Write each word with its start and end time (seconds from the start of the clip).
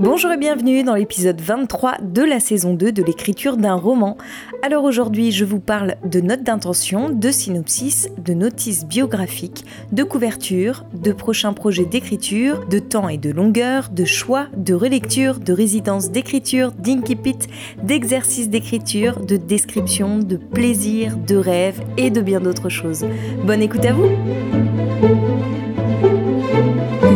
Bonjour 0.00 0.32
et 0.32 0.36
bienvenue 0.36 0.82
dans 0.82 0.96
l'épisode 0.96 1.40
23 1.40 1.98
de 2.02 2.22
la 2.22 2.40
saison 2.40 2.74
2 2.74 2.90
de 2.90 3.02
l'écriture 3.04 3.56
d'un 3.56 3.74
roman. 3.74 4.16
Alors 4.62 4.82
aujourd'hui, 4.82 5.30
je 5.30 5.44
vous 5.44 5.60
parle 5.60 5.94
de 6.04 6.20
notes 6.20 6.42
d'intention, 6.42 7.10
de 7.10 7.30
synopsis, 7.30 8.08
de 8.18 8.34
notices 8.34 8.86
biographiques, 8.86 9.64
de 9.92 10.02
couverture, 10.02 10.84
de 10.94 11.12
prochains 11.12 11.52
projets 11.52 11.84
d'écriture, 11.84 12.66
de 12.66 12.80
temps 12.80 13.08
et 13.08 13.18
de 13.18 13.30
longueur, 13.30 13.88
de 13.88 14.04
choix, 14.04 14.48
de 14.56 14.74
relecture, 14.74 15.38
de 15.38 15.52
résidence 15.52 16.10
d'écriture, 16.10 16.72
d'inkipit, 16.72 17.38
d'exercice 17.84 18.48
d'écriture, 18.48 19.20
de 19.20 19.36
description, 19.36 20.18
de 20.18 20.36
plaisir, 20.36 21.16
de 21.16 21.36
rêve 21.36 21.80
et 21.96 22.10
de 22.10 22.20
bien 22.20 22.40
d'autres 22.40 22.68
choses. 22.68 23.06
Bonne 23.44 23.62
écoute 23.62 23.84
à 23.84 23.92
vous 23.92 24.10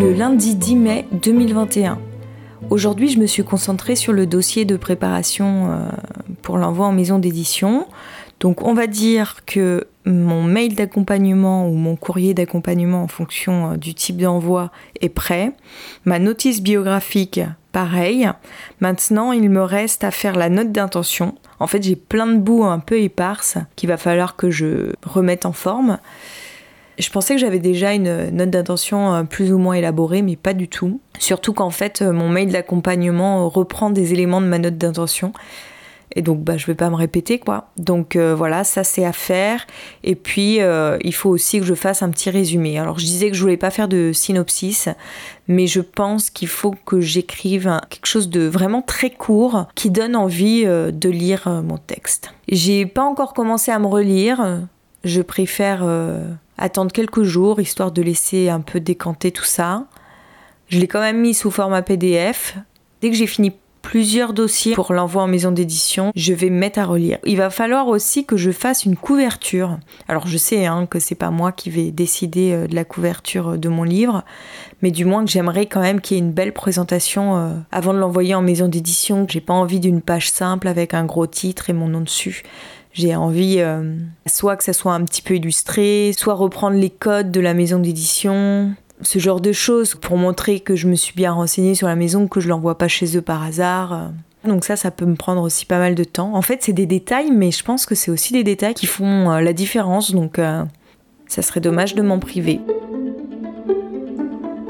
Le 0.00 0.12
lundi 0.12 0.54
10 0.54 0.76
mai 0.76 1.06
2021. 1.24 1.98
Aujourd'hui, 2.70 3.08
je 3.08 3.18
me 3.18 3.26
suis 3.26 3.44
concentrée 3.44 3.96
sur 3.96 4.12
le 4.12 4.26
dossier 4.26 4.66
de 4.66 4.76
préparation 4.76 5.72
euh, 5.72 5.88
pour 6.42 6.58
l'envoi 6.58 6.86
en 6.86 6.92
maison 6.92 7.18
d'édition. 7.18 7.86
Donc, 8.40 8.62
on 8.62 8.74
va 8.74 8.86
dire 8.86 9.36
que 9.46 9.86
mon 10.04 10.42
mail 10.42 10.74
d'accompagnement 10.74 11.66
ou 11.66 11.72
mon 11.72 11.96
courrier 11.96 12.34
d'accompagnement 12.34 13.02
en 13.02 13.08
fonction 13.08 13.72
euh, 13.72 13.76
du 13.76 13.94
type 13.94 14.18
d'envoi 14.18 14.70
est 15.00 15.08
prêt. 15.08 15.52
Ma 16.04 16.18
notice 16.18 16.60
biographique, 16.60 17.40
pareil. 17.72 18.28
Maintenant, 18.80 19.32
il 19.32 19.48
me 19.48 19.62
reste 19.62 20.04
à 20.04 20.10
faire 20.10 20.36
la 20.36 20.50
note 20.50 20.70
d'intention. 20.70 21.36
En 21.60 21.66
fait, 21.66 21.82
j'ai 21.82 21.96
plein 21.96 22.26
de 22.26 22.36
bouts 22.36 22.64
un 22.64 22.80
peu 22.80 23.00
éparses 23.00 23.56
qu'il 23.76 23.88
va 23.88 23.96
falloir 23.96 24.36
que 24.36 24.50
je 24.50 24.92
remette 25.04 25.46
en 25.46 25.52
forme. 25.52 25.98
Je 26.98 27.10
pensais 27.10 27.34
que 27.34 27.40
j'avais 27.40 27.60
déjà 27.60 27.94
une 27.94 28.30
note 28.30 28.50
d'intention 28.50 29.14
euh, 29.14 29.22
plus 29.22 29.52
ou 29.52 29.58
moins 29.58 29.74
élaborée, 29.74 30.22
mais 30.22 30.36
pas 30.36 30.52
du 30.52 30.68
tout. 30.68 31.00
Surtout 31.18 31.52
qu'en 31.52 31.70
fait, 31.70 32.02
euh, 32.02 32.12
mon 32.12 32.28
mail 32.28 32.50
d'accompagnement 32.50 33.44
euh, 33.44 33.46
reprend 33.46 33.90
des 33.90 34.12
éléments 34.12 34.40
de 34.40 34.46
ma 34.46 34.58
note 34.58 34.76
d'intention. 34.76 35.32
Et 36.16 36.22
donc, 36.22 36.40
bah, 36.40 36.56
je 36.56 36.66
vais 36.66 36.74
pas 36.74 36.90
me 36.90 36.96
répéter, 36.96 37.38
quoi. 37.38 37.68
Donc 37.76 38.16
voilà, 38.16 38.64
ça 38.64 38.82
c'est 38.82 39.04
à 39.04 39.12
faire. 39.12 39.66
Et 40.02 40.14
puis, 40.14 40.58
il 40.58 41.14
faut 41.14 41.28
aussi 41.28 41.60
que 41.60 41.66
je 41.66 41.74
fasse 41.74 42.02
un 42.02 42.08
petit 42.08 42.30
résumé. 42.30 42.78
Alors, 42.78 42.98
je 42.98 43.04
disais 43.04 43.28
que 43.28 43.36
je 43.36 43.42
voulais 43.42 43.58
pas 43.58 43.68
faire 43.68 43.88
de 43.88 44.12
synopsis, 44.14 44.88
mais 45.48 45.66
je 45.66 45.82
pense 45.82 46.30
qu'il 46.30 46.48
faut 46.48 46.74
que 46.86 47.02
j'écrive 47.02 47.78
quelque 47.90 48.06
chose 48.06 48.30
de 48.30 48.40
vraiment 48.48 48.80
très 48.80 49.10
court 49.10 49.66
qui 49.74 49.90
donne 49.90 50.16
envie 50.16 50.64
de 50.64 51.08
lire 51.10 51.62
mon 51.62 51.76
texte. 51.76 52.32
J'ai 52.48 52.86
pas 52.86 53.02
encore 53.02 53.34
commencé 53.34 53.70
à 53.70 53.78
me 53.78 53.86
relire. 53.86 54.62
Je 55.04 55.20
préfère 55.20 55.84
attendre 56.58 56.92
quelques 56.92 57.22
jours 57.22 57.60
histoire 57.60 57.92
de 57.92 58.02
laisser 58.02 58.48
un 58.48 58.60
peu 58.60 58.80
décanter 58.80 59.32
tout 59.32 59.44
ça. 59.44 59.84
Je 60.68 60.78
l'ai 60.78 60.88
quand 60.88 61.00
même 61.00 61.20
mis 61.20 61.34
sous 61.34 61.50
format 61.50 61.82
PDF. 61.82 62.56
Dès 63.00 63.10
que 63.10 63.16
j'ai 63.16 63.26
fini 63.26 63.52
plusieurs 63.80 64.34
dossiers 64.34 64.74
pour 64.74 64.92
l'envoi 64.92 65.22
en 65.22 65.26
maison 65.26 65.50
d'édition, 65.50 66.12
je 66.14 66.34
vais 66.34 66.50
me 66.50 66.58
mettre 66.58 66.78
à 66.78 66.84
relire. 66.84 67.18
Il 67.24 67.38
va 67.38 67.48
falloir 67.48 67.88
aussi 67.88 68.26
que 68.26 68.36
je 68.36 68.50
fasse 68.50 68.84
une 68.84 68.96
couverture. 68.96 69.78
Alors 70.08 70.26
je 70.26 70.36
sais 70.36 70.66
hein, 70.66 70.86
que 70.86 70.98
c'est 70.98 71.14
pas 71.14 71.30
moi 71.30 71.52
qui 71.52 71.70
vais 71.70 71.90
décider 71.90 72.52
euh, 72.52 72.66
de 72.66 72.74
la 72.74 72.84
couverture 72.84 73.56
de 73.56 73.68
mon 73.70 73.84
livre, 73.84 74.24
mais 74.82 74.90
du 74.90 75.06
moins 75.06 75.24
que 75.24 75.30
j'aimerais 75.30 75.66
quand 75.66 75.80
même 75.80 76.02
qu'il 76.02 76.18
y 76.18 76.20
ait 76.20 76.22
une 76.22 76.32
belle 76.32 76.52
présentation 76.52 77.36
euh, 77.36 77.54
avant 77.72 77.94
de 77.94 77.98
l'envoyer 77.98 78.34
en 78.34 78.42
maison 78.42 78.68
d'édition. 78.68 79.26
J'ai 79.26 79.40
pas 79.40 79.54
envie 79.54 79.80
d'une 79.80 80.02
page 80.02 80.30
simple 80.30 80.68
avec 80.68 80.92
un 80.92 81.06
gros 81.06 81.26
titre 81.26 81.70
et 81.70 81.72
mon 81.72 81.88
nom 81.88 82.02
dessus. 82.02 82.42
J'ai 82.98 83.14
envie 83.14 83.58
euh, 83.60 83.94
soit 84.26 84.56
que 84.56 84.64
ça 84.64 84.72
soit 84.72 84.92
un 84.92 85.04
petit 85.04 85.22
peu 85.22 85.36
illustré, 85.36 86.12
soit 86.18 86.34
reprendre 86.34 86.76
les 86.76 86.90
codes 86.90 87.30
de 87.30 87.38
la 87.38 87.54
maison 87.54 87.78
d'édition, 87.78 88.72
ce 89.02 89.20
genre 89.20 89.40
de 89.40 89.52
choses 89.52 89.94
pour 89.94 90.16
montrer 90.16 90.58
que 90.58 90.74
je 90.74 90.88
me 90.88 90.96
suis 90.96 91.14
bien 91.14 91.30
renseignée 91.30 91.76
sur 91.76 91.86
la 91.86 91.94
maison, 91.94 92.26
que 92.26 92.40
je 92.40 92.48
l'envoie 92.48 92.76
pas 92.76 92.88
chez 92.88 93.16
eux 93.16 93.22
par 93.22 93.44
hasard. 93.44 94.10
Donc 94.44 94.64
ça, 94.64 94.74
ça 94.74 94.90
peut 94.90 95.06
me 95.06 95.14
prendre 95.14 95.42
aussi 95.42 95.64
pas 95.64 95.78
mal 95.78 95.94
de 95.94 96.02
temps. 96.02 96.34
En 96.34 96.42
fait, 96.42 96.64
c'est 96.64 96.72
des 96.72 96.86
détails, 96.86 97.30
mais 97.30 97.52
je 97.52 97.62
pense 97.62 97.86
que 97.86 97.94
c'est 97.94 98.10
aussi 98.10 98.32
des 98.32 98.42
détails 98.42 98.74
qui 98.74 98.86
font 98.86 99.30
euh, 99.30 99.40
la 99.42 99.52
différence. 99.52 100.10
Donc 100.10 100.40
euh, 100.40 100.64
ça 101.28 101.42
serait 101.42 101.60
dommage 101.60 101.94
de 101.94 102.02
m'en 102.02 102.18
priver. 102.18 102.60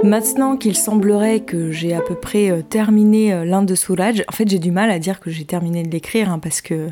Maintenant 0.04 0.58
qu'il 0.58 0.76
semblerait 0.76 1.40
que 1.40 1.72
j'ai 1.72 1.94
à 1.94 2.02
peu 2.02 2.14
près 2.14 2.62
terminé 2.68 3.46
l'Inde 3.46 3.66
de 3.66 3.74
Soulage, 3.74 4.22
en 4.28 4.32
fait 4.32 4.48
j'ai 4.48 4.58
du 4.58 4.70
mal 4.70 4.90
à 4.90 4.98
dire 4.98 5.18
que 5.18 5.30
j'ai 5.30 5.44
terminé 5.44 5.82
de 5.82 5.90
l'écrire 5.90 6.30
hein, 6.30 6.38
parce 6.38 6.60
que 6.60 6.90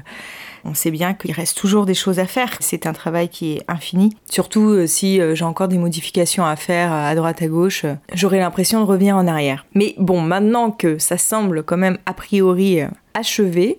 on 0.66 0.74
sait 0.74 0.90
bien 0.90 1.14
qu'il 1.14 1.32
reste 1.32 1.56
toujours 1.56 1.86
des 1.86 1.94
choses 1.94 2.18
à 2.18 2.26
faire. 2.26 2.50
C'est 2.60 2.86
un 2.86 2.92
travail 2.92 3.28
qui 3.28 3.52
est 3.52 3.62
infini. 3.68 4.14
Surtout 4.30 4.68
euh, 4.68 4.86
si 4.86 5.20
euh, 5.20 5.34
j'ai 5.34 5.44
encore 5.44 5.68
des 5.68 5.78
modifications 5.78 6.44
à 6.44 6.56
faire 6.56 6.92
à 6.92 7.14
droite 7.14 7.40
à 7.42 7.46
gauche, 7.46 7.84
euh, 7.84 7.94
j'aurai 8.12 8.38
l'impression 8.38 8.80
de 8.80 8.86
revenir 8.86 9.16
en 9.16 9.26
arrière. 9.26 9.66
Mais 9.74 9.94
bon, 9.98 10.20
maintenant 10.20 10.70
que 10.70 10.98
ça 10.98 11.18
semble 11.18 11.62
quand 11.62 11.76
même 11.76 11.98
a 12.06 12.14
priori 12.14 12.80
achevé, 13.14 13.78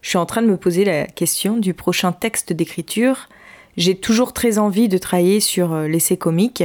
je 0.00 0.10
suis 0.10 0.18
en 0.18 0.26
train 0.26 0.42
de 0.42 0.46
me 0.46 0.56
poser 0.56 0.84
la 0.84 1.06
question 1.06 1.56
du 1.56 1.74
prochain 1.74 2.12
texte 2.12 2.52
d'écriture. 2.52 3.28
J'ai 3.76 3.96
toujours 3.96 4.32
très 4.32 4.58
envie 4.58 4.88
de 4.88 4.98
travailler 4.98 5.40
sur 5.40 5.74
l'essai 5.80 6.16
comique. 6.16 6.64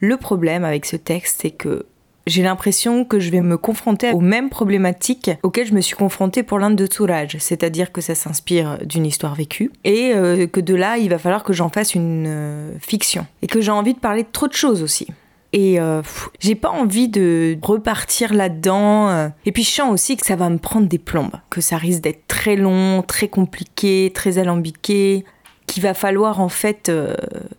Le 0.00 0.16
problème 0.16 0.64
avec 0.64 0.86
ce 0.86 0.96
texte, 0.96 1.40
c'est 1.42 1.50
que 1.50 1.86
j'ai 2.28 2.42
l'impression 2.42 3.04
que 3.04 3.18
je 3.18 3.30
vais 3.30 3.40
me 3.40 3.56
confronter 3.56 4.12
aux 4.12 4.20
mêmes 4.20 4.50
problématiques 4.50 5.30
auxquelles 5.42 5.66
je 5.66 5.74
me 5.74 5.80
suis 5.80 5.96
confrontée 5.96 6.42
pour 6.42 6.58
l'Inde 6.58 6.76
de 6.76 6.86
Tourage, 6.86 7.36
c'est-à-dire 7.38 7.92
que 7.92 8.00
ça 8.00 8.14
s'inspire 8.14 8.78
d'une 8.84 9.06
histoire 9.06 9.34
vécue 9.34 9.72
et 9.84 10.12
euh, 10.14 10.46
que 10.46 10.60
de 10.60 10.74
là, 10.74 10.98
il 10.98 11.08
va 11.08 11.18
falloir 11.18 11.42
que 11.42 11.52
j'en 11.52 11.68
fasse 11.68 11.94
une 11.94 12.26
euh, 12.26 12.72
fiction 12.80 13.26
et 13.42 13.46
que 13.46 13.60
j'ai 13.60 13.70
envie 13.70 13.94
de 13.94 13.98
parler 13.98 14.22
de 14.22 14.28
trop 14.30 14.46
de 14.46 14.52
choses 14.52 14.82
aussi. 14.82 15.08
Et 15.54 15.80
euh, 15.80 16.02
j'ai 16.40 16.54
pas 16.54 16.68
envie 16.68 17.08
de 17.08 17.56
repartir 17.62 18.34
là-dedans. 18.34 19.30
Et 19.46 19.52
puis 19.52 19.62
je 19.62 19.70
sens 19.70 19.90
aussi 19.90 20.18
que 20.18 20.26
ça 20.26 20.36
va 20.36 20.50
me 20.50 20.58
prendre 20.58 20.86
des 20.86 20.98
plombes, 20.98 21.36
que 21.48 21.62
ça 21.62 21.78
risque 21.78 22.02
d'être 22.02 22.26
très 22.28 22.54
long, 22.54 23.02
très 23.02 23.28
compliqué, 23.28 24.12
très 24.14 24.36
alambiqué 24.36 25.24
qu'il 25.66 25.82
va 25.82 25.94
falloir 25.94 26.40
en 26.40 26.50
fait 26.50 26.92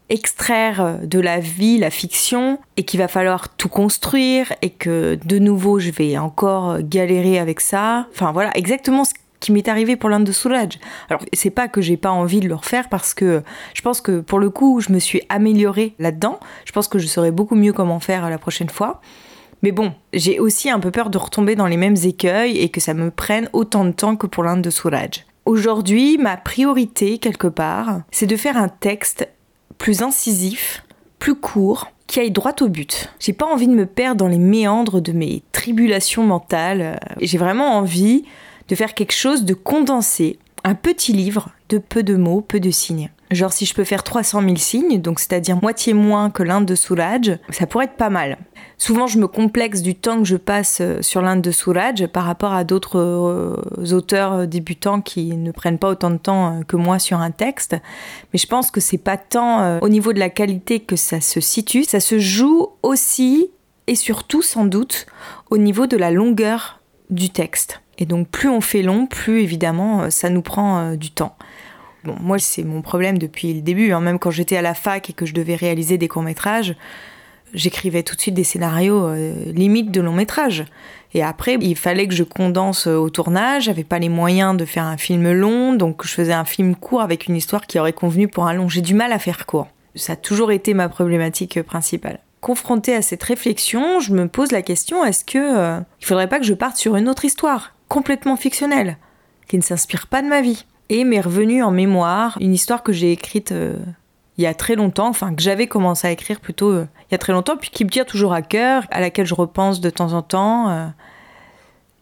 extraire 0.10 1.00
de 1.04 1.20
la 1.20 1.40
vie 1.40 1.78
la 1.78 1.90
fiction 1.90 2.60
et 2.78 2.84
qu'il 2.84 3.00
va 3.00 3.08
falloir 3.08 3.50
tout 3.50 3.70
construire 3.70 4.54
et 4.62 4.70
que 4.70 5.18
de 5.24 5.40
nouveau 5.40 5.80
je 5.80 5.92
vais 5.92 6.18
encore 6.18 6.82
galérer 6.82 7.40
avec 7.40 7.60
ça. 7.60 8.08
Enfin 8.14 8.32
voilà, 8.32 8.52
exactement 8.56 9.04
ce 9.04 9.14
qui 9.40 9.52
m'est 9.52 9.68
arrivé 9.68 9.96
pour 9.96 10.10
l'Inde 10.10 10.26
de 10.26 10.32
Soulage. 10.32 10.80
Alors 11.10 11.24
c'est 11.34 11.50
pas 11.50 11.68
que 11.68 11.82
j'ai 11.82 11.98
pas 11.98 12.12
envie 12.12 12.40
de 12.40 12.48
le 12.48 12.56
refaire 12.56 12.90
parce 12.90 13.14
que 13.14 13.44
je 13.74 13.82
pense 13.82 14.02
que 14.02 14.20
pour 14.20 14.40
le 14.40 14.50
coup 14.50 14.82
je 14.82 14.92
me 14.92 15.00
suis 15.00 15.22
améliorée 15.30 15.96
là-dedans. 16.00 16.40
Je 16.66 16.72
pense 16.72 16.88
que 16.88 17.00
je 17.00 17.08
saurais 17.08 17.32
beaucoup 17.32 17.56
mieux 17.56 17.74
comment 17.74 18.00
faire 18.00 18.30
la 18.30 18.38
prochaine 18.38 18.70
fois. 18.70 19.02
Mais 19.62 19.72
bon, 19.72 19.94
j'ai 20.14 20.40
aussi 20.40 20.70
un 20.70 20.80
peu 20.80 20.90
peur 20.90 21.10
de 21.10 21.18
retomber 21.18 21.56
dans 21.56 21.68
les 21.68 21.78
mêmes 21.78 21.98
écueils 22.04 22.58
et 22.60 22.70
que 22.70 22.80
ça 22.80 22.94
me 22.94 23.12
prenne 23.12 23.50
autant 23.52 23.84
de 23.84 23.92
temps 23.92 24.16
que 24.16 24.28
pour 24.28 24.44
l'Inde 24.44 24.62
de 24.62 24.70
Soulage. 24.70 25.26
Aujourd'hui, 25.46 26.18
ma 26.18 26.38
priorité, 26.38 27.18
quelque 27.18 27.48
part, 27.48 28.02
c'est 28.12 28.28
de 28.28 28.38
faire 28.38 28.56
un 28.56 28.70
texte 28.70 29.28
plus 29.80 30.04
incisif, 30.04 30.84
plus 31.18 31.34
court, 31.34 31.92
qui 32.06 32.20
aille 32.20 32.32
droit 32.32 32.54
au 32.62 32.68
but. 32.68 33.12
J'ai 33.20 33.34
pas 33.34 33.48
envie 33.48 33.68
de 33.68 33.74
me 33.74 33.88
perdre 33.88 34.18
dans 34.18 34.28
les 34.28 34.38
méandres 34.38 35.02
de 35.02 35.12
mes 35.12 35.42
tribulations 35.52 36.24
mentales. 36.24 37.00
J'ai 37.22 37.40
vraiment 37.40 37.78
envie 37.78 38.26
de 38.68 38.76
faire 38.76 38.94
quelque 38.94 39.14
chose 39.14 39.46
de 39.46 39.56
condensé, 39.56 40.38
un 40.64 40.76
petit 40.76 41.14
livre 41.14 41.50
de 41.70 41.78
peu 41.78 42.04
de 42.04 42.16
mots, 42.16 42.42
peu 42.42 42.60
de 42.60 42.70
signes. 42.70 43.10
Genre 43.32 43.54
si 43.54 43.66
je 43.66 43.76
peux 43.76 43.84
faire 43.84 44.04
300 44.04 44.42
000 44.42 44.56
signes, 44.56 45.00
donc 45.00 45.20
c'est-à-dire 45.20 45.62
moitié 45.62 45.94
moins 45.94 46.32
que 46.32 46.42
l'Inde 46.42 46.66
de 46.66 46.74
Soulage, 46.74 47.38
ça 47.52 47.68
pourrait 47.68 47.86
être 47.86 47.98
pas 47.98 48.10
mal. 48.10 48.40
Souvent 48.80 49.06
je 49.06 49.20
me 49.20 49.28
complexe 49.28 49.84
du 49.84 49.94
temps 49.94 50.18
que 50.18 50.26
je 50.26 50.36
passe 50.36 50.80
euh, 50.82 51.02
sur 51.02 51.22
l'Inde 51.22 51.42
de 51.42 51.52
Soulage 51.52 52.08
par 52.08 52.24
rapport 52.24 52.54
à 52.54 52.64
d'autres 52.64 52.98
euh, 52.98 53.94
auteurs 53.94 54.34
euh, 54.34 54.46
débutants 54.48 55.02
qui 55.02 55.36
ne 55.36 55.52
prennent 55.52 55.78
pas 55.78 55.90
autant 55.90 56.10
de 56.10 56.18
temps 56.18 56.62
que 56.68 56.76
moi 56.76 56.98
sur 56.98 57.20
un 57.20 57.30
texte. 57.30 57.76
Mais 58.34 58.40
je 58.40 58.48
pense 58.48 58.72
que 58.72 58.80
c'est 58.80 58.98
pas 58.98 59.18
tant 59.18 59.80
au 59.82 59.90
niveau 59.90 60.12
de 60.14 60.20
la 60.20 60.30
qualité 60.30 60.80
que 60.80 60.96
ça 60.96 61.22
se 61.22 61.40
situe, 61.40 61.84
ça 61.84 62.00
se 62.00 62.18
joue 62.18 62.70
aussi 62.82 63.52
et 63.86 63.96
surtout 63.96 64.42
sans 64.42 64.66
doute 64.66 65.06
au 65.52 65.58
niveau 65.58 65.86
de 65.86 65.98
la 65.98 66.10
longueur 66.10 66.80
du 67.10 67.30
texte. 67.30 67.82
Et 67.98 68.06
donc 68.06 68.30
plus 68.30 68.50
on 68.50 68.62
fait 68.62 68.82
long, 68.82 69.06
plus 69.06 69.42
évidemment 69.42 70.10
ça 70.10 70.30
nous 70.30 70.42
prend 70.42 70.94
du 70.96 71.12
temps. 71.12 71.36
Bon, 72.04 72.16
moi, 72.20 72.40
c'est 72.40 72.64
mon 72.64 72.82
problème 72.82 73.18
depuis 73.18 73.54
le 73.54 73.62
début. 73.62 73.92
Hein. 73.92 74.00
Même 74.00 74.20
quand 74.20 74.32
j'étais 74.32 74.58
à 74.58 74.62
la 74.62 74.74
fac 74.74 75.10
et 75.10 75.14
que 75.14 75.26
je 75.26 75.34
devais 75.34 75.56
réaliser 75.56 75.98
des 75.98 76.08
courts-métrages, 76.08 76.76
j'écrivais 77.54 78.04
tout 78.04 78.16
de 78.16 78.22
suite 78.22 78.36
des 78.36 78.44
scénarios 78.44 79.08
euh, 79.08 79.34
limites 79.52 79.92
de 79.92 80.02
long 80.02 80.14
métrage. 80.14 80.66
Et 81.14 81.24
après, 81.24 81.58
il 81.60 81.76
fallait 81.76 82.08
que 82.08 82.14
je 82.14 82.24
condense 82.24 82.88
euh, 82.88 82.96
au 82.96 83.10
tournage. 83.10 83.64
J'avais 83.64 83.84
pas 83.84 84.00
les 84.00 84.10
moyens 84.10 84.56
de 84.56 84.66
faire 84.66 84.86
un 84.86 84.98
film 84.98 85.32
long, 85.32 85.74
donc 85.74 86.06
je 86.06 86.14
faisais 86.14 86.34
un 86.34 86.46
film 86.46 86.76
court 86.76 87.02
avec 87.02 87.28
une 87.28 87.36
histoire 87.36 87.68
qui 87.68 87.80
aurait 87.80 87.94
convenu 87.94 88.28
pour 88.28 88.48
un 88.48 88.54
long. 88.54 88.70
J'ai 88.70 88.82
du 88.82 88.94
mal 88.94 89.12
à 89.12 89.20
faire 89.20 89.46
court. 89.46 89.68
Ça 89.96 90.14
a 90.14 90.16
toujours 90.16 90.52
été 90.52 90.74
ma 90.74 90.88
problématique 90.88 91.58
euh, 91.58 91.64
principale. 91.64 92.20
Confrontée 92.42 92.96
à 92.96 93.02
cette 93.02 93.24
réflexion, 93.24 94.00
je 94.00 94.14
me 94.14 94.30
pose 94.30 94.54
la 94.54 94.62
question 94.62 95.04
est-ce 95.04 95.26
que 95.26 95.82
il 96.00 96.06
faudrait 96.06 96.30
pas 96.30 96.40
que 96.40 96.46
je 96.46 96.54
parte 96.54 96.78
sur 96.78 96.96
une 96.96 97.10
autre 97.10 97.26
histoire, 97.26 97.76
complètement 97.90 98.38
fictionnelle, 98.38 98.98
qui 99.50 99.58
ne 99.58 99.62
s'inspire 99.62 100.08
pas 100.08 100.22
de 100.22 100.28
ma 100.30 100.40
vie? 100.40 100.66
Et 100.90 101.04
m'est 101.04 101.22
revenue 101.22 101.64
en 101.64 101.72
mémoire 101.72 102.38
une 102.42 102.54
histoire 102.54 102.84
que 102.84 102.92
j'ai 102.92 103.12
écrite 103.12 103.52
euh, 103.52 103.78
il 104.38 104.44
y 104.44 104.48
a 104.48 104.54
très 104.54 104.76
longtemps, 104.76 105.08
enfin 105.08 105.34
que 105.34 105.42
j'avais 105.42 105.68
commencé 105.68 106.08
à 106.08 106.12
écrire 106.12 106.40
plutôt 106.40 106.72
euh, 106.72 106.88
il 107.10 107.14
y 107.14 107.16
a 107.16 107.18
très 107.18 107.34
longtemps, 107.34 107.58
puis 107.58 107.70
qui 107.70 107.86
me 107.86 107.90
tient 107.90 108.06
toujours 108.06 108.34
à 108.34 108.42
cœur, 108.42 108.84
à 108.90 109.00
laquelle 109.00 109.26
je 109.26 109.36
repense 109.36 109.82
de 109.82 109.90
temps 109.90 110.14
en 110.14 110.22
temps. 110.22 110.70
Euh. 110.70 110.88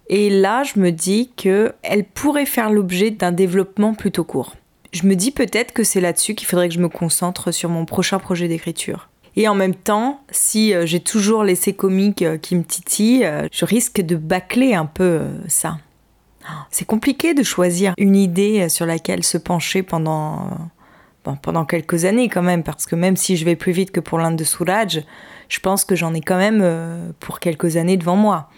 Et 0.10 0.30
là, 0.30 0.64
je 0.64 0.80
me 0.80 0.92
dis 0.92 1.32
que 1.36 1.74
elle 1.84 2.06
pourrait 2.06 2.46
faire 2.46 2.70
l'objet 2.70 3.12
d'un 3.12 3.32
développement 3.32 3.94
plutôt 3.94 4.24
court. 4.24 4.56
Je 4.94 5.06
me 5.06 5.16
dis 5.16 5.32
peut-être 5.32 5.74
que 5.74 5.84
c'est 5.84 6.00
là-dessus 6.00 6.34
qu'il 6.34 6.48
faudrait 6.48 6.70
que 6.70 6.76
je 6.76 6.80
me 6.80 6.88
concentre 6.88 7.52
sur 7.52 7.70
mon 7.70 7.86
prochain 7.86 8.20
projet 8.20 8.48
d'écriture. 8.48 9.10
Et 9.36 9.48
en 9.50 9.54
même 9.54 9.76
temps, 9.76 10.22
si 10.32 10.74
j'ai 10.86 11.02
toujours 11.02 11.44
l'essai 11.44 11.74
comique 11.74 12.24
qui 12.42 12.56
me 12.56 12.64
titille, 12.64 13.30
je 13.52 13.66
risque 13.66 14.02
de 14.02 14.16
bâcler 14.16 14.74
un 14.74 14.86
peu 14.86 15.22
ça. 15.48 15.78
C'est 16.72 16.86
compliqué 16.86 17.34
de 17.34 17.44
choisir 17.44 17.94
une 17.98 18.16
idée 18.16 18.70
sur 18.70 18.86
laquelle 18.86 19.24
se 19.24 19.38
pencher 19.38 19.84
pendant, 19.84 20.50
pendant 21.42 21.66
quelques 21.66 22.06
années 22.06 22.30
quand 22.30 22.44
même, 22.44 22.64
parce 22.64 22.86
que 22.86 22.96
même 22.96 23.16
si 23.18 23.38
je 23.38 23.46
vais 23.46 23.56
plus 23.56 23.72
vite 23.72 23.92
que 23.92 24.00
pour 24.00 24.18
l'Inde 24.20 24.36
de 24.36 24.44
Souraj, 24.44 25.04
je 25.50 25.60
pense 25.60 25.86
que 25.86 25.96
j'en 25.96 26.14
ai 26.14 26.22
quand 26.22 26.38
même 26.38 27.14
pour 27.20 27.40
quelques 27.40 27.78
années 27.78 27.98
devant 27.98 28.16
moi. 28.16 28.50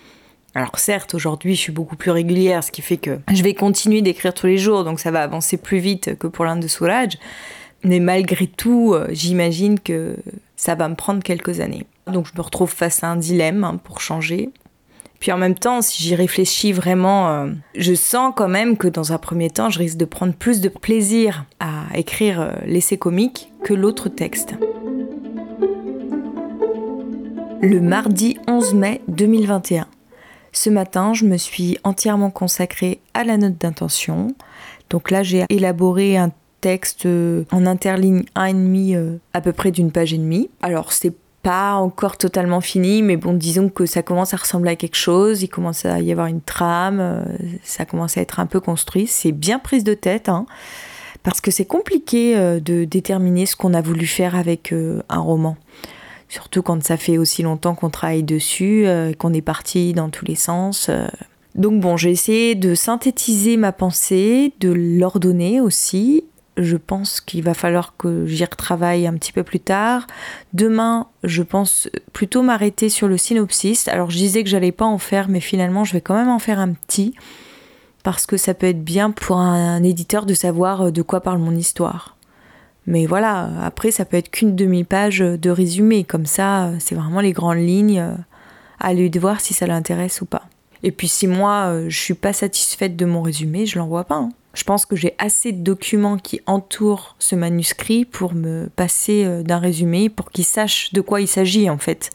Alors 0.55 0.79
certes, 0.79 1.13
aujourd'hui, 1.13 1.55
je 1.55 1.61
suis 1.61 1.71
beaucoup 1.71 1.95
plus 1.95 2.11
régulière, 2.11 2.63
ce 2.63 2.71
qui 2.71 2.81
fait 2.81 2.97
que 2.97 3.19
je 3.31 3.43
vais 3.43 3.53
continuer 3.53 4.01
d'écrire 4.01 4.33
tous 4.33 4.47
les 4.47 4.57
jours, 4.57 4.83
donc 4.83 4.99
ça 4.99 5.11
va 5.11 5.21
avancer 5.21 5.57
plus 5.57 5.77
vite 5.77 6.17
que 6.17 6.27
pour 6.27 6.45
l'Inde 6.45 6.61
de 6.61 6.67
Souraj. 6.67 7.17
Mais 7.83 7.99
malgré 7.99 8.47
tout, 8.47 8.93
euh, 8.93 9.07
j'imagine 9.11 9.79
que 9.79 10.17
ça 10.55 10.75
va 10.75 10.89
me 10.89 10.95
prendre 10.95 11.23
quelques 11.23 11.59
années. 11.59 11.85
Donc 12.07 12.27
je 12.27 12.31
me 12.35 12.41
retrouve 12.41 12.69
face 12.69 13.03
à 13.03 13.07
un 13.07 13.15
dilemme 13.15 13.63
hein, 13.63 13.79
pour 13.81 14.01
changer. 14.01 14.49
Puis 15.19 15.31
en 15.31 15.37
même 15.37 15.55
temps, 15.55 15.81
si 15.81 16.01
j'y 16.01 16.15
réfléchis 16.15 16.71
vraiment, 16.71 17.29
euh, 17.29 17.47
je 17.75 17.93
sens 17.93 18.33
quand 18.35 18.47
même 18.47 18.77
que 18.77 18.87
dans 18.87 19.11
un 19.11 19.17
premier 19.17 19.49
temps, 19.49 19.69
je 19.69 19.79
risque 19.79 19.97
de 19.97 20.05
prendre 20.05 20.33
plus 20.33 20.61
de 20.61 20.69
plaisir 20.69 21.45
à 21.59 21.85
écrire 21.95 22.39
euh, 22.39 22.51
l'essai 22.65 22.97
comique 22.97 23.51
que 23.63 23.73
l'autre 23.73 24.07
texte. 24.09 24.55
Le 27.61 27.81
mardi 27.81 28.37
11 28.47 28.73
mai 28.75 29.01
2021. 29.09 29.87
Ce 30.53 30.69
matin, 30.69 31.13
je 31.13 31.25
me 31.25 31.37
suis 31.37 31.77
entièrement 31.83 32.31
consacrée 32.31 33.01
à 33.13 33.23
la 33.23 33.37
note 33.37 33.57
d'intention. 33.57 34.33
Donc 34.89 35.11
là, 35.11 35.23
j'ai 35.23 35.45
élaboré 35.49 36.17
un 36.17 36.31
texte 36.61 37.05
euh, 37.05 37.43
en 37.51 37.65
interligne 37.65 38.23
1,5 38.35 38.95
euh, 38.95 39.17
à 39.33 39.41
peu 39.41 39.51
près 39.51 39.71
d'une 39.71 39.91
page 39.91 40.13
et 40.13 40.17
demie. 40.17 40.49
Alors 40.61 40.91
c'est 40.91 41.13
pas 41.41 41.73
encore 41.73 42.17
totalement 42.17 42.61
fini, 42.61 43.01
mais 43.01 43.17
bon, 43.17 43.33
disons 43.33 43.69
que 43.69 43.85
ça 43.85 44.03
commence 44.03 44.33
à 44.33 44.37
ressembler 44.37 44.71
à 44.71 44.75
quelque 44.75 44.97
chose, 44.97 45.41
il 45.41 45.47
commence 45.47 45.85
à 45.85 45.99
y 46.01 46.11
avoir 46.11 46.27
une 46.27 46.41
trame, 46.41 46.99
euh, 46.99 47.23
ça 47.63 47.85
commence 47.85 48.17
à 48.17 48.21
être 48.21 48.39
un 48.39 48.45
peu 48.45 48.59
construit, 48.59 49.07
c'est 49.07 49.31
bien 49.31 49.59
prise 49.59 49.83
de 49.83 49.93
tête, 49.93 50.29
hein, 50.29 50.45
parce 51.23 51.41
que 51.41 51.51
c'est 51.51 51.65
compliqué 51.65 52.35
de 52.35 52.85
déterminer 52.85 53.45
ce 53.45 53.55
qu'on 53.55 53.73
a 53.73 53.81
voulu 53.81 54.05
faire 54.05 54.35
avec 54.35 54.73
un 54.73 55.19
roman. 55.19 55.57
Surtout 56.29 56.61
quand 56.61 56.81
ça 56.81 56.95
fait 56.95 57.17
aussi 57.17 57.43
longtemps 57.43 57.75
qu'on 57.75 57.89
travaille 57.89 58.23
dessus, 58.23 58.87
qu'on 59.17 59.33
est 59.33 59.41
parti 59.41 59.91
dans 59.91 60.09
tous 60.09 60.23
les 60.23 60.35
sens. 60.35 60.89
Donc 61.55 61.81
bon, 61.81 61.97
j'ai 61.97 62.11
essayé 62.11 62.55
de 62.55 62.73
synthétiser 62.73 63.57
ma 63.57 63.73
pensée, 63.73 64.53
de 64.61 64.71
l'ordonner 64.71 65.59
aussi, 65.59 66.23
je 66.59 66.77
pense 66.77 67.21
qu'il 67.21 67.43
va 67.43 67.53
falloir 67.53 67.95
que 67.97 68.25
j'y 68.25 68.43
retravaille 68.43 69.07
un 69.07 69.13
petit 69.13 69.31
peu 69.31 69.43
plus 69.43 69.59
tard. 69.59 70.07
Demain, 70.53 71.07
je 71.23 71.41
pense 71.41 71.89
plutôt 72.13 72.41
m'arrêter 72.41 72.89
sur 72.89 73.07
le 73.07 73.17
synopsis. 73.17 73.87
Alors 73.87 74.11
je 74.11 74.17
disais 74.17 74.43
que 74.43 74.49
j'allais 74.49 74.71
pas 74.71 74.85
en 74.85 74.97
faire, 74.97 75.29
mais 75.29 75.39
finalement 75.39 75.83
je 75.83 75.93
vais 75.93 76.01
quand 76.01 76.15
même 76.15 76.29
en 76.29 76.39
faire 76.39 76.59
un 76.59 76.73
petit 76.73 77.13
parce 78.03 78.25
que 78.25 78.37
ça 78.37 78.53
peut 78.53 78.67
être 78.67 78.83
bien 78.83 79.11
pour 79.11 79.37
un, 79.37 79.83
éditeur 79.83 80.25
de 80.25 80.33
savoir 80.33 80.91
de 80.91 81.01
quoi 81.01 81.21
parle 81.21 81.39
mon 81.39 81.55
histoire. 81.55 82.17
Mais 82.87 83.05
voilà, 83.05 83.49
après 83.61 83.91
ça 83.91 84.05
peut 84.05 84.17
être 84.17 84.31
qu'une 84.31 84.55
demi-page 84.55 85.19
de 85.19 85.49
résumé, 85.49 86.03
comme 86.03 86.25
ça 86.25 86.71
c'est 86.79 86.95
vraiment 86.95 87.21
les 87.21 87.33
grandes 87.33 87.59
lignes 87.59 88.03
à 88.79 88.93
lui 88.93 89.09
de 89.09 89.19
voir 89.19 89.41
si 89.41 89.53
ça 89.53 89.67
l'intéresse 89.67 90.21
ou 90.21 90.25
pas. 90.25 90.43
Et 90.81 90.91
puis 90.91 91.07
si 91.07 91.27
moi 91.27 91.87
je 91.87 91.99
suis 91.99 92.13
pas 92.13 92.33
satisfaite 92.33 92.95
de 92.95 93.05
mon 93.05 93.21
résumé, 93.21 93.65
je 93.65 93.77
l'envoie 93.77 94.05
pas. 94.05 94.15
Hein. 94.15 94.31
Je 94.59 94.65
pense 94.65 94.85
que 94.85 94.97
j'ai 94.97 95.15
assez 95.19 95.53
de 95.53 95.63
documents 95.63 96.17
qui 96.17 96.41
entourent 96.45 97.15
ce 97.17 97.33
manuscrit 97.33 98.03
pour 98.03 98.33
me 98.33 98.67
passer 98.67 99.23
euh, 99.23 99.41
d'un 99.41 99.57
résumé, 99.57 100.09
pour 100.09 100.31
qu'ils 100.31 100.43
sachent 100.43 100.91
de 100.91 100.99
quoi 100.99 101.21
il 101.21 101.29
s'agit 101.29 101.69
en 101.69 101.77
fait. 101.77 102.09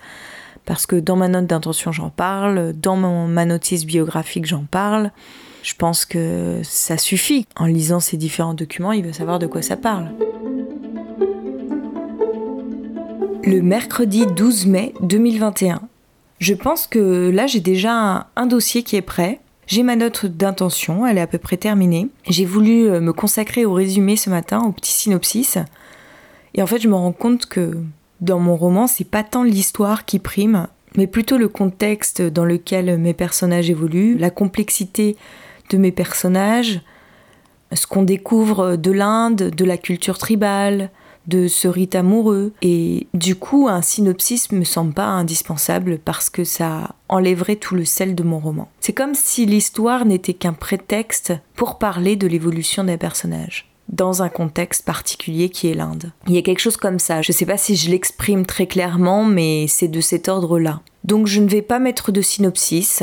Parce 0.66 0.84
que 0.84 0.96
dans 0.96 1.16
ma 1.16 1.28
note 1.28 1.46
d'intention, 1.46 1.90
j'en 1.90 2.10
parle, 2.10 2.74
dans 2.74 2.96
ma 2.96 3.46
notice 3.46 3.86
biographique, 3.86 4.44
j'en 4.44 4.64
parle. 4.70 5.10
Je 5.62 5.72
pense 5.74 6.04
que 6.04 6.60
ça 6.62 6.98
suffit. 6.98 7.46
En 7.56 7.64
lisant 7.64 7.98
ces 7.98 8.18
différents 8.18 8.52
documents, 8.52 8.92
il 8.92 9.06
veut 9.06 9.14
savoir 9.14 9.38
de 9.38 9.46
quoi 9.46 9.62
ça 9.62 9.78
parle. 9.78 10.10
Le 13.42 13.62
mercredi 13.62 14.26
12 14.26 14.66
mai 14.66 14.92
2021. 15.00 15.80
Je 16.40 16.52
pense 16.52 16.86
que 16.86 17.30
là, 17.30 17.46
j'ai 17.46 17.60
déjà 17.60 18.26
un 18.36 18.46
dossier 18.46 18.82
qui 18.82 18.96
est 18.96 19.02
prêt. 19.02 19.40
J'ai 19.66 19.82
ma 19.82 19.96
note 19.96 20.26
d'intention, 20.26 21.06
elle 21.06 21.18
est 21.18 21.22
à 21.22 21.26
peu 21.26 21.38
près 21.38 21.56
terminée. 21.56 22.08
J'ai 22.28 22.44
voulu 22.44 22.88
euh, 22.88 23.00
me 23.00 23.12
consacrer 23.12 23.64
au 23.64 23.72
résumé 23.72 24.16
ce 24.16 24.28
matin, 24.28 24.62
au 24.62 24.72
petit 24.72 24.92
synopsis. 24.92 25.58
Et 26.54 26.62
en 26.62 26.66
fait, 26.66 26.80
je 26.80 26.88
me 26.88 26.94
rends 26.94 27.12
compte 27.12 27.46
que 27.46 27.78
dans 28.20 28.38
mon 28.38 28.56
roman, 28.56 28.86
c'est 28.86 29.08
pas 29.08 29.22
tant 29.22 29.42
l'histoire 29.42 30.04
qui 30.04 30.18
prime, 30.18 30.68
mais 30.96 31.06
plutôt 31.06 31.38
le 31.38 31.48
contexte 31.48 32.22
dans 32.22 32.44
lequel 32.44 32.98
mes 32.98 33.14
personnages 33.14 33.70
évoluent, 33.70 34.16
la 34.16 34.30
complexité 34.30 35.16
de 35.70 35.78
mes 35.78 35.92
personnages, 35.92 36.80
ce 37.72 37.86
qu'on 37.86 38.02
découvre 38.02 38.76
de 38.76 38.90
l'Inde, 38.90 39.50
de 39.50 39.64
la 39.64 39.76
culture 39.76 40.18
tribale, 40.18 40.90
de 41.26 41.48
ce 41.48 41.68
rite 41.68 41.94
amoureux. 41.94 42.52
Et 42.62 43.06
du 43.14 43.36
coup, 43.36 43.68
un 43.68 43.82
synopsis 43.82 44.52
me 44.52 44.64
semble 44.64 44.94
pas 44.94 45.06
indispensable 45.06 45.98
parce 45.98 46.30
que 46.30 46.44
ça 46.44 46.94
enlèverait 47.08 47.56
tout 47.56 47.74
le 47.74 47.84
sel 47.84 48.14
de 48.14 48.22
mon 48.22 48.38
roman. 48.38 48.68
C'est 48.80 48.92
comme 48.92 49.14
si 49.14 49.46
l'histoire 49.46 50.04
n'était 50.04 50.34
qu'un 50.34 50.52
prétexte 50.52 51.32
pour 51.54 51.78
parler 51.78 52.16
de 52.16 52.26
l'évolution 52.26 52.84
des 52.84 52.96
personnages 52.96 53.70
dans 53.88 54.22
un 54.22 54.30
contexte 54.30 54.84
particulier 54.84 55.50
qui 55.50 55.68
est 55.68 55.74
l'Inde. 55.74 56.12
Il 56.26 56.34
y 56.34 56.38
a 56.38 56.42
quelque 56.42 56.60
chose 56.60 56.78
comme 56.78 56.98
ça. 56.98 57.20
Je 57.22 57.32
sais 57.32 57.44
pas 57.44 57.58
si 57.58 57.76
je 57.76 57.90
l'exprime 57.90 58.46
très 58.46 58.66
clairement, 58.66 59.24
mais 59.24 59.66
c'est 59.68 59.88
de 59.88 60.00
cet 60.00 60.28
ordre-là. 60.28 60.80
Donc 61.04 61.26
je 61.26 61.40
ne 61.40 61.48
vais 61.48 61.62
pas 61.62 61.78
mettre 61.78 62.10
de 62.10 62.22
synopsis. 62.22 63.02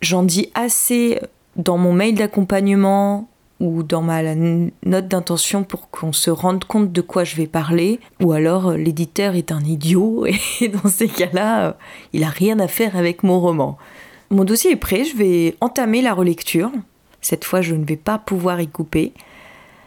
J'en 0.00 0.22
dis 0.22 0.50
assez 0.54 1.20
dans 1.56 1.78
mon 1.78 1.92
mail 1.92 2.14
d'accompagnement, 2.14 3.28
ou 3.60 3.82
dans 3.82 4.02
ma 4.02 4.22
note 4.34 5.08
d'intention 5.08 5.64
pour 5.64 5.90
qu'on 5.90 6.12
se 6.12 6.30
rende 6.30 6.64
compte 6.64 6.92
de 6.92 7.00
quoi 7.00 7.24
je 7.24 7.36
vais 7.36 7.46
parler, 7.46 8.00
ou 8.20 8.32
alors 8.32 8.68
euh, 8.68 8.76
l'éditeur 8.76 9.34
est 9.34 9.52
un 9.52 9.60
idiot 9.60 10.26
et 10.60 10.68
dans 10.68 10.88
ces 10.88 11.08
cas-là, 11.08 11.68
euh, 11.68 11.72
il 12.12 12.24
a 12.24 12.28
rien 12.28 12.58
à 12.58 12.68
faire 12.68 12.96
avec 12.96 13.22
mon 13.22 13.40
roman. 13.40 13.78
Mon 14.30 14.44
dossier 14.44 14.72
est 14.72 14.76
prêt, 14.76 15.04
je 15.04 15.16
vais 15.16 15.56
entamer 15.60 16.02
la 16.02 16.12
relecture. 16.12 16.70
Cette 17.20 17.44
fois, 17.44 17.62
je 17.62 17.74
ne 17.74 17.84
vais 17.84 17.96
pas 17.96 18.18
pouvoir 18.18 18.60
y 18.60 18.68
couper. 18.68 19.12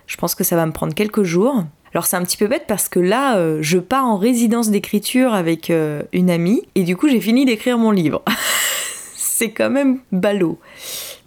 Je 0.07 0.17
pense 0.17 0.33
que 0.33 0.43
ça 0.43 0.55
va 0.55 0.65
me 0.65 0.71
prendre 0.71 0.93
quelques 0.93 1.23
jours. 1.23 1.63
Alors 1.93 2.05
c'est 2.05 2.15
un 2.15 2.23
petit 2.23 2.37
peu 2.37 2.47
bête 2.47 2.65
parce 2.67 2.87
que 2.87 2.99
là, 2.99 3.37
euh, 3.37 3.59
je 3.61 3.77
pars 3.77 4.05
en 4.05 4.17
résidence 4.17 4.69
d'écriture 4.69 5.33
avec 5.33 5.71
une 6.13 6.29
amie 6.29 6.63
et 6.75 6.83
du 6.83 6.95
coup 6.95 7.09
j'ai 7.09 7.21
fini 7.21 7.45
d'écrire 7.45 7.77
mon 7.77 7.91
livre. 7.91 8.23
c'est 9.39 9.51
quand 9.51 9.69
même 9.69 9.99
ballot. 10.11 10.59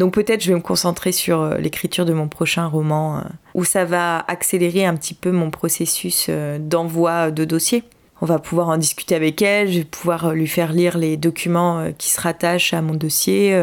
Donc 0.02 0.14
peut-être 0.14 0.42
je 0.42 0.49
vais 0.49 0.56
me 0.56 0.62
concentrer 0.62 1.12
sur 1.12 1.40
euh, 1.40 1.59
l'écriture 1.59 2.04
de 2.04 2.12
mon 2.12 2.26
prochain 2.26 2.66
roman, 2.66 3.18
euh, 3.18 3.21
où 3.54 3.62
ça 3.62 3.85
va 3.85 4.18
accélérer 4.26 4.85
un 4.85 4.97
petit 4.97 5.14
peu 5.14 5.30
mon 5.30 5.49
processus 5.52 6.26
euh, 6.28 6.59
d'envoi 6.59 7.30
de 7.30 7.44
dossier. 7.44 7.85
On 8.21 8.26
va 8.26 8.40
pouvoir 8.40 8.68
en 8.68 8.78
discuter 8.78 9.14
avec 9.14 9.40
elle, 9.42 9.71
je 9.71 9.78
vais 9.78 9.85
pouvoir 9.85 10.32
lui 10.32 10.49
faire 10.49 10.73
lire 10.73 10.99
les 10.99 11.16
documents 11.16 11.87
qui 11.99 12.11
se 12.11 12.21
rattachent 12.21 12.75
à 12.75 12.82
mon 12.82 12.94
dossier, 12.94 13.56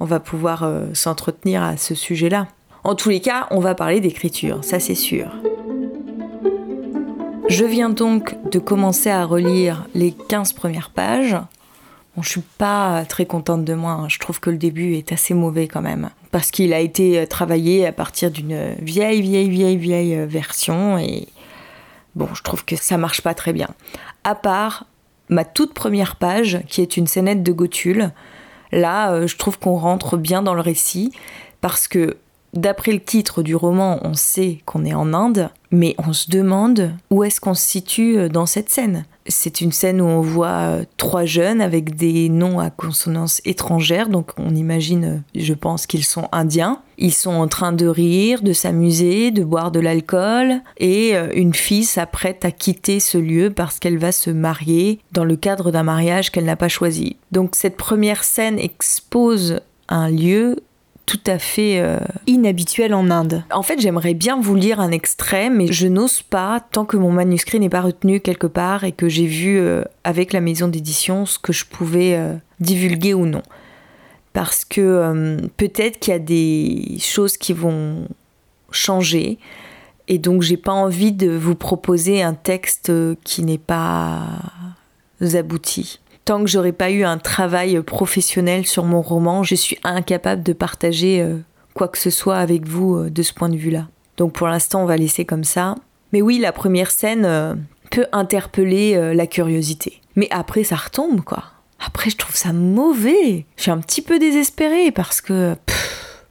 on 0.00 0.04
va 0.04 0.18
pouvoir 0.18 0.68
s'entretenir 0.94 1.62
à 1.62 1.76
ce 1.76 1.96
sujet-là. 1.96 2.46
En 2.84 2.94
tous 2.94 3.08
les 3.08 3.20
cas, 3.20 3.48
on 3.50 3.58
va 3.58 3.74
parler 3.74 4.00
d'écriture, 4.00 4.62
ça 4.62 4.78
c'est 4.78 4.94
sûr. 4.94 5.32
Je 7.48 7.64
viens 7.64 7.90
donc 7.90 8.36
de 8.50 8.60
commencer 8.60 9.10
à 9.10 9.24
relire 9.24 9.86
les 9.94 10.12
15 10.12 10.52
premières 10.52 10.90
pages. 10.90 11.36
Je 12.20 12.28
suis 12.28 12.42
pas 12.58 13.04
très 13.06 13.24
contente 13.24 13.64
de 13.64 13.74
moi. 13.74 13.92
Hein. 13.92 14.08
Je 14.08 14.18
trouve 14.18 14.38
que 14.38 14.50
le 14.50 14.58
début 14.58 14.94
est 14.94 15.12
assez 15.12 15.32
mauvais 15.32 15.66
quand 15.66 15.80
même. 15.80 16.10
Parce 16.30 16.50
qu'il 16.50 16.74
a 16.74 16.80
été 16.80 17.18
euh, 17.18 17.26
travaillé 17.26 17.86
à 17.86 17.92
partir 17.92 18.30
d'une 18.30 18.74
vieille, 18.80 19.22
vieille, 19.22 19.48
vieille, 19.48 19.76
vieille 19.78 20.14
euh, 20.16 20.26
version. 20.26 20.98
Et 20.98 21.28
bon, 22.14 22.28
je 22.34 22.42
trouve 22.42 22.64
que 22.64 22.76
ça 22.76 22.98
marche 22.98 23.22
pas 23.22 23.34
très 23.34 23.54
bien. 23.54 23.68
À 24.24 24.34
part 24.34 24.86
ma 25.30 25.44
toute 25.44 25.72
première 25.72 26.16
page, 26.16 26.60
qui 26.68 26.82
est 26.82 26.98
une 26.98 27.06
scénette 27.06 27.42
de 27.42 27.52
Gothul. 27.52 28.10
Là, 28.72 29.12
euh, 29.12 29.26
je 29.26 29.36
trouve 29.38 29.58
qu'on 29.58 29.76
rentre 29.76 30.18
bien 30.18 30.42
dans 30.42 30.54
le 30.54 30.60
récit. 30.60 31.12
Parce 31.62 31.88
que 31.88 32.18
d'après 32.52 32.92
le 32.92 33.00
titre 33.00 33.42
du 33.42 33.56
roman, 33.56 33.98
on 34.02 34.14
sait 34.14 34.58
qu'on 34.66 34.84
est 34.84 34.94
en 34.94 35.12
Inde. 35.14 35.50
Mais 35.70 35.94
on 36.06 36.12
se 36.12 36.30
demande 36.30 36.92
où 37.10 37.24
est-ce 37.24 37.40
qu'on 37.40 37.54
se 37.54 37.66
situe 37.66 38.28
dans 38.28 38.44
cette 38.44 38.68
scène 38.68 39.06
c'est 39.26 39.60
une 39.60 39.72
scène 39.72 40.00
où 40.00 40.04
on 40.04 40.20
voit 40.20 40.48
euh, 40.48 40.84
trois 40.96 41.24
jeunes 41.24 41.60
avec 41.60 41.94
des 41.94 42.28
noms 42.28 42.58
à 42.58 42.70
consonance 42.70 43.40
étrangère, 43.44 44.08
donc 44.08 44.30
on 44.38 44.54
imagine, 44.54 45.04
euh, 45.04 45.18
je 45.34 45.54
pense, 45.54 45.86
qu'ils 45.86 46.04
sont 46.04 46.28
indiens. 46.32 46.80
Ils 46.98 47.12
sont 47.12 47.32
en 47.32 47.48
train 47.48 47.72
de 47.72 47.86
rire, 47.86 48.42
de 48.42 48.52
s'amuser, 48.52 49.30
de 49.30 49.44
boire 49.44 49.70
de 49.70 49.80
l'alcool, 49.80 50.60
et 50.78 51.16
euh, 51.16 51.28
une 51.34 51.54
fille 51.54 51.84
s'apprête 51.84 52.44
à 52.44 52.50
quitter 52.50 53.00
ce 53.00 53.18
lieu 53.18 53.50
parce 53.50 53.78
qu'elle 53.78 53.98
va 53.98 54.12
se 54.12 54.30
marier 54.30 55.00
dans 55.12 55.24
le 55.24 55.36
cadre 55.36 55.70
d'un 55.70 55.82
mariage 55.82 56.30
qu'elle 56.30 56.44
n'a 56.44 56.56
pas 56.56 56.68
choisi. 56.68 57.16
Donc 57.30 57.54
cette 57.54 57.76
première 57.76 58.24
scène 58.24 58.58
expose 58.58 59.60
un 59.88 60.08
lieu 60.08 60.56
tout 61.06 61.20
à 61.26 61.38
fait 61.38 61.80
euh, 61.80 61.98
inhabituel 62.26 62.94
en 62.94 63.10
Inde. 63.10 63.44
En 63.50 63.62
fait, 63.62 63.80
j'aimerais 63.80 64.14
bien 64.14 64.40
vous 64.40 64.54
lire 64.54 64.80
un 64.80 64.90
extrait, 64.90 65.50
mais 65.50 65.72
je 65.72 65.86
n'ose 65.88 66.22
pas 66.22 66.60
tant 66.60 66.84
que 66.84 66.96
mon 66.96 67.10
manuscrit 67.10 67.58
n'est 67.60 67.68
pas 67.68 67.80
retenu 67.80 68.20
quelque 68.20 68.46
part 68.46 68.84
et 68.84 68.92
que 68.92 69.08
j'ai 69.08 69.26
vu 69.26 69.58
euh, 69.58 69.82
avec 70.04 70.32
la 70.32 70.40
maison 70.40 70.68
d'édition 70.68 71.26
ce 71.26 71.38
que 71.38 71.52
je 71.52 71.64
pouvais 71.64 72.14
euh, 72.14 72.34
divulguer 72.60 73.14
ou 73.14 73.26
non. 73.26 73.42
Parce 74.32 74.64
que 74.64 75.36
peut-être 75.58 75.98
qu'il 75.98 76.12
y 76.12 76.16
a 76.16 76.18
des 76.18 76.96
choses 76.98 77.36
qui 77.36 77.52
vont 77.52 78.08
changer 78.70 79.36
et 80.08 80.16
donc 80.16 80.40
j'ai 80.40 80.56
pas 80.56 80.72
envie 80.72 81.12
de 81.12 81.28
vous 81.28 81.54
proposer 81.54 82.22
un 82.22 82.32
texte 82.32 82.90
qui 83.24 83.42
n'est 83.42 83.58
pas 83.58 84.22
abouti 85.34 86.00
tant 86.24 86.40
que 86.40 86.50
j'aurais 86.50 86.72
pas 86.72 86.90
eu 86.90 87.04
un 87.04 87.18
travail 87.18 87.80
professionnel 87.82 88.66
sur 88.66 88.84
mon 88.84 89.02
roman, 89.02 89.42
je 89.42 89.54
suis 89.54 89.78
incapable 89.84 90.42
de 90.42 90.52
partager 90.52 91.20
euh, 91.20 91.38
quoi 91.74 91.88
que 91.88 91.98
ce 91.98 92.10
soit 92.10 92.38
avec 92.38 92.66
vous 92.66 92.96
euh, 92.96 93.10
de 93.10 93.22
ce 93.22 93.32
point 93.32 93.48
de 93.48 93.56
vue-là. 93.56 93.88
Donc 94.16 94.32
pour 94.32 94.46
l'instant, 94.46 94.82
on 94.82 94.86
va 94.86 94.96
laisser 94.96 95.24
comme 95.24 95.44
ça. 95.44 95.74
Mais 96.12 96.22
oui, 96.22 96.38
la 96.38 96.52
première 96.52 96.90
scène 96.90 97.24
euh, 97.24 97.54
peut 97.90 98.06
interpeller 98.12 99.14
la 99.14 99.26
curiosité. 99.26 100.00
Mais 100.16 100.28
après, 100.30 100.64
ça 100.64 100.76
retombe, 100.76 101.22
quoi. 101.22 101.44
Après, 101.84 102.10
je 102.10 102.16
trouve 102.16 102.36
ça 102.36 102.52
mauvais. 102.52 103.44
Je 103.56 103.62
suis 103.62 103.70
un 103.70 103.78
petit 103.78 104.02
peu 104.02 104.18
désespérée 104.18 104.92
parce 104.92 105.20
que 105.20 105.56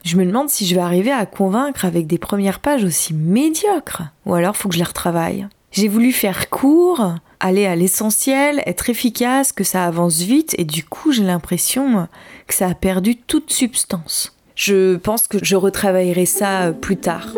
je 0.03 0.17
me 0.17 0.25
demande 0.25 0.49
si 0.49 0.65
je 0.65 0.73
vais 0.75 0.81
arriver 0.81 1.11
à 1.11 1.25
convaincre 1.25 1.85
avec 1.85 2.07
des 2.07 2.17
premières 2.17 2.59
pages 2.59 2.83
aussi 2.83 3.13
médiocres. 3.13 4.03
Ou 4.25 4.33
alors, 4.33 4.55
faut 4.55 4.69
que 4.69 4.75
je 4.75 4.79
les 4.79 4.85
retravaille. 4.85 5.47
J'ai 5.71 5.87
voulu 5.87 6.11
faire 6.11 6.49
court, 6.49 7.15
aller 7.41 7.65
à 7.65 7.75
l'essentiel, 7.75 8.61
être 8.65 8.89
efficace, 8.89 9.51
que 9.51 9.63
ça 9.63 9.85
avance 9.85 10.21
vite, 10.21 10.55
et 10.57 10.63
du 10.63 10.83
coup 10.83 11.11
j'ai 11.11 11.23
l'impression 11.23 12.07
que 12.47 12.53
ça 12.53 12.67
a 12.67 12.73
perdu 12.73 13.15
toute 13.15 13.51
substance. 13.51 14.35
Je 14.55 14.95
pense 14.95 15.27
que 15.27 15.43
je 15.43 15.55
retravaillerai 15.55 16.25
ça 16.25 16.71
plus 16.79 16.97
tard. 16.97 17.35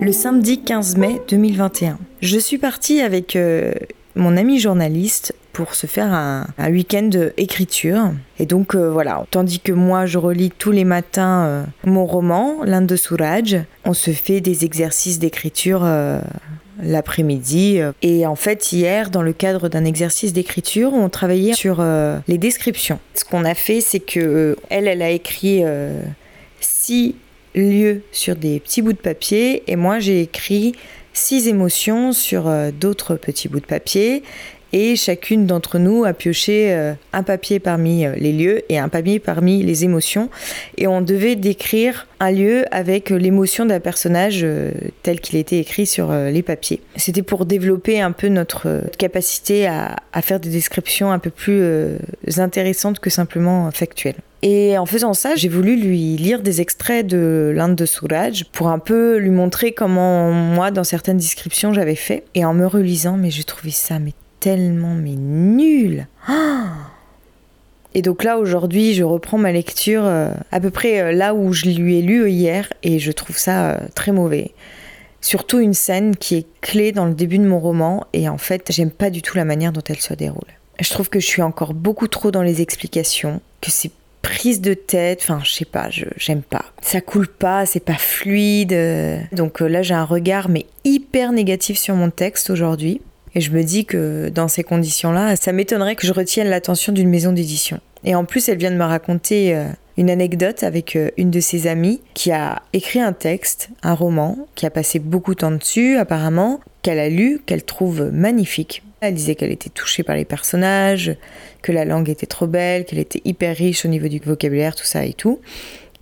Le 0.00 0.12
samedi 0.12 0.60
15 0.62 0.96
mai 0.96 1.20
2021. 1.28 1.98
Je 2.20 2.38
suis 2.38 2.58
partie 2.58 3.00
avec 3.00 3.34
euh, 3.34 3.72
mon 4.14 4.36
ami 4.36 4.58
journaliste 4.58 5.34
pour 5.56 5.74
se 5.74 5.86
faire 5.86 6.12
un, 6.12 6.46
week-end 6.70 7.08
d'écriture. 7.08 8.12
Et 8.38 8.44
donc 8.44 8.74
euh, 8.74 8.90
voilà, 8.90 9.24
tandis 9.30 9.58
que 9.58 9.72
moi 9.72 10.04
je 10.04 10.18
relis 10.18 10.50
tous 10.50 10.70
les 10.70 10.84
matins 10.84 11.44
euh, 11.46 11.64
mon 11.84 12.04
roman, 12.04 12.56
l'Inde 12.62 12.86
de 12.86 12.96
Souraj, 12.96 13.64
on 13.86 13.94
se 13.94 14.10
fait 14.10 14.42
des 14.42 14.66
exercices 14.66 15.18
d'écriture 15.18 15.80
euh, 15.82 16.20
l'après-midi. 16.82 17.80
Et 18.02 18.26
en 18.26 18.36
fait, 18.36 18.72
hier, 18.72 19.10
dans 19.10 19.22
le 19.22 19.32
cadre 19.32 19.68
d'un 19.68 19.84
exercice 19.84 20.32
d'écriture, 20.32 20.92
on 20.92 21.08
travaillait 21.08 21.54
sur 21.54 21.84
les 22.28 22.38
descriptions. 22.38 22.98
Ce 23.14 23.24
qu'on 23.24 23.44
a 23.44 23.54
fait, 23.54 23.80
c'est 23.80 24.00
que 24.00 24.56
elle, 24.68 24.88
elle 24.88 25.02
a 25.02 25.10
écrit 25.10 25.62
six 26.60 27.14
lieux 27.54 28.02
sur 28.12 28.36
des 28.36 28.60
petits 28.60 28.82
bouts 28.82 28.92
de 28.92 28.98
papier, 28.98 29.62
et 29.66 29.76
moi 29.76 29.98
j'ai 29.98 30.20
écrit 30.20 30.74
six 31.14 31.48
émotions 31.48 32.12
sur 32.12 32.50
d'autres 32.78 33.14
petits 33.16 33.48
bouts 33.48 33.60
de 33.60 33.66
papier 33.66 34.22
et 34.76 34.94
chacune 34.94 35.46
d'entre 35.46 35.78
nous 35.78 36.04
a 36.04 36.12
pioché 36.12 36.74
euh, 36.74 36.92
un 37.14 37.22
papier 37.22 37.60
parmi 37.60 38.04
euh, 38.04 38.12
les 38.14 38.34
lieux 38.34 38.62
et 38.68 38.78
un 38.78 38.90
papier 38.90 39.18
parmi 39.18 39.62
les 39.62 39.84
émotions 39.84 40.28
et 40.76 40.86
on 40.86 41.00
devait 41.00 41.34
décrire 41.34 42.06
un 42.20 42.30
lieu 42.30 42.66
avec 42.70 43.10
euh, 43.10 43.16
l'émotion 43.16 43.64
d'un 43.64 43.80
personnage 43.80 44.46
tel 45.02 45.20
qu'il 45.20 45.38
était 45.38 45.58
écrit 45.58 45.86
sur 45.86 46.12
les 46.12 46.42
papiers. 46.42 46.82
C'était 46.96 47.22
pour 47.22 47.46
développer 47.46 48.02
un 48.02 48.12
peu 48.12 48.28
notre 48.28 48.82
capacité 48.98 49.66
à, 49.66 49.96
faire 50.20 50.40
des 50.40 50.50
descriptions 50.50 51.10
un 51.10 51.18
peu 51.18 51.30
plus 51.30 51.62
intéressantes 52.38 52.98
que 52.98 53.10
simplement 53.10 53.70
factuelles. 53.70 54.16
Et 54.42 54.76
en 54.76 54.86
faisant 54.86 55.14
ça, 55.14 55.34
j'ai 55.36 55.48
voulu 55.48 55.76
lui 55.76 56.16
lire 56.16 56.42
des 56.42 56.60
extraits 56.60 57.06
de 57.06 57.52
l'Inde 57.54 57.74
de 57.76 57.86
Souraj 57.86 58.44
pour 58.52 58.68
un 58.68 58.78
peu 58.78 59.16
lui 59.16 59.30
montrer 59.30 59.72
comment 59.72 60.32
moi, 60.32 60.70
dans 60.70 60.84
certaines 60.84 61.18
descriptions, 61.18 61.72
j'avais 61.72 61.94
fait. 61.94 62.24
Et 62.34 62.44
en 62.44 62.54
me 62.54 62.66
relisant, 62.66 63.16
mais 63.16 63.30
j'ai 63.30 63.44
trouvé 63.44 63.70
ça 63.70 63.98
mais 63.98 64.12
tellement 64.46 64.94
mais 64.94 65.16
nul. 65.16 66.06
et 67.94 68.02
donc 68.02 68.22
là 68.22 68.38
aujourd'hui, 68.38 68.94
je 68.94 69.02
reprends 69.02 69.38
ma 69.38 69.50
lecture 69.50 70.04
euh, 70.04 70.30
à 70.52 70.60
peu 70.60 70.70
près 70.70 71.00
euh, 71.00 71.10
là 71.10 71.34
où 71.34 71.52
je 71.52 71.64
lui 71.64 71.98
ai 71.98 72.02
lu 72.02 72.30
hier 72.30 72.72
et 72.84 73.00
je 73.00 73.10
trouve 73.10 73.36
ça 73.36 73.70
euh, 73.70 73.78
très 73.96 74.12
mauvais. 74.12 74.52
Surtout 75.20 75.58
une 75.58 75.74
scène 75.74 76.14
qui 76.14 76.36
est 76.36 76.46
clé 76.60 76.92
dans 76.92 77.06
le 77.06 77.14
début 77.14 77.38
de 77.38 77.44
mon 77.44 77.58
roman 77.58 78.06
et 78.12 78.28
en 78.28 78.38
fait, 78.38 78.70
j'aime 78.70 78.92
pas 78.92 79.10
du 79.10 79.20
tout 79.20 79.36
la 79.36 79.44
manière 79.44 79.72
dont 79.72 79.82
elle 79.88 79.98
se 79.98 80.14
déroule. 80.14 80.46
Je 80.78 80.90
trouve 80.90 81.08
que 81.08 81.18
je 81.18 81.26
suis 81.26 81.42
encore 81.42 81.74
beaucoup 81.74 82.06
trop 82.06 82.30
dans 82.30 82.42
les 82.42 82.62
explications, 82.62 83.40
que 83.60 83.72
c'est 83.72 83.90
prise 84.22 84.60
de 84.60 84.74
tête, 84.74 85.22
enfin 85.22 85.40
je 85.42 85.50
sais 85.50 85.64
pas, 85.64 85.90
je 85.90 86.04
j'aime 86.16 86.42
pas. 86.42 86.66
Ça 86.82 87.00
coule 87.00 87.26
pas, 87.26 87.66
c'est 87.66 87.80
pas 87.80 87.98
fluide. 87.98 88.76
Donc 89.32 89.58
là 89.58 89.82
j'ai 89.82 89.94
un 89.94 90.04
regard 90.04 90.48
mais 90.48 90.66
hyper 90.84 91.32
négatif 91.32 91.78
sur 91.78 91.96
mon 91.96 92.10
texte 92.10 92.50
aujourd'hui. 92.50 93.00
Et 93.36 93.42
je 93.42 93.50
me 93.50 93.62
dis 93.62 93.84
que 93.84 94.30
dans 94.30 94.48
ces 94.48 94.64
conditions-là, 94.64 95.36
ça 95.36 95.52
m'étonnerait 95.52 95.94
que 95.94 96.06
je 96.06 96.12
retienne 96.14 96.48
l'attention 96.48 96.90
d'une 96.90 97.10
maison 97.10 97.32
d'édition. 97.32 97.80
Et 98.02 98.14
en 98.14 98.24
plus, 98.24 98.48
elle 98.48 98.56
vient 98.56 98.70
de 98.70 98.76
me 98.76 98.84
raconter 98.84 99.54
euh, 99.54 99.66
une 99.98 100.08
anecdote 100.08 100.62
avec 100.62 100.96
euh, 100.96 101.10
une 101.18 101.30
de 101.30 101.40
ses 101.40 101.66
amies 101.66 102.00
qui 102.14 102.32
a 102.32 102.62
écrit 102.72 102.98
un 102.98 103.12
texte, 103.12 103.68
un 103.82 103.92
roman, 103.92 104.38
qui 104.54 104.64
a 104.64 104.70
passé 104.70 104.98
beaucoup 105.00 105.34
de 105.34 105.40
temps 105.40 105.50
dessus 105.50 105.98
apparemment, 105.98 106.60
qu'elle 106.80 106.98
a 106.98 107.10
lu, 107.10 107.42
qu'elle 107.44 107.62
trouve 107.62 108.10
magnifique. 108.10 108.82
Elle 109.02 109.12
disait 109.12 109.34
qu'elle 109.34 109.52
était 109.52 109.68
touchée 109.68 110.02
par 110.02 110.16
les 110.16 110.24
personnages, 110.24 111.14
que 111.60 111.72
la 111.72 111.84
langue 111.84 112.08
était 112.08 112.24
trop 112.24 112.46
belle, 112.46 112.86
qu'elle 112.86 113.00
était 113.00 113.20
hyper 113.26 113.54
riche 113.54 113.84
au 113.84 113.88
niveau 113.88 114.08
du 114.08 114.18
vocabulaire, 114.18 114.74
tout 114.74 114.86
ça 114.86 115.04
et 115.04 115.12
tout. 115.12 115.42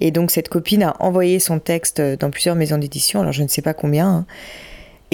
Et 0.01 0.13
donc 0.13 0.31
cette 0.31 0.49
copine 0.49 0.85
a 0.85 0.95
envoyé 1.01 1.41
son 1.41 1.59
texte 1.59 2.01
dans 2.01 2.31
plusieurs 2.31 2.55
maisons 2.55 2.79
d'édition, 2.79 3.23
alors 3.23 3.33
je 3.33 3.43
ne 3.43 3.49
sais 3.49 3.63
pas 3.63 3.75
combien, 3.75 4.09
hein. 4.09 4.27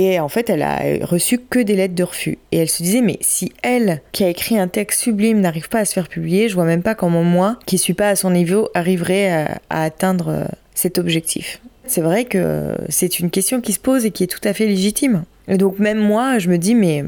Et 0.02 0.18
en 0.18 0.30
fait, 0.30 0.48
elle 0.48 0.62
a 0.62 0.80
reçu 1.02 1.38
que 1.38 1.58
des 1.58 1.76
lettres 1.76 1.94
de 1.94 2.04
refus. 2.04 2.38
Et 2.52 2.56
elle 2.56 2.70
se 2.70 2.82
disait, 2.82 3.02
mais 3.02 3.18
si 3.20 3.52
elle, 3.62 4.00
qui 4.12 4.24
a 4.24 4.30
écrit 4.30 4.58
un 4.58 4.66
texte 4.66 5.02
sublime, 5.02 5.42
n'arrive 5.42 5.68
pas 5.68 5.80
à 5.80 5.84
se 5.84 5.92
faire 5.92 6.08
publier, 6.08 6.48
je 6.48 6.54
vois 6.54 6.64
même 6.64 6.82
pas 6.82 6.94
comment 6.94 7.22
moi, 7.22 7.58
qui 7.66 7.76
suis 7.76 7.92
pas 7.92 8.08
à 8.08 8.16
son 8.16 8.30
niveau, 8.30 8.70
arriverai 8.72 9.30
à, 9.30 9.60
atteindre 9.68 10.28
euh, 10.30 10.44
cet 10.74 10.96
objectif. 10.96 11.60
C'est 11.84 12.00
vrai 12.00 12.24
que 12.24 12.78
c'est 12.88 13.18
une 13.18 13.28
question 13.28 13.60
qui 13.60 13.74
se 13.74 13.78
pose 13.78 14.06
et 14.06 14.10
qui 14.10 14.24
est 14.24 14.26
tout 14.26 14.40
à 14.48 14.54
fait 14.54 14.64
légitime. 14.64 15.24
Et 15.48 15.58
donc 15.58 15.78
même 15.78 15.98
moi, 15.98 16.38
je 16.38 16.48
me 16.48 16.56
dis, 16.56 16.74
mais 16.74 17.04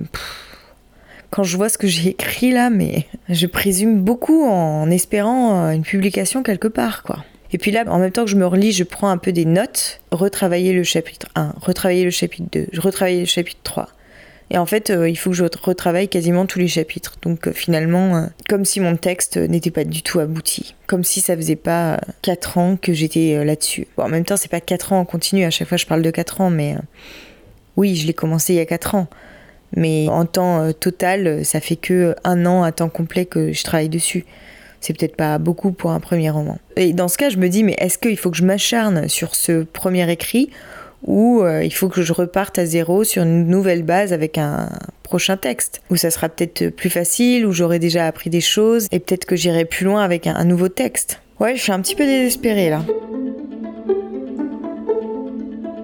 quand 1.31 1.45
je 1.45 1.57
vois 1.57 1.71
ce 1.71 1.79
que 1.79 1.87
j'ai 1.87 2.11
écrit 2.11 2.51
là, 2.51 2.69
mais 2.69 3.07
je 3.31 3.47
présume 3.47 4.03
beaucoup 4.03 4.45
en 4.45 4.91
espérant 4.91 5.71
une 5.71 5.83
publication 5.83 6.43
quelque 6.43 6.69
part, 6.69 7.05
quoi. 7.05 7.25
Et 7.53 7.59
puis 7.59 7.71
là, 7.71 7.85
en 7.87 7.99
même 7.99 8.13
temps 8.13 8.25
que 8.25 8.31
je 8.31 8.37
me 8.37 8.47
relis, 8.47 8.73
je 8.73 8.85
prends 8.85 9.09
un 9.09 9.19
peu 9.19 9.33
des 9.33 9.45
notes, 9.45 10.01
retravailler 10.11 10.73
le 10.73 10.85
chapitre 10.85 11.27
1, 11.35 11.55
retravailler 11.61 12.05
le 12.05 12.11
chapitre 12.11 12.49
2, 12.51 12.67
je 12.73 12.81
retravaille 12.81 13.21
le 13.21 13.27
chapitre 13.27 13.61
3. 13.63 13.89
Et 14.51 14.59
en 14.59 14.67
fait, 14.67 14.91
euh, 14.91 15.09
il 15.09 15.17
faut 15.17 15.31
que 15.31 15.37
je 15.37 15.45
retravaille 15.45 16.09
quasiment 16.09 16.45
tous 16.45 16.59
les 16.59 16.69
chapitres. 16.69 17.17
Donc 17.23 17.49
euh, 17.49 17.53
finalement, 17.53 18.17
euh, 18.17 18.27
comme 18.51 18.67
si 18.67 18.81
mon 18.81 18.97
texte 18.97 19.39
n'était 19.39 19.71
pas 19.71 19.85
du 19.85 20.03
tout 20.03 20.21
abouti. 20.21 20.75
Comme 20.87 21.05
si 21.05 21.23
ça 21.23 21.35
faisait 21.37 21.57
pas 21.57 21.99
4 22.21 22.59
ans 22.59 22.77
que 22.77 22.93
j'étais 22.93 23.43
là-dessus. 23.45 23.87
Bon, 23.97 24.05
en 24.05 24.09
même 24.09 24.25
temps, 24.25 24.37
c'est 24.37 24.51
pas 24.51 24.61
4 24.61 24.93
ans 24.93 25.01
en 25.01 25.05
continu, 25.07 25.45
à 25.45 25.51
chaque 25.51 25.69
fois 25.69 25.79
je 25.79 25.87
parle 25.87 26.03
de 26.03 26.11
4 26.11 26.43
ans, 26.43 26.51
mais 26.51 26.77
oui, 27.77 27.97
je 27.97 28.07
l'ai 28.07 28.13
commencé 28.13 28.53
il 28.53 28.57
y 28.57 28.61
a 28.61 28.67
4 28.67 28.95
ans. 28.95 29.07
Mais 29.75 30.07
en 30.11 30.27
temps 30.27 30.71
total, 30.75 31.47
ça 31.47 31.61
fait 31.61 31.77
que 31.77 32.15
un 32.25 32.45
an 32.45 32.63
à 32.63 32.73
temps 32.73 32.91
complet 32.91 33.25
que 33.25 33.55
je 33.55 33.65
travaille 33.65 33.89
dessus 33.89 34.27
c'est 34.83 34.97
peut-être 34.97 35.17
pas 35.17 35.39
beaucoup 35.39 35.73
pour 35.73 35.93
un 35.93 36.01
premier 36.01 36.29
roman. 36.29 36.59
Et 36.77 36.93
dans 36.93 37.09
ce 37.09 37.17
cas, 37.17 37.31
je 37.31 37.39
me 37.39 37.49
dis, 37.49 37.65
mais 37.65 37.75
est-ce 37.79 37.97
qu'il 37.97 38.19
faut 38.19 38.31
que 38.31 38.37
je 38.37 38.45
m'acharne 38.45 39.09
sur 39.09 39.35
ce 39.35 39.63
premier 39.63 40.11
écrit 40.11 40.51
ou 41.05 41.43
euh, 41.43 41.65
il 41.65 41.73
faut 41.73 41.89
que 41.89 42.03
je 42.03 42.13
reparte 42.13 42.59
à 42.59 42.67
zéro 42.67 43.03
sur 43.03 43.23
une 43.23 43.49
nouvelle 43.49 43.83
base 43.83 44.13
avec 44.13 44.39
un 44.39 44.69
prochain 45.03 45.37
texte, 45.37 45.83
où 45.91 45.97
ça 45.97 46.11
sera 46.11 46.29
peut-être 46.29 46.69
plus 46.69 46.91
facile, 46.91 47.45
où 47.45 47.53
j'aurai 47.53 47.79
déjà 47.79 48.07
appris 48.07 48.31
des 48.31 48.41
choses, 48.41 48.87
et 48.93 49.01
peut-être 49.01 49.25
que 49.25 49.35
j'irai 49.35 49.65
plus 49.65 49.85
loin 49.85 50.03
avec 50.03 50.27
un, 50.27 50.37
un 50.37 50.45
nouveau 50.45 50.69
texte? 50.69 51.21
Ouais, 51.41 51.57
je 51.57 51.63
suis 51.63 51.73
un 51.73 51.81
petit 51.81 51.97
peu 51.97 52.07
désespérée 52.07 52.71
là. 52.71 52.85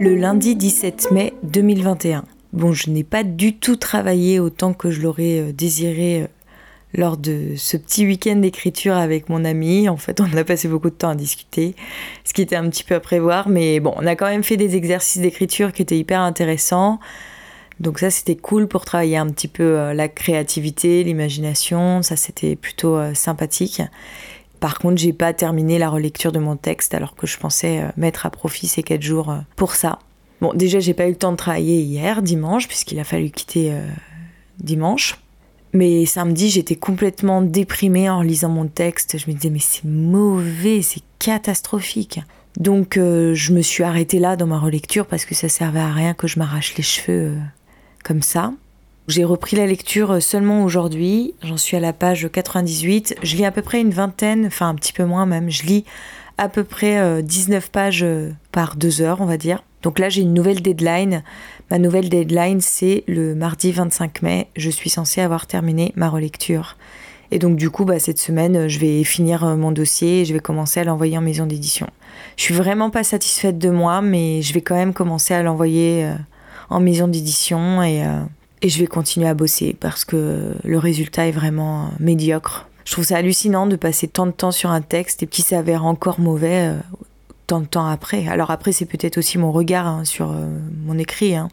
Le 0.01 0.15
lundi 0.15 0.55
17 0.55 1.11
mai 1.11 1.35
2021. 1.43 2.25
Bon, 2.53 2.73
je 2.73 2.89
n'ai 2.89 3.03
pas 3.03 3.25
du 3.25 3.57
tout 3.57 3.77
travaillé 3.77 4.39
autant 4.41 4.73
que 4.73 4.91
je 4.91 5.03
l'aurais 5.03 5.41
euh, 5.41 5.53
désiré 5.53 6.23
euh, 6.23 6.27
lors 6.95 7.17
de 7.17 7.55
ce 7.57 7.77
petit 7.77 8.07
week-end 8.07 8.37
d'écriture 8.37 8.97
avec 8.97 9.29
mon 9.29 9.45
ami. 9.45 9.89
En 9.89 9.97
fait, 9.97 10.21
on 10.21 10.37
a 10.37 10.45
passé 10.45 10.69
beaucoup 10.69 10.91
de 10.91 10.95
temps 10.95 11.11
à 11.11 11.15
discuter, 11.15 11.75
ce 12.25 12.33
qui 12.33 12.43
était 12.43 12.57
un 12.57 12.69
petit 12.69 12.85
peu 12.85 12.95
à 12.95 13.01
prévoir, 13.01 13.49
mais 13.49 13.81
bon, 13.81 13.93
on 13.97 14.07
a 14.07 14.17
quand 14.17 14.27
même 14.27 14.43
fait 14.43 14.57
des 14.57 14.77
exercices 14.77 15.21
d'écriture 15.21 15.73
qui 15.73 15.83
étaient 15.83 15.99
hyper 15.99 16.21
intéressants. 16.21 16.99
Donc 17.81 18.01
ça, 18.01 18.11
c'était 18.11 18.37
cool 18.37 18.67
pour 18.67 18.85
travailler 18.85 19.17
un 19.17 19.29
petit 19.29 19.49
peu 19.49 19.79
euh, 19.79 19.95
la 19.95 20.09
créativité, 20.09 21.05
l'imagination, 21.05 22.03
ça 22.03 22.17
c'était 22.17 22.57
plutôt 22.57 22.97
euh, 22.97 23.15
sympathique. 23.15 23.83
Par 24.59 24.81
contre, 24.81 24.97
j'ai 24.97 25.13
pas 25.13 25.33
terminé 25.33 25.79
la 25.79 25.89
relecture 25.89 26.33
de 26.33 26.41
mon 26.41 26.57
texte 26.57 26.93
alors 26.95 27.15
que 27.15 27.29
je 27.29 27.39
pensais 27.39 27.81
euh, 27.81 27.89
mettre 27.97 28.27
à 28.27 28.31
profit 28.31 28.67
ces 28.67 28.83
quatre 28.83 29.03
jours 29.03 29.33
pour 29.55 29.77
ça. 29.77 30.01
Bon, 30.41 30.53
déjà, 30.55 30.81
j'ai 30.81 30.95
pas 30.95 31.07
eu 31.07 31.11
le 31.11 31.17
temps 31.17 31.33
de 31.33 31.37
travailler 31.37 31.81
hier, 31.81 32.23
dimanche, 32.23 32.67
puisqu'il 32.67 32.99
a 32.99 33.05
fallu 33.05 33.31
quitter 33.31 33.73
dimanche. 34.61 35.17
Mais 35.73 36.07
samedi, 36.07 36.51
j'étais 36.51 36.77
complètement 36.77 37.43
déprimée 37.43 38.09
en 38.09 38.23
lisant 38.23 38.49
mon 38.49 38.67
texte. 38.67 39.19
Je 39.19 39.31
me 39.31 39.37
disais, 39.37 39.51
mais 39.51 39.59
c'est 39.61 39.85
mauvais, 39.85 40.83
c'est 40.83 41.03
catastrophique. 41.19 42.21
Donc 42.59 42.97
euh, 42.97 43.35
je 43.35 43.53
me 43.53 43.63
suis 43.63 43.85
arrêtée 43.85 44.19
là 44.19 44.37
dans 44.37 44.47
ma 44.47 44.59
relecture 44.59 45.07
parce 45.07 45.25
que 45.25 45.35
ça 45.35 45.49
servait 45.49 45.81
à 45.81 45.93
rien 45.93 46.15
que 46.15 46.27
je 46.27 46.39
m'arrache 46.39 46.75
les 46.77 46.83
cheveux 46.83 47.29
euh, 47.29 47.39
comme 48.03 48.23
ça. 48.23 48.53
J'ai 49.07 49.25
repris 49.25 49.57
la 49.57 49.67
lecture 49.67 50.23
seulement 50.23 50.65
aujourd'hui. 50.65 51.35
J'en 51.43 51.57
suis 51.57 51.77
à 51.77 51.81
la 51.81 51.93
page 51.93 52.29
98. 52.31 53.17
Je 53.23 53.37
lis 53.37 53.45
à 53.45 53.51
peu 53.51 53.63
près 53.63 53.81
une 53.81 53.91
vingtaine, 53.91 54.47
enfin 54.47 54.69
un 54.69 54.75
petit 54.75 54.93
peu 54.93 55.05
moins 55.05 55.25
même. 55.25 55.51
Je 55.51 55.63
lis 55.65 55.85
à 56.37 56.49
peu 56.49 56.65
près 56.65 57.23
19 57.23 57.65
euh, 57.65 57.69
pages 57.73 58.07
par 58.53 58.77
deux 58.77 59.01
heures, 59.01 59.21
on 59.21 59.27
va 59.27 59.37
dire. 59.37 59.63
Donc 59.83 59.99
là, 59.99 60.09
j'ai 60.09 60.23
une 60.23 60.35
nouvelle 60.35 60.61
deadline. 60.61 61.23
Ma 61.71 61.79
nouvelle 61.79 62.09
deadline, 62.09 62.61
c'est 62.61 63.05
le 63.07 63.35
mardi 63.35 63.73
25 63.73 64.23
mai. 64.23 64.49
Je 64.57 64.71
suis 64.71 64.91
censée 64.91 65.21
avoir 65.21 65.47
terminé 65.47 65.93
ma 65.97 66.09
relecture. 66.09 66.77
Et 67.31 67.39
donc 67.39 67.57
du 67.57 67.71
coup, 67.71 67.85
bah, 67.85 67.99
cette 67.99 68.19
semaine, 68.19 68.69
je 68.69 68.79
vais 68.79 69.05
finir 69.05 69.45
mon 69.57 69.71
dossier 69.71 70.23
et 70.23 70.25
je 70.25 70.33
vais 70.33 70.41
commencer 70.41 70.81
à 70.81 70.85
l'envoyer 70.85 71.19
en 71.19 71.21
maison 71.21 71.47
d'édition. 71.47 71.87
Je 72.37 72.45
suis 72.45 72.55
vraiment 72.55 72.91
pas 72.91 73.05
satisfaite 73.05 73.59
de 73.59 73.71
moi, 73.71 74.01
mais 74.01 74.43
je 74.43 74.55
vais 74.55 74.63
quand 74.63 74.75
même 74.75 74.95
commencer 74.95 75.35
à 75.35 75.43
l'envoyer 75.43 76.05
euh, 76.05 76.15
en 76.71 76.81
maison 76.81 77.07
d'édition 77.07 77.83
et, 77.83 78.05
euh, 78.05 78.21
et 78.63 78.69
je 78.69 78.79
vais 78.79 78.87
continuer 78.87 79.29
à 79.29 79.35
bosser 79.35 79.77
parce 79.79 80.05
que 80.05 80.55
le 80.65 80.79
résultat 80.79 81.27
est 81.27 81.33
vraiment 81.33 81.85
euh, 81.85 81.89
médiocre. 82.01 82.69
Je 82.85 82.93
trouve 82.93 83.05
ça 83.05 83.19
hallucinant 83.19 83.67
de 83.67 83.77
passer 83.77 84.09
tant 84.09 84.25
de 84.25 84.31
temps 84.31 84.51
sur 84.51 84.71
un 84.71 84.81
texte 84.81 85.23
et 85.23 85.27
qui 85.27 85.43
s'avère 85.43 85.85
encore 85.85 86.21
mauvais 86.21 86.73
tant 87.49 87.61
de 87.61 87.67
temps 87.67 87.89
après. 87.89 88.29
Alors 88.29 88.53
après, 88.53 88.71
c'est 88.71 88.87
peut-être 88.87 89.19
aussi 89.19 89.39
mon 89.39 89.51
regard 89.51 89.89
hein, 89.89 90.05
sur 90.05 90.33
mon 90.85 90.97
écrit. 90.97 91.35
Hein. 91.35 91.49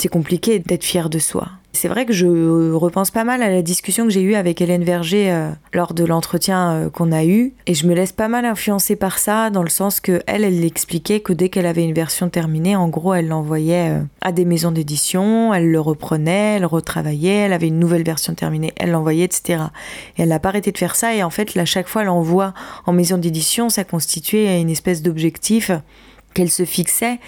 C'est 0.00 0.08
compliqué 0.08 0.60
d'être 0.60 0.82
fier 0.82 1.10
de 1.10 1.18
soi. 1.18 1.48
C'est 1.74 1.86
vrai 1.86 2.06
que 2.06 2.14
je 2.14 2.72
repense 2.72 3.10
pas 3.10 3.22
mal 3.22 3.42
à 3.42 3.50
la 3.50 3.60
discussion 3.60 4.04
que 4.04 4.10
j'ai 4.10 4.22
eue 4.22 4.34
avec 4.34 4.62
Hélène 4.62 4.82
Verger 4.82 5.30
euh, 5.30 5.50
lors 5.74 5.92
de 5.92 6.06
l'entretien 6.06 6.72
euh, 6.72 6.88
qu'on 6.88 7.12
a 7.12 7.26
eu 7.26 7.52
et 7.66 7.74
je 7.74 7.86
me 7.86 7.94
laisse 7.94 8.12
pas 8.12 8.26
mal 8.26 8.46
influencer 8.46 8.96
par 8.96 9.18
ça 9.18 9.50
dans 9.50 9.62
le 9.62 9.68
sens 9.68 10.00
que 10.00 10.22
elle 10.26 10.42
elle 10.42 10.64
expliquait 10.64 11.20
que 11.20 11.34
dès 11.34 11.50
qu'elle 11.50 11.66
avait 11.66 11.84
une 11.84 11.92
version 11.92 12.30
terminée 12.30 12.76
en 12.76 12.88
gros 12.88 13.12
elle 13.12 13.28
l'envoyait 13.28 13.90
euh, 13.90 14.02
à 14.22 14.32
des 14.32 14.46
maisons 14.46 14.72
d'édition, 14.72 15.52
elle 15.52 15.70
le 15.70 15.80
reprenait, 15.80 16.56
elle 16.56 16.64
retravaillait, 16.64 17.34
elle 17.34 17.52
avait 17.52 17.68
une 17.68 17.78
nouvelle 17.78 18.04
version 18.04 18.32
terminée, 18.32 18.72
elle 18.76 18.92
l'envoyait 18.92 19.24
etc. 19.24 19.64
Et 20.16 20.22
elle 20.22 20.30
n'a 20.30 20.38
pas 20.38 20.48
arrêté 20.48 20.72
de 20.72 20.78
faire 20.78 20.96
ça 20.96 21.14
et 21.14 21.22
en 21.22 21.30
fait 21.30 21.54
à 21.58 21.66
chaque 21.66 21.88
fois 21.88 22.04
l'envoi 22.04 22.54
en 22.86 22.94
maison 22.94 23.18
d'édition 23.18 23.68
ça 23.68 23.84
constituait 23.84 24.62
une 24.62 24.70
espèce 24.70 25.02
d'objectif 25.02 25.70
qu'elle 26.32 26.50
se 26.50 26.64
fixait 26.64 27.18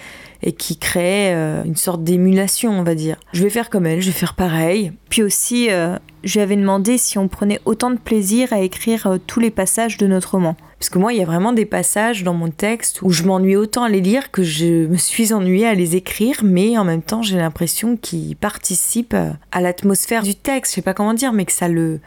et 0.43 0.51
qui 0.51 0.77
créait 0.77 1.33
euh, 1.33 1.63
une 1.63 1.77
sorte 1.77 2.03
d'émulation, 2.03 2.71
on 2.77 2.83
va 2.83 2.95
dire. 2.95 3.17
Je 3.31 3.41
vais 3.43 3.49
faire 3.49 3.69
comme 3.69 3.85
elle, 3.85 4.01
je 4.01 4.07
vais 4.07 4.11
faire 4.11 4.35
pareil. 4.35 4.91
Puis 5.09 5.23
aussi, 5.23 5.71
euh, 5.71 5.97
je 6.23 6.33
lui 6.33 6.41
avais 6.41 6.57
demandé 6.57 6.97
si 6.97 7.17
on 7.17 7.29
prenait 7.29 7.61
autant 7.65 7.89
de 7.89 7.97
plaisir 7.97 8.51
à 8.51 8.59
écrire 8.59 9.07
euh, 9.07 9.17
tous 9.25 9.39
les 9.39 9.51
passages 9.51 9.97
de 9.97 10.05
notre 10.05 10.31
roman. 10.31 10.55
Parce 10.77 10.89
que 10.89 10.99
moi, 10.99 11.13
il 11.13 11.19
y 11.19 11.21
a 11.21 11.25
vraiment 11.25 11.53
des 11.53 11.65
passages 11.65 12.23
dans 12.23 12.33
mon 12.33 12.49
texte 12.49 13.01
où 13.01 13.09
je 13.09 13.23
m'ennuie 13.23 13.55
autant 13.55 13.83
à 13.83 13.89
les 13.89 14.01
lire 14.01 14.31
que 14.31 14.43
je 14.43 14.85
me 14.85 14.97
suis 14.97 15.31
ennuyée 15.31 15.67
à 15.67 15.73
les 15.75 15.95
écrire, 15.95 16.41
mais 16.43 16.77
en 16.77 16.83
même 16.83 17.01
temps, 17.01 17.21
j'ai 17.21 17.37
l'impression 17.37 17.95
qu'ils 17.95 18.35
participent 18.35 19.15
à 19.53 19.61
l'atmosphère 19.61 20.23
du 20.23 20.35
texte. 20.35 20.73
Je 20.73 20.75
sais 20.75 20.81
pas 20.81 20.93
comment 20.93 21.13
dire, 21.13 21.31
mais 21.31 21.45
que 21.45 21.53
ça 21.53 21.69
le, 21.69 22.01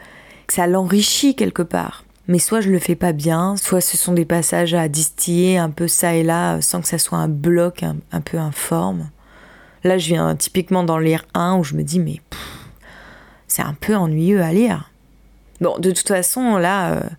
que 0.45 0.53
ça 0.53 0.67
l'enrichit 0.67 1.35
quelque 1.35 1.63
part 1.63 2.03
mais 2.27 2.39
soit 2.39 2.61
je 2.61 2.69
le 2.69 2.79
fais 2.79 2.95
pas 2.95 3.13
bien, 3.13 3.55
soit 3.55 3.81
ce 3.81 3.95
sont 3.97 4.13
des 4.13 4.25
passages 4.25 4.73
à 4.73 4.87
distiller 4.87 5.57
un 5.57 5.69
peu 5.69 5.87
ça 5.87 6.13
et 6.13 6.23
là 6.23 6.61
sans 6.61 6.81
que 6.81 6.87
ça 6.87 6.97
soit 6.97 7.17
un 7.17 7.29
bloc 7.29 7.83
un, 7.83 8.21
peu 8.21 8.37
informe. 8.37 9.09
Là, 9.83 9.97
je 9.97 10.07
viens 10.07 10.35
typiquement 10.35 10.83
d'en 10.83 10.97
lire 10.97 11.25
un 11.33 11.57
où 11.57 11.63
je 11.63 11.75
me 11.75 11.83
dis, 11.83 11.99
mais 11.99 12.19
c'est 13.47 13.61
un 13.61 13.73
peu 13.73 13.95
ennuyeux 13.95 14.41
à 14.41 14.51
lire. 14.51 14.91
Bon, 15.61 15.77
de 15.79 15.91
toute 15.91 16.07
façon, 16.07 16.57
là, 16.57 16.89
il 16.89 16.97
euh, 16.97 17.09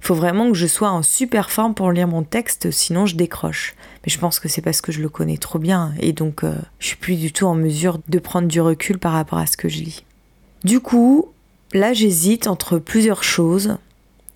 faut 0.00 0.14
vraiment 0.14 0.48
que 0.48 0.56
je 0.56 0.66
sois 0.66 0.90
en 0.90 1.02
super 1.02 1.50
forme 1.50 1.74
pour 1.74 1.90
lire 1.92 2.08
mon 2.08 2.22
texte, 2.22 2.70
sinon 2.70 3.06
je 3.06 3.16
décroche. 3.16 3.74
Mais 4.04 4.12
je 4.12 4.18
pense 4.18 4.38
que 4.38 4.48
c'est 4.48 4.60
parce 4.60 4.82
que 4.82 4.92
je 4.92 5.00
le 5.00 5.08
connais 5.08 5.38
trop 5.38 5.58
bien 5.58 5.92
et 5.98 6.12
donc 6.12 6.44
euh, 6.44 6.54
je 6.78 6.88
suis 6.88 6.96
plus 6.96 7.16
du 7.16 7.32
tout 7.32 7.46
en 7.46 7.54
mesure 7.54 7.98
de 8.08 8.18
prendre 8.18 8.48
du 8.48 8.60
recul 8.60 8.98
par 8.98 9.12
rapport 9.12 9.38
à 9.38 9.46
ce 9.46 9.56
que 9.56 9.68
je 9.68 9.78
lis. 9.78 10.04
Du 10.64 10.80
coup, 10.80 11.28
là, 11.72 11.94
j'hésite 11.94 12.46
entre 12.46 12.78
plusieurs 12.78 13.24
choses 13.24 13.78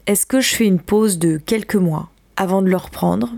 est-ce 0.06 0.26
que 0.26 0.40
je 0.40 0.54
fais 0.54 0.66
une 0.66 0.80
pause 0.80 1.18
de 1.18 1.38
quelques 1.38 1.76
mois 1.76 2.10
avant 2.36 2.60
de 2.60 2.68
le 2.68 2.76
reprendre 2.76 3.30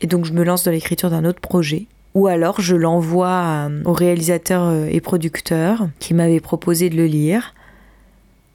et 0.00 0.06
donc 0.06 0.24
je 0.24 0.32
me 0.32 0.44
lance 0.44 0.64
dans 0.64 0.70
l'écriture 0.70 1.10
d'un 1.10 1.26
autre 1.26 1.40
projet? 1.40 1.86
Ou 2.14 2.26
alors 2.26 2.60
je 2.60 2.74
l'envoie 2.74 3.68
euh, 3.68 3.82
au 3.84 3.92
réalisateur 3.92 4.62
euh, 4.64 4.86
et 4.90 5.00
producteur 5.00 5.88
qui 5.98 6.14
m'avait 6.14 6.40
proposé 6.40 6.88
de 6.88 6.96
le 6.96 7.04
lire 7.04 7.54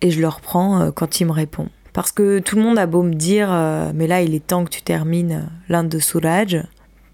et 0.02 0.10
je 0.10 0.20
le 0.20 0.28
reprends 0.28 0.82
euh, 0.82 0.92
quand 0.92 1.20
il 1.20 1.28
me 1.28 1.32
répond. 1.32 1.70
Parce 1.94 2.12
que 2.12 2.40
tout 2.40 2.56
le 2.56 2.64
monde 2.64 2.80
a 2.80 2.88
beau 2.88 3.04
me 3.04 3.14
dire 3.14 3.50
mais 3.94 4.06
là 4.06 4.22
il 4.22 4.36
est 4.36 4.46
temps 4.46 4.66
que 4.66 4.70
tu 4.70 4.82
termines 4.82 5.48
l'Inde 5.70 5.88
de 5.88 6.00
Soulage 6.00 6.62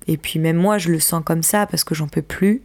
et 0.07 0.17
puis 0.17 0.39
même 0.39 0.57
moi 0.57 0.79
je 0.79 0.89
le 0.89 0.99
sens 0.99 1.21
comme 1.23 1.43
ça 1.43 1.67
parce 1.67 1.83
que 1.83 1.93
j'en 1.93 2.07
peux 2.07 2.23
plus. 2.23 2.63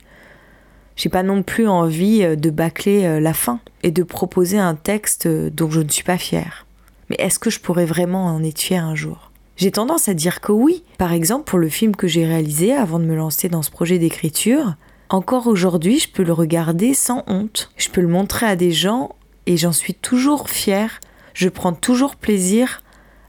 J'ai 0.96 1.10
pas 1.10 1.22
non 1.22 1.42
plus 1.42 1.68
envie 1.68 2.36
de 2.38 2.48
bâcler 2.48 3.20
la 3.20 3.34
fin 3.34 3.60
et 3.82 3.90
de 3.90 4.02
proposer 4.02 4.56
un 4.58 4.76
texte 4.76 5.28
dont 5.28 5.70
je 5.70 5.82
ne 5.82 5.90
suis 5.90 6.04
pas 6.04 6.16
fière. 6.16 6.65
Mais 7.10 7.16
est-ce 7.18 7.38
que 7.38 7.50
je 7.50 7.60
pourrais 7.60 7.86
vraiment 7.86 8.26
en 8.26 8.42
être 8.42 8.60
fière 8.60 8.84
un 8.84 8.94
jour? 8.94 9.30
J'ai 9.56 9.70
tendance 9.70 10.08
à 10.08 10.14
dire 10.14 10.40
que 10.40 10.52
oui. 10.52 10.82
Par 10.98 11.12
exemple, 11.12 11.44
pour 11.44 11.58
le 11.58 11.68
film 11.68 11.96
que 11.96 12.06
j'ai 12.06 12.26
réalisé 12.26 12.74
avant 12.74 12.98
de 12.98 13.04
me 13.04 13.16
lancer 13.16 13.48
dans 13.48 13.62
ce 13.62 13.70
projet 13.70 13.98
d'écriture, 13.98 14.74
encore 15.08 15.46
aujourd'hui, 15.46 15.98
je 15.98 16.10
peux 16.10 16.24
le 16.24 16.32
regarder 16.32 16.92
sans 16.92 17.22
honte. 17.26 17.70
Je 17.76 17.88
peux 17.88 18.00
le 18.00 18.08
montrer 18.08 18.46
à 18.46 18.56
des 18.56 18.72
gens 18.72 19.14
et 19.46 19.56
j'en 19.56 19.72
suis 19.72 19.94
toujours 19.94 20.50
fière. 20.50 21.00
Je 21.32 21.48
prends 21.48 21.72
toujours 21.72 22.16
plaisir 22.16 22.82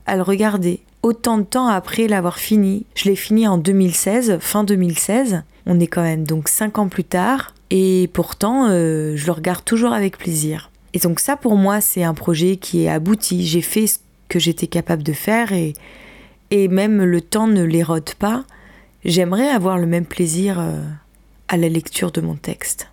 à 0.06 0.16
le 0.16 0.22
regarder. 0.22 0.82
Autant 1.04 1.38
de 1.38 1.44
temps 1.44 1.68
après 1.68 2.08
l'avoir 2.08 2.40
fini. 2.40 2.86
Je 2.96 3.06
l'ai 3.06 3.16
fini 3.16 3.48
en 3.48 3.58
2016, 3.58 4.40
fin 4.42 4.64
2016. 4.64 5.44
On 5.66 5.80
est 5.80 5.88
quand 5.88 6.02
même 6.02 6.26
donc 6.26 6.50
5 6.50 6.80
ans 6.80 6.88
plus 6.90 7.04
tard. 7.04 7.54
Et 7.70 8.10
pourtant, 8.14 8.68
euh, 8.70 9.16
je 9.16 9.26
le 9.26 9.32
regarde 9.32 9.64
toujours 9.64 9.94
avec 9.94 10.18
plaisir. 10.18 10.72
Et 10.94 11.00
donc 11.00 11.20
ça, 11.20 11.36
pour 11.36 11.56
moi, 11.56 11.82
c'est 11.82 12.04
un 12.04 12.14
projet 12.14 12.58
qui 12.58 12.84
est 12.84 12.90
abouti. 12.90 13.46
J'ai 13.46 13.62
fait 13.62 13.88
ce 13.88 14.00
que 14.30 14.40
j'étais 14.40 14.68
capable 14.68 15.04
de 15.04 15.14
faire 15.14 15.54
et, 15.54 15.74
et 16.52 16.68
même 16.68 17.04
le 17.04 17.22
temps 17.22 17.48
ne 17.48 17.64
l'érode 17.64 18.14
pas. 18.16 18.46
J'aimerais 19.06 19.48
avoir 19.48 19.78
le 19.78 19.86
même 19.86 20.06
plaisir 20.06 20.60
euh, 20.60 20.82
à 21.48 21.58
la 21.58 21.70
lecture 21.70 22.12
de 22.12 22.22
mon 22.22 22.36
texte. 22.36 22.90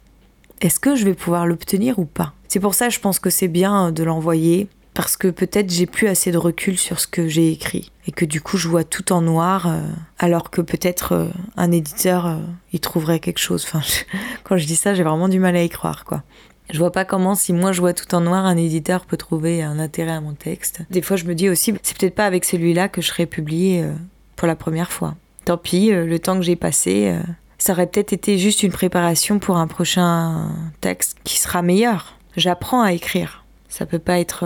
Est-ce 0.61 0.81
que 0.81 0.97
je 0.97 1.05
vais 1.05 1.15
pouvoir 1.15 1.47
l'obtenir 1.47 1.99
ou 1.99 2.05
pas? 2.05 2.35
C'est 2.49 2.61
pour 2.61 2.75
ça, 2.75 2.89
je 2.89 3.01
pense 3.01 3.19
que 3.19 3.31
c'est 3.31 3.49
bien 3.49 3.91
de 3.91 4.05
l'envoyer 4.05 4.69
parce 4.95 5.17
que 5.17 5.27
peut-être 5.27 5.73
j'ai 5.73 5.87
plus 5.87 6.07
assez 6.07 6.31
de 6.31 6.39
recul 6.39 6.79
sur 6.79 7.01
ce 7.01 7.09
que 7.09 7.27
j'ai 7.27 7.51
écrit 7.51 7.91
et 8.07 8.13
que 8.13 8.25
du 8.25 8.41
coup 8.41 8.57
je 8.57 8.69
vois 8.69 8.85
tout 8.85 9.13
en 9.13 9.23
noir 9.23 9.67
euh, 9.67 9.81
alors 10.21 10.51
que 10.51 10.61
peut-être 10.61 11.13
euh, 11.13 11.29
un 11.57 11.73
éditeur 11.73 12.39
y 12.73 12.79
trouverait 12.79 13.19
quelque 13.19 13.41
chose. 13.41 13.65
Enfin, 13.67 13.81
quand 14.45 14.57
je 14.57 14.67
dis 14.67 14.77
ça, 14.77 14.95
j'ai 14.95 15.03
vraiment 15.03 15.29
du 15.29 15.41
mal 15.41 15.57
à 15.57 15.65
y 15.65 15.69
croire 15.69 16.05
quoi. 16.05 16.23
Je 16.71 16.79
vois 16.79 16.93
pas 16.93 17.05
comment, 17.05 17.35
si 17.35 17.53
moi 17.53 17.73
je 17.73 17.81
vois 17.81 17.93
tout 17.93 18.13
en 18.15 18.21
noir, 18.21 18.47
un 18.47 18.57
éditeur 18.57 19.05
peut 19.05 19.17
trouver 19.17 19.63
un 19.63 19.79
intérêt 19.79 20.13
à 20.13 20.21
mon 20.21 20.33
texte. 20.33 20.83
Des 20.91 21.03
fois, 21.03 21.17
je 21.17 21.25
me 21.25 21.35
dis 21.35 21.49
aussi, 21.49 21.75
c'est 21.83 21.97
peut-être 21.97 22.15
pas 22.15 22.27
avec 22.27 22.45
celui-là 22.45 22.89
que 22.89 23.03
je 23.03 23.09
serais 23.09 23.27
publié 23.27 23.83
euh, 23.83 23.93
pour 24.37 24.49
la 24.49 24.57
première 24.57 24.91
fois. 24.91 25.15
Tant 25.45 25.59
pis, 25.59 25.93
euh, 25.93 26.07
le 26.07 26.19
temps 26.19 26.37
que 26.37 26.43
j'ai 26.43 26.57
passé, 26.57 27.09
euh, 27.09 27.21
ça 27.59 27.75
aurait 27.75 27.87
peut-être 27.87 28.13
été 28.13 28.39
juste 28.39 28.63
une 28.63 28.73
préparation 28.73 29.39
pour 29.39 29.59
un 29.59 29.67
prochain 29.67 30.49
texte 30.81 31.19
qui 31.25 31.39
sera 31.39 31.61
meilleur. 31.61 32.19
J'apprends 32.37 32.83
à 32.83 32.93
écrire. 32.93 33.45
Ça 33.69 33.87
peut 33.87 33.99
pas 33.99 34.21
être 34.21 34.45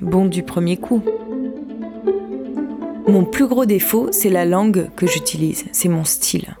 bon 0.00 0.24
du 0.24 0.42
premier 0.42 0.76
coup. 0.76 1.02
Mon 3.06 3.24
plus 3.24 3.46
gros 3.46 3.64
défaut, 3.64 4.08
c'est 4.10 4.28
la 4.28 4.44
langue 4.44 4.88
que 4.96 5.06
j'utilise, 5.06 5.66
c'est 5.72 5.88
mon 5.88 6.04
style. 6.04 6.56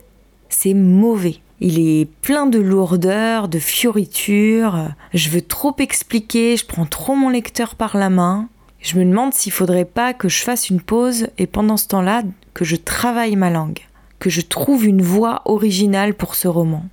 C'est 0.48 0.74
mauvais. 0.74 1.40
Il 1.60 1.78
est 1.78 2.06
plein 2.22 2.46
de 2.46 2.58
lourdeur, 2.58 3.48
de 3.48 3.58
fioritures. 3.58 4.88
Je 5.12 5.28
veux 5.28 5.42
trop 5.42 5.76
expliquer, 5.78 6.56
je 6.56 6.64
prends 6.64 6.86
trop 6.86 7.14
mon 7.14 7.28
lecteur 7.28 7.74
par 7.74 7.98
la 7.98 8.08
main. 8.08 8.48
Je 8.80 8.98
me 8.98 9.04
demande 9.04 9.34
s'il 9.34 9.52
faudrait 9.52 9.84
pas 9.84 10.14
que 10.14 10.30
je 10.30 10.42
fasse 10.42 10.70
une 10.70 10.80
pause 10.80 11.28
et 11.36 11.46
pendant 11.46 11.76
ce 11.76 11.88
temps-là, 11.88 12.22
que 12.54 12.64
je 12.64 12.76
travaille 12.76 13.36
ma 13.36 13.50
langue, 13.50 13.80
que 14.18 14.30
je 14.30 14.40
trouve 14.40 14.86
une 14.86 15.02
voix 15.02 15.42
originale 15.44 16.14
pour 16.14 16.34
ce 16.34 16.48
roman. 16.48 16.84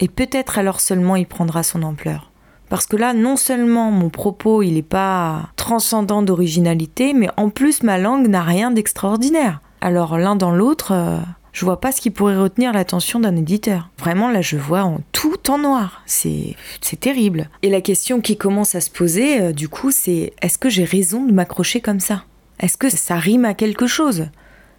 Et 0.00 0.08
peut-être 0.08 0.58
alors 0.58 0.80
seulement 0.80 1.14
il 1.14 1.26
prendra 1.26 1.62
son 1.62 1.84
ampleur. 1.84 2.32
Parce 2.68 2.86
que 2.86 2.96
là, 2.96 3.14
non 3.14 3.36
seulement 3.36 3.92
mon 3.92 4.10
propos, 4.10 4.62
il 4.62 4.74
n'est 4.74 4.82
pas 4.82 5.50
transcendant 5.54 6.22
d'originalité, 6.22 7.12
mais 7.12 7.28
en 7.36 7.48
plus 7.48 7.84
ma 7.84 7.98
langue 7.98 8.26
n'a 8.26 8.42
rien 8.42 8.72
d'extraordinaire. 8.72 9.60
Alors 9.80 10.18
l'un 10.18 10.34
dans 10.34 10.52
l'autre, 10.52 10.92
euh, 10.92 11.18
je 11.52 11.64
vois 11.64 11.80
pas 11.80 11.92
ce 11.92 12.00
qui 12.00 12.10
pourrait 12.10 12.36
retenir 12.36 12.72
l'attention 12.72 13.20
d'un 13.20 13.36
éditeur. 13.36 13.90
Vraiment, 13.98 14.30
là, 14.30 14.40
je 14.40 14.56
vois 14.56 14.82
en 14.82 15.00
tout 15.12 15.50
en 15.50 15.58
noir. 15.58 16.02
C'est, 16.06 16.56
c'est 16.80 17.00
terrible. 17.00 17.48
Et 17.62 17.70
la 17.70 17.80
question 17.80 18.20
qui 18.20 18.36
commence 18.36 18.74
à 18.74 18.80
se 18.80 18.90
poser, 18.90 19.40
euh, 19.40 19.52
du 19.52 19.68
coup, 19.68 19.90
c'est 19.90 20.32
est-ce 20.42 20.58
que 20.58 20.68
j'ai 20.68 20.84
raison 20.84 21.24
de 21.24 21.32
m'accrocher 21.32 21.80
comme 21.80 22.00
ça? 22.00 22.24
Est-ce 22.60 22.76
que 22.76 22.90
ça 22.90 23.16
rime 23.16 23.44
à 23.44 23.54
quelque 23.54 23.86
chose? 23.86 24.26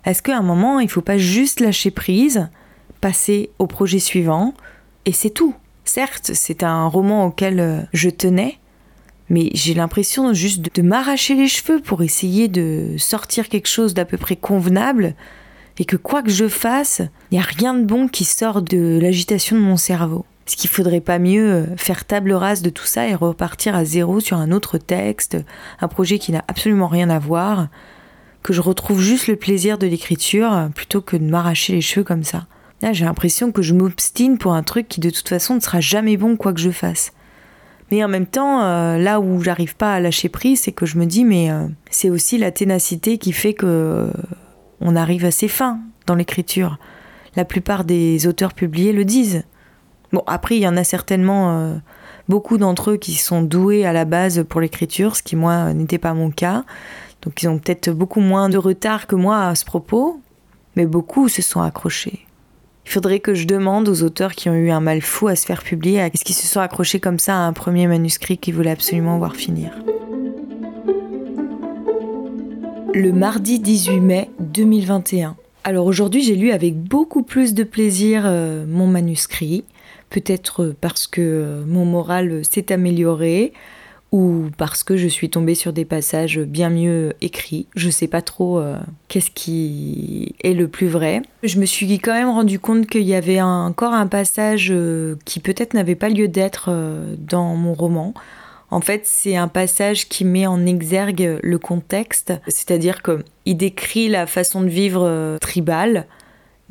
Est-ce 0.05 0.21
qu'à 0.21 0.37
un 0.37 0.43
moment, 0.43 0.79
il 0.79 0.89
faut 0.89 1.01
pas 1.01 1.17
juste 1.17 1.59
lâcher 1.59 1.91
prise, 1.91 2.49
passer 3.01 3.49
au 3.59 3.67
projet 3.67 3.99
suivant, 3.99 4.53
et 5.05 5.11
c'est 5.11 5.29
tout? 5.29 5.55
Certes, 5.83 6.31
c'est 6.33 6.63
un 6.63 6.87
roman 6.87 7.25
auquel 7.25 7.59
euh, 7.59 7.81
je 7.93 8.09
tenais, 8.09 8.59
mais 9.29 9.49
j'ai 9.53 9.73
l'impression 9.73 10.33
juste 10.33 10.75
de, 10.75 10.81
m'arracher 10.81 11.35
les 11.35 11.47
cheveux 11.47 11.79
pour 11.79 12.03
essayer 12.03 12.47
de 12.47 12.95
sortir 12.97 13.49
quelque 13.49 13.67
chose 13.67 13.93
d'à 13.93 14.05
peu 14.05 14.17
près 14.17 14.35
convenable 14.35 15.15
et 15.77 15.85
que 15.85 15.95
quoi 15.95 16.21
que 16.21 16.29
je 16.29 16.47
fasse, 16.47 17.01
il 17.31 17.37
n'y 17.37 17.43
a 17.43 17.47
rien 17.47 17.73
de 17.73 17.83
bon 17.83 18.07
qui 18.07 18.23
sort 18.23 18.61
de 18.61 18.99
l'agitation 19.01 19.55
de 19.55 19.61
mon 19.61 19.77
cerveau. 19.77 20.25
Est-ce 20.47 20.57
qu'il 20.57 20.69
faudrait 20.69 21.01
pas 21.01 21.19
mieux 21.19 21.51
euh, 21.51 21.77
faire 21.77 22.05
table 22.05 22.33
rase 22.33 22.61
de 22.61 22.69
tout 22.69 22.85
ça 22.85 23.07
et 23.07 23.15
repartir 23.15 23.75
à 23.75 23.85
zéro 23.85 24.19
sur 24.19 24.37
un 24.37 24.51
autre 24.51 24.77
texte, 24.77 25.37
un 25.79 25.87
projet 25.87 26.19
qui 26.19 26.31
n'a 26.31 26.43
absolument 26.47 26.87
rien 26.87 27.09
à 27.09 27.19
voir, 27.19 27.67
que 28.43 28.53
je 28.53 28.61
retrouve 28.61 29.01
juste 29.01 29.27
le 29.27 29.35
plaisir 29.35 29.77
de 29.77 29.87
l'écriture 29.87 30.69
plutôt 30.75 31.01
que 31.01 31.15
de 31.15 31.23
m'arracher 31.23 31.73
les 31.73 31.81
cheveux 31.81 32.03
comme 32.03 32.23
ça 32.23 32.47
Là, 32.81 32.93
j'ai 32.93 33.05
l'impression 33.05 33.51
que 33.51 33.61
je 33.61 33.73
m'obstine 33.73 34.37
pour 34.37 34.53
un 34.53 34.63
truc 34.63 34.87
qui 34.87 34.99
de 34.99 35.09
toute 35.09 35.29
façon 35.29 35.55
ne 35.55 35.59
sera 35.59 35.79
jamais 35.79 36.17
bon 36.17 36.35
quoi 36.35 36.51
que 36.51 36.59
je 36.59 36.71
fasse. 36.71 37.13
Mais 37.91 38.03
en 38.03 38.07
même 38.07 38.25
temps, 38.25 38.63
euh, 38.63 38.97
là 38.97 39.19
où 39.19 39.43
j'arrive 39.43 39.75
pas 39.75 39.93
à 39.93 39.99
lâcher 39.99 40.29
prise, 40.29 40.61
c'est 40.61 40.71
que 40.71 40.85
je 40.85 40.97
me 40.97 41.05
dis, 41.05 41.25
mais 41.25 41.51
euh, 41.51 41.67
c'est 41.91 42.09
aussi 42.09 42.37
la 42.37 42.51
ténacité 42.51 43.17
qui 43.17 43.33
fait 43.33 43.53
que 43.53 43.65
euh, 43.67 44.11
on 44.81 44.95
arrive 44.95 45.25
à 45.25 45.31
ses 45.31 45.47
fins 45.47 45.79
dans 46.07 46.15
l'écriture. 46.15 46.77
La 47.35 47.45
plupart 47.45 47.83
des 47.83 48.27
auteurs 48.27 48.53
publiés 48.53 48.91
le 48.91 49.05
disent. 49.05 49.43
Bon, 50.11 50.23
après, 50.27 50.57
il 50.57 50.61
y 50.61 50.67
en 50.67 50.75
a 50.75 50.83
certainement 50.83 51.79
beaucoup 52.27 52.57
d'entre 52.57 52.91
eux 52.91 52.97
qui 52.97 53.13
sont 53.13 53.41
doués 53.41 53.85
à 53.85 53.93
la 53.93 54.05
base 54.05 54.45
pour 54.47 54.61
l'écriture, 54.61 55.15
ce 55.15 55.23
qui 55.23 55.35
moi 55.35 55.73
n'était 55.73 55.97
pas 55.97 56.13
mon 56.13 56.31
cas. 56.31 56.63
Donc 57.21 57.43
ils 57.43 57.47
ont 57.47 57.59
peut-être 57.59 57.91
beaucoup 57.91 58.21
moins 58.21 58.49
de 58.49 58.57
retard 58.57 59.07
que 59.07 59.15
moi 59.15 59.47
à 59.47 59.55
ce 59.55 59.65
propos, 59.65 60.21
mais 60.75 60.85
beaucoup 60.85 61.29
se 61.29 61.41
sont 61.41 61.61
accrochés. 61.61 62.25
Il 62.85 62.91
faudrait 62.91 63.19
que 63.19 63.33
je 63.33 63.45
demande 63.45 63.87
aux 63.87 64.01
auteurs 64.01 64.31
qui 64.31 64.49
ont 64.49 64.55
eu 64.55 64.71
un 64.71 64.79
mal 64.79 65.01
fou 65.01 65.27
à 65.27 65.35
se 65.35 65.45
faire 65.45 65.61
publier, 65.61 65.99
est-ce 65.99 66.25
qu'ils 66.25 66.35
se 66.35 66.47
sont 66.47 66.59
accrochés 66.59 66.99
comme 66.99 67.19
ça 67.19 67.35
à 67.35 67.39
un 67.39 67.53
premier 67.53 67.87
manuscrit 67.87 68.37
qu'ils 68.37 68.55
voulaient 68.55 68.71
absolument 68.71 69.17
voir 69.17 69.35
finir. 69.35 69.71
Le 72.93 73.11
mardi 73.11 73.59
18 73.59 73.99
mai 73.99 74.29
2021. 74.39 75.35
Alors 75.63 75.85
aujourd'hui 75.85 76.23
j'ai 76.23 76.35
lu 76.35 76.51
avec 76.51 76.77
beaucoup 76.77 77.23
plus 77.23 77.53
de 77.53 77.63
plaisir 77.63 78.23
euh, 78.25 78.65
mon 78.67 78.87
manuscrit, 78.87 79.63
peut-être 80.09 80.75
parce 80.81 81.07
que 81.07 81.21
euh, 81.21 81.65
mon 81.65 81.85
moral 81.85 82.43
s'est 82.43 82.71
amélioré, 82.71 83.53
ou 84.11 84.49
parce 84.57 84.83
que 84.83 84.97
je 84.97 85.07
suis 85.07 85.29
tombée 85.29 85.55
sur 85.55 85.71
des 85.71 85.85
passages 85.85 86.39
bien 86.39 86.69
mieux 86.69 87.13
écrits. 87.21 87.67
Je 87.75 87.89
sais 87.89 88.07
pas 88.07 88.21
trop 88.21 88.59
euh, 88.59 88.77
qu'est-ce 89.07 89.31
qui 89.31 90.35
est 90.43 90.53
le 90.53 90.67
plus 90.67 90.87
vrai. 90.87 91.21
Je 91.43 91.59
me 91.59 91.65
suis 91.65 91.97
quand 91.99 92.13
même 92.13 92.29
rendu 92.29 92.59
compte 92.59 92.87
qu'il 92.87 93.03
y 93.03 93.15
avait 93.15 93.41
encore 93.41 93.93
un 93.93 94.07
passage 94.07 94.67
euh, 94.71 95.15
qui 95.23 95.39
peut-être 95.39 95.73
n'avait 95.73 95.95
pas 95.95 96.09
lieu 96.09 96.27
d'être 96.27 96.65
euh, 96.69 97.15
dans 97.17 97.55
mon 97.55 97.73
roman. 97.73 98.13
En 98.71 98.81
fait, 98.81 99.01
c'est 99.05 99.35
un 99.35 99.47
passage 99.47 100.09
qui 100.09 100.25
met 100.25 100.47
en 100.47 100.65
exergue 100.65 101.39
le 101.43 101.59
contexte, 101.59 102.33
c'est-à-dire 102.47 103.01
qu'il 103.03 103.57
décrit 103.57 104.07
la 104.07 104.25
façon 104.25 104.61
de 104.61 104.69
vivre 104.69 105.37
tribale 105.39 106.07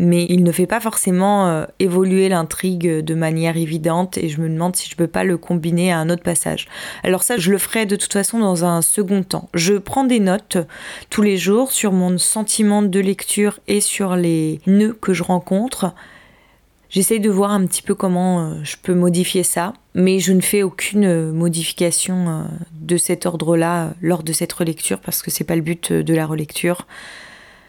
mais 0.01 0.25
il 0.31 0.43
ne 0.43 0.51
fait 0.51 0.67
pas 0.67 0.81
forcément 0.81 1.47
euh, 1.47 1.67
évoluer 1.79 2.31
l'intrigue 2.31 2.89
de 2.89 3.15
manière 3.15 3.59
évidente 3.59 4.17
et 4.17 4.31
je 4.31 4.41
me 4.41 4.49
demande 4.49 4.75
si 4.75 4.89
je 4.89 4.97
peux 4.97 5.07
pas 5.07 5.25
le 5.25 5.37
combiner 5.37 5.93
à 5.93 5.99
un 5.99 6.09
autre 6.09 6.23
passage. 6.23 6.69
Alors 7.05 7.23
ça, 7.23 7.37
je 7.37 7.51
le 7.51 7.59
ferai 7.59 7.85
de 7.85 7.97
toute 7.97 8.15
façon 8.15 8.39
dans 8.39 8.65
un 8.65 8.81
second 8.81 9.23
temps. 9.23 9.51
Je 9.53 9.75
prends 9.75 10.05
des 10.05 10.19
notes 10.19 10.57
tous 11.11 11.21
les 11.21 11.37
jours 11.37 11.71
sur 11.71 11.93
mon 11.93 12.17
sentiment 12.17 12.81
de 12.81 12.99
lecture 12.99 13.61
et 13.69 13.83
sur 13.83 14.17
les 14.17 14.61
nœuds 14.67 14.97
que 14.99 15.13
je 15.13 15.23
rencontre. 15.23 15.95
J'essaye 16.91 17.21
de 17.21 17.31
voir 17.31 17.53
un 17.53 17.65
petit 17.67 17.83
peu 17.83 17.95
comment 17.95 18.41
euh, 18.41 18.55
je 18.63 18.77
peux 18.83 18.95
modifier 18.95 19.43
ça, 19.43 19.73
mais 19.95 20.19
je 20.19 20.33
ne 20.33 20.41
fais 20.41 20.63
aucune 20.63 21.33
modification 21.33 22.29
euh, 22.29 22.43
de 22.81 22.97
cet 22.97 23.27
ordre-là 23.27 23.95
lors 24.03 24.23
de 24.23 24.33
cette 24.33 24.53
relecture 24.53 25.01
parce 25.01 25.23
que 25.23 25.31
c'est 25.31 25.45
pas 25.45 25.57
le 25.57 25.63
but 25.63 25.93
de 25.93 26.15
la 26.15 26.27
relecture. 26.27 26.87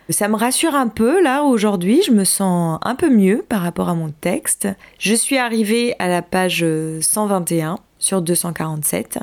Ça 0.09 0.27
me 0.27 0.35
rassure 0.35 0.75
un 0.75 0.87
peu 0.87 1.23
là 1.23 1.43
aujourd'hui, 1.43 2.01
je 2.05 2.11
me 2.11 2.25
sens 2.25 2.79
un 2.81 2.95
peu 2.95 3.09
mieux 3.09 3.45
par 3.47 3.61
rapport 3.61 3.87
à 3.87 3.93
mon 3.93 4.09
texte. 4.09 4.67
Je 4.99 5.13
suis 5.13 5.37
arrivée 5.37 5.95
à 5.99 6.09
la 6.09 6.21
page 6.21 6.65
121 6.99 7.77
sur 7.99 8.21
247. 8.21 9.19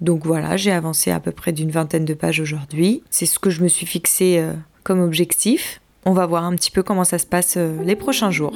Donc 0.00 0.26
voilà, 0.26 0.56
j'ai 0.56 0.72
avancé 0.72 1.10
à 1.10 1.20
peu 1.20 1.32
près 1.32 1.52
d'une 1.52 1.70
vingtaine 1.70 2.04
de 2.04 2.14
pages 2.14 2.40
aujourd'hui. 2.40 3.02
C'est 3.10 3.26
ce 3.26 3.38
que 3.38 3.50
je 3.50 3.62
me 3.62 3.68
suis 3.68 3.86
fixé 3.86 4.38
euh, 4.38 4.52
comme 4.84 5.00
objectif. 5.00 5.80
On 6.04 6.12
va 6.12 6.26
voir 6.26 6.44
un 6.44 6.54
petit 6.54 6.70
peu 6.70 6.82
comment 6.82 7.04
ça 7.04 7.18
se 7.18 7.26
passe 7.26 7.54
euh, 7.56 7.82
les 7.82 7.96
prochains 7.96 8.30
jours. 8.30 8.52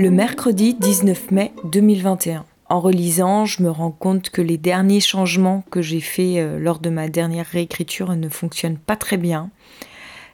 Le 0.00 0.10
mercredi 0.10 0.72
19 0.72 1.30
mai 1.30 1.52
2021 1.64 2.46
en 2.70 2.80
relisant, 2.80 3.44
je 3.44 3.62
me 3.62 3.68
rends 3.68 3.90
compte 3.90 4.30
que 4.30 4.40
les 4.40 4.56
derniers 4.56 5.00
changements 5.00 5.62
que 5.70 5.82
j'ai 5.82 6.00
faits 6.00 6.38
euh, 6.38 6.58
lors 6.58 6.78
de 6.78 6.88
ma 6.88 7.08
dernière 7.08 7.44
réécriture 7.44 8.16
ne 8.16 8.30
fonctionnent 8.30 8.78
pas 8.78 8.96
très 8.96 9.18
bien. 9.18 9.50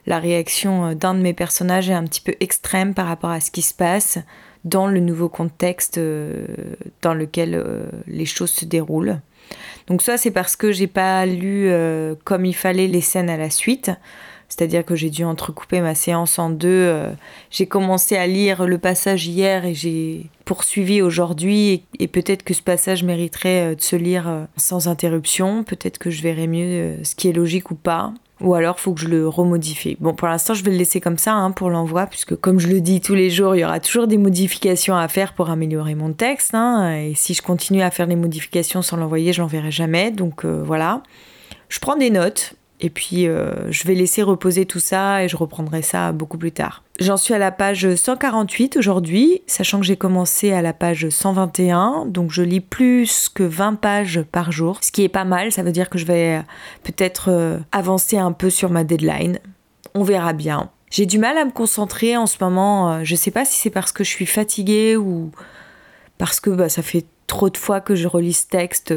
La 0.05 0.19
réaction 0.19 0.85
euh, 0.85 0.93
d'un 0.93 1.15
de 1.15 1.19
mes 1.19 1.33
personnages 1.33 1.89
est 1.89 1.93
un 1.93 2.05
petit 2.05 2.21
peu 2.21 2.33
extrême 2.39 2.93
par 2.93 3.07
rapport 3.07 3.31
à 3.31 3.41
ce 3.41 3.51
qui 3.51 3.61
se 3.61 3.73
passe 3.73 4.19
dans 4.63 4.87
le 4.87 5.01
nouveau 5.01 5.27
contexte 5.27 5.97
euh, 5.97 6.45
dans 7.01 7.13
lequel 7.13 7.61
les 8.07 8.25
choses 8.25 8.51
se 8.51 8.63
déroulent. 8.63 9.19
Donc 9.87 10.01
ça 10.01 10.15
c'est 10.15 10.31
parce 10.31 10.55
que 10.55 10.71
j'ai 10.71 10.87
pas 10.87 11.25
lu 11.25 11.69
comme 12.23 12.45
il 12.45 12.55
fallait 12.55 12.87
les 12.87 13.01
scènes 13.01 13.29
à 13.29 13.35
la 13.35 13.49
suite. 13.49 13.91
C'est-à-dire 14.49 14.85
que 14.85 14.95
j'ai 14.95 15.09
dû 15.09 15.23
entrecouper 15.23 15.81
ma 15.81 15.93
séance 15.93 16.39
en 16.39 16.49
deux. 16.49 16.67
Euh, 16.69 17.11
j'ai 17.51 17.67
commencé 17.67 18.15
à 18.15 18.27
lire 18.27 18.65
le 18.65 18.77
passage 18.77 19.27
hier 19.27 19.65
et 19.65 19.73
j'ai 19.73 20.27
poursuivi 20.45 21.01
aujourd'hui. 21.01 21.83
Et, 21.99 22.07
peut-être 22.07 22.43
que 22.43 22.53
ce 22.53 22.61
passage 22.61 23.03
mériterait 23.03 23.73
euh, 23.73 23.75
de 23.75 23.81
se 23.81 23.95
lire 23.95 24.29
euh, 24.29 24.45
sans 24.55 24.87
interruption. 24.87 25.63
Peut-être 25.63 25.97
que 25.97 26.09
je 26.09 26.21
verrai 26.21 26.47
mieux 26.47 26.97
ce 27.03 27.15
qui 27.15 27.27
est 27.27 27.33
logique 27.33 27.71
ou 27.71 27.75
pas. 27.75 28.13
Ou 28.39 28.53
alors, 28.53 28.79
faut 28.79 28.93
que 28.93 29.01
je 29.01 29.07
le 29.07 29.27
remodifie. 29.27 29.97
Bon, 29.99 30.13
pour 30.13 30.27
l'instant, 30.27 30.53
je 30.53 30.63
vais 30.63 30.71
le 30.71 30.77
laisser 30.77 31.01
comme 31.01 31.17
ça 31.17 31.33
hein, 31.33 31.51
pour 31.51 31.71
l'envoi, 31.71 32.05
puisque 32.05 32.35
comme 32.35 32.59
je 32.59 32.67
le 32.67 32.81
dis 32.81 33.01
tous 33.01 33.15
les 33.15 33.31
jours, 33.31 33.55
il 33.55 33.59
y 33.59 33.65
aura 33.65 33.79
toujours 33.79 34.05
des 34.05 34.19
modifications 34.19 34.95
à 34.95 35.07
faire 35.07 35.33
pour 35.33 35.49
améliorer 35.49 35.95
mon 35.95 36.13
texte. 36.13 36.53
Hein, 36.53 36.95
et 36.97 37.15
si 37.15 37.33
je 37.33 37.41
continue 37.41 37.81
à 37.81 37.89
faire 37.89 38.07
des 38.07 38.15
modifications 38.15 38.83
sans 38.83 38.95
l'envoyer, 38.95 39.33
je 39.33 39.41
l'enverrai 39.41 39.71
jamais. 39.71 40.11
Donc 40.11 40.45
voilà. 40.45 41.01
Je 41.67 41.79
prends 41.79 41.97
des 41.97 42.11
notes. 42.11 42.53
Et 42.79 42.89
puis, 42.91 43.27
euh, 43.27 43.71
je 43.71 43.87
vais 43.87 43.95
laisser 43.95 44.21
reposer 44.21 44.65
tout 44.65 44.79
ça 44.79 45.23
et 45.23 45.27
je 45.27 45.35
reprendrai 45.35 45.81
ça 45.81 46.11
beaucoup 46.11 46.37
plus 46.37 46.51
tard. 46.51 46.83
J'en 46.99 47.17
suis 47.17 47.33
à 47.33 47.39
la 47.39 47.51
page 47.51 47.95
148 47.95 48.77
aujourd'hui, 48.77 49.41
sachant 49.47 49.79
que 49.79 49.85
j'ai 49.85 49.97
commencé 49.97 50.51
à 50.51 50.61
la 50.61 50.73
page 50.73 51.09
121, 51.09 52.05
donc 52.07 52.31
je 52.31 52.43
lis 52.43 52.61
plus 52.61 53.29
que 53.29 53.43
20 53.43 53.75
pages 53.75 54.21
par 54.31 54.51
jour, 54.51 54.79
ce 54.81 54.91
qui 54.91 55.03
est 55.03 55.09
pas 55.09 55.25
mal, 55.25 55.51
ça 55.51 55.63
veut 55.63 55.71
dire 55.71 55.89
que 55.89 55.97
je 55.97 56.05
vais 56.05 56.41
peut-être 56.83 57.29
euh, 57.29 57.57
avancer 57.71 58.17
un 58.17 58.31
peu 58.31 58.49
sur 58.49 58.69
ma 58.69 58.83
deadline. 58.83 59.39
On 59.95 60.03
verra 60.03 60.33
bien. 60.33 60.69
J'ai 60.89 61.05
du 61.05 61.17
mal 61.17 61.37
à 61.37 61.45
me 61.45 61.51
concentrer 61.51 62.15
en 62.15 62.27
ce 62.27 62.37
moment, 62.39 62.91
euh, 62.91 62.99
je 63.03 63.15
sais 63.15 63.31
pas 63.31 63.43
si 63.43 63.59
c'est 63.59 63.69
parce 63.69 63.91
que 63.91 64.03
je 64.03 64.09
suis 64.09 64.25
fatiguée 64.25 64.95
ou 64.95 65.31
parce 66.17 66.39
que 66.39 66.49
bah, 66.49 66.69
ça 66.69 66.81
fait 66.81 67.05
trop 67.27 67.49
de 67.49 67.57
fois 67.57 67.81
que 67.81 67.95
je 67.95 68.07
relis 68.07 68.33
ce 68.33 68.47
texte, 68.47 68.93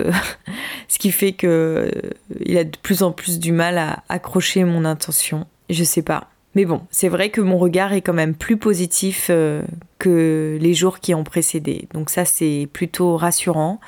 ce 0.89 0.99
qui 0.99 1.11
fait 1.11 1.33
que 1.33 1.47
euh, 1.93 2.11
il 2.45 2.57
a 2.57 2.65
de 2.65 2.77
plus 2.79 3.03
en 3.03 3.13
plus 3.13 3.39
du 3.39 3.53
mal 3.53 3.77
à 3.79 4.03
accrocher 4.09 4.65
mon 4.65 4.85
intention. 4.85 5.47
Je 5.69 5.85
sais 5.85 6.03
pas. 6.03 6.29
Mais 6.55 6.65
bon, 6.65 6.83
c'est 6.91 7.09
vrai 7.09 7.31
que 7.31 7.41
mon 7.41 7.59
regard 7.59 7.93
est 7.93 8.01
quand 8.01 8.13
même 8.13 8.35
plus 8.35 8.57
positif 8.57 9.29
euh, 9.31 9.63
que 9.99 10.59
les 10.61 10.75
jours 10.75 10.99
qui 10.99 11.15
ont 11.15 11.23
précédé. 11.23 11.89
Donc 11.95 12.11
ça, 12.11 12.25
c'est 12.25 12.69
plutôt 12.73 13.17
rassurant. 13.17 13.81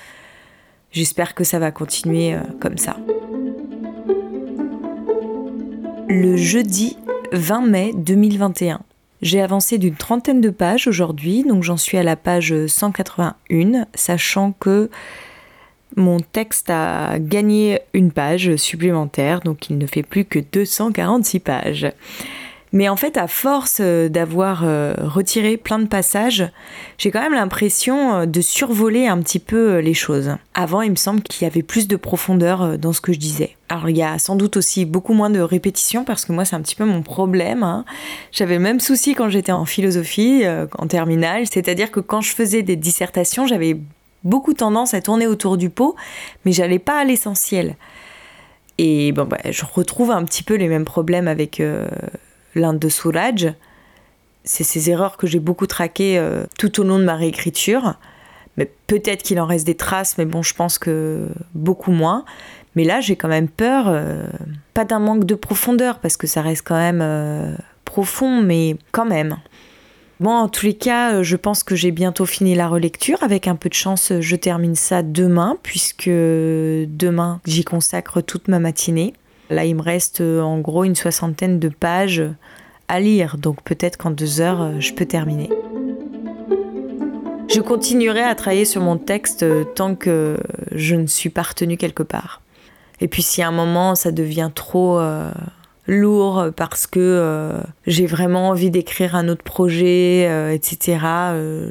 J'espère 0.92 1.34
que 1.34 1.42
ça 1.42 1.58
va 1.58 1.72
continuer 1.72 2.34
euh, 2.34 2.40
comme 2.60 2.78
ça. 2.78 2.96
Le 6.08 6.36
jeudi 6.36 6.98
20 7.32 7.66
mai 7.66 7.90
2021. 7.96 8.80
J'ai 9.22 9.40
avancé 9.40 9.78
d'une 9.78 9.94
trentaine 9.94 10.40
de 10.40 10.50
pages 10.50 10.88
aujourd'hui, 10.88 11.44
donc 11.44 11.62
j'en 11.62 11.76
suis 11.76 11.96
à 11.96 12.02
la 12.02 12.16
page 12.16 12.66
181, 12.66 13.86
sachant 13.94 14.52
que 14.52 14.90
mon 15.96 16.18
texte 16.18 16.70
a 16.70 17.18
gagné 17.20 17.80
une 17.94 18.10
page 18.10 18.56
supplémentaire, 18.56 19.40
donc 19.40 19.70
il 19.70 19.78
ne 19.78 19.86
fait 19.86 20.02
plus 20.02 20.24
que 20.24 20.40
246 20.40 21.38
pages. 21.40 21.86
Mais 22.72 22.88
en 22.88 22.96
fait, 22.96 23.18
à 23.18 23.26
force 23.28 23.78
euh, 23.80 24.08
d'avoir 24.08 24.62
euh, 24.64 24.94
retiré 24.98 25.58
plein 25.58 25.78
de 25.78 25.86
passages, 25.86 26.50
j'ai 26.96 27.10
quand 27.10 27.20
même 27.20 27.34
l'impression 27.34 28.14
euh, 28.14 28.26
de 28.26 28.40
survoler 28.40 29.06
un 29.06 29.20
petit 29.20 29.40
peu 29.40 29.78
les 29.78 29.92
choses. 29.92 30.36
Avant, 30.54 30.80
il 30.80 30.90
me 30.90 30.96
semble 30.96 31.22
qu'il 31.22 31.44
y 31.44 31.50
avait 31.50 31.62
plus 31.62 31.86
de 31.86 31.96
profondeur 31.96 32.78
dans 32.78 32.94
ce 32.94 33.02
que 33.02 33.12
je 33.12 33.18
disais. 33.18 33.56
Alors, 33.68 33.90
il 33.90 33.96
y 33.96 34.02
a 34.02 34.18
sans 34.18 34.36
doute 34.36 34.56
aussi 34.56 34.86
beaucoup 34.86 35.12
moins 35.12 35.28
de 35.28 35.40
répétitions 35.40 36.04
parce 36.04 36.24
que 36.24 36.32
moi, 36.32 36.46
c'est 36.46 36.56
un 36.56 36.62
petit 36.62 36.74
peu 36.74 36.86
mon 36.86 37.02
problème. 37.02 37.62
Hein. 37.62 37.84
J'avais 38.32 38.54
le 38.54 38.60
même 38.60 38.80
souci 38.80 39.14
quand 39.14 39.28
j'étais 39.28 39.52
en 39.52 39.66
philosophie, 39.66 40.44
en 40.78 40.86
terminale, 40.86 41.44
c'est-à-dire 41.50 41.90
que 41.90 42.00
quand 42.00 42.20
je 42.20 42.32
faisais 42.32 42.62
des 42.62 42.76
dissertations, 42.76 43.46
j'avais 43.46 43.78
beaucoup 44.24 44.54
tendance 44.54 44.94
à 44.94 45.00
tourner 45.00 45.26
autour 45.26 45.56
du 45.56 45.68
pot, 45.68 45.94
mais 46.44 46.52
j'allais 46.52 46.78
pas 46.78 47.00
à 47.00 47.04
l'essentiel. 47.04 47.76
Et 48.78 49.12
bon, 49.12 49.24
bah, 49.24 49.38
je 49.50 49.62
retrouve 49.64 50.10
un 50.10 50.24
petit 50.24 50.42
peu 50.42 50.54
les 50.54 50.68
mêmes 50.68 50.84
problèmes 50.84 51.28
avec 51.28 51.60
l'Inde 52.54 52.78
de 52.78 52.88
Souraj. 52.88 53.54
C'est 54.44 54.64
ces 54.64 54.90
erreurs 54.90 55.16
que 55.16 55.26
j'ai 55.26 55.38
beaucoup 55.38 55.66
traquées 55.66 56.18
euh, 56.18 56.44
tout 56.58 56.80
au 56.80 56.84
long 56.84 56.98
de 56.98 57.04
ma 57.04 57.14
réécriture. 57.14 57.94
Mais 58.56 58.70
peut-être 58.86 59.22
qu'il 59.22 59.40
en 59.40 59.46
reste 59.46 59.66
des 59.66 59.76
traces, 59.76 60.18
mais 60.18 60.26
bon, 60.26 60.42
je 60.42 60.54
pense 60.54 60.78
que 60.78 61.28
beaucoup 61.54 61.92
moins. 61.92 62.24
Mais 62.74 62.84
là, 62.84 63.00
j'ai 63.00 63.16
quand 63.16 63.28
même 63.28 63.48
peur, 63.48 63.84
euh, 63.88 64.24
pas 64.74 64.84
d'un 64.84 64.98
manque 64.98 65.24
de 65.24 65.34
profondeur, 65.34 65.98
parce 66.00 66.16
que 66.16 66.26
ça 66.26 66.42
reste 66.42 66.66
quand 66.66 66.76
même 66.76 67.00
euh, 67.02 67.54
profond, 67.84 68.42
mais 68.42 68.76
quand 68.90 69.06
même. 69.06 69.38
Bon, 70.20 70.30
en 70.30 70.48
tous 70.48 70.66
les 70.66 70.74
cas, 70.74 71.22
je 71.22 71.36
pense 71.36 71.64
que 71.64 71.74
j'ai 71.74 71.90
bientôt 71.90 72.26
fini 72.26 72.54
la 72.54 72.68
relecture. 72.68 73.22
Avec 73.22 73.48
un 73.48 73.56
peu 73.56 73.68
de 73.68 73.74
chance, 73.74 74.12
je 74.20 74.36
termine 74.36 74.74
ça 74.74 75.02
demain, 75.02 75.56
puisque 75.62 76.08
demain, 76.08 77.40
j'y 77.44 77.64
consacre 77.64 78.20
toute 78.20 78.48
ma 78.48 78.58
matinée. 78.58 79.14
Là, 79.52 79.64
il 79.66 79.76
me 79.76 79.82
reste 79.82 80.20
en 80.20 80.58
gros 80.58 80.84
une 80.84 80.94
soixantaine 80.94 81.58
de 81.58 81.68
pages 81.68 82.22
à 82.88 83.00
lire, 83.00 83.36
donc 83.38 83.62
peut-être 83.62 83.96
qu'en 83.98 84.10
deux 84.10 84.40
heures, 84.40 84.80
je 84.80 84.92
peux 84.94 85.06
terminer. 85.06 85.50
Je 87.54 87.60
continuerai 87.60 88.22
à 88.22 88.34
travailler 88.34 88.64
sur 88.64 88.80
mon 88.80 88.96
texte 88.96 89.44
tant 89.74 89.94
que 89.94 90.38
je 90.70 90.94
ne 90.94 91.06
suis 91.06 91.28
pas 91.28 91.42
retenue 91.42 91.76
quelque 91.76 92.02
part. 92.02 92.40
Et 93.02 93.08
puis 93.08 93.20
si 93.20 93.42
à 93.42 93.48
un 93.48 93.52
moment 93.52 93.94
ça 93.94 94.10
devient 94.10 94.50
trop 94.54 94.98
euh, 94.98 95.30
lourd 95.86 96.46
parce 96.56 96.86
que 96.86 97.00
euh, 97.00 97.60
j'ai 97.86 98.06
vraiment 98.06 98.48
envie 98.48 98.70
d'écrire 98.70 99.16
un 99.16 99.28
autre 99.28 99.42
projet, 99.42 100.26
euh, 100.30 100.52
etc., 100.52 100.98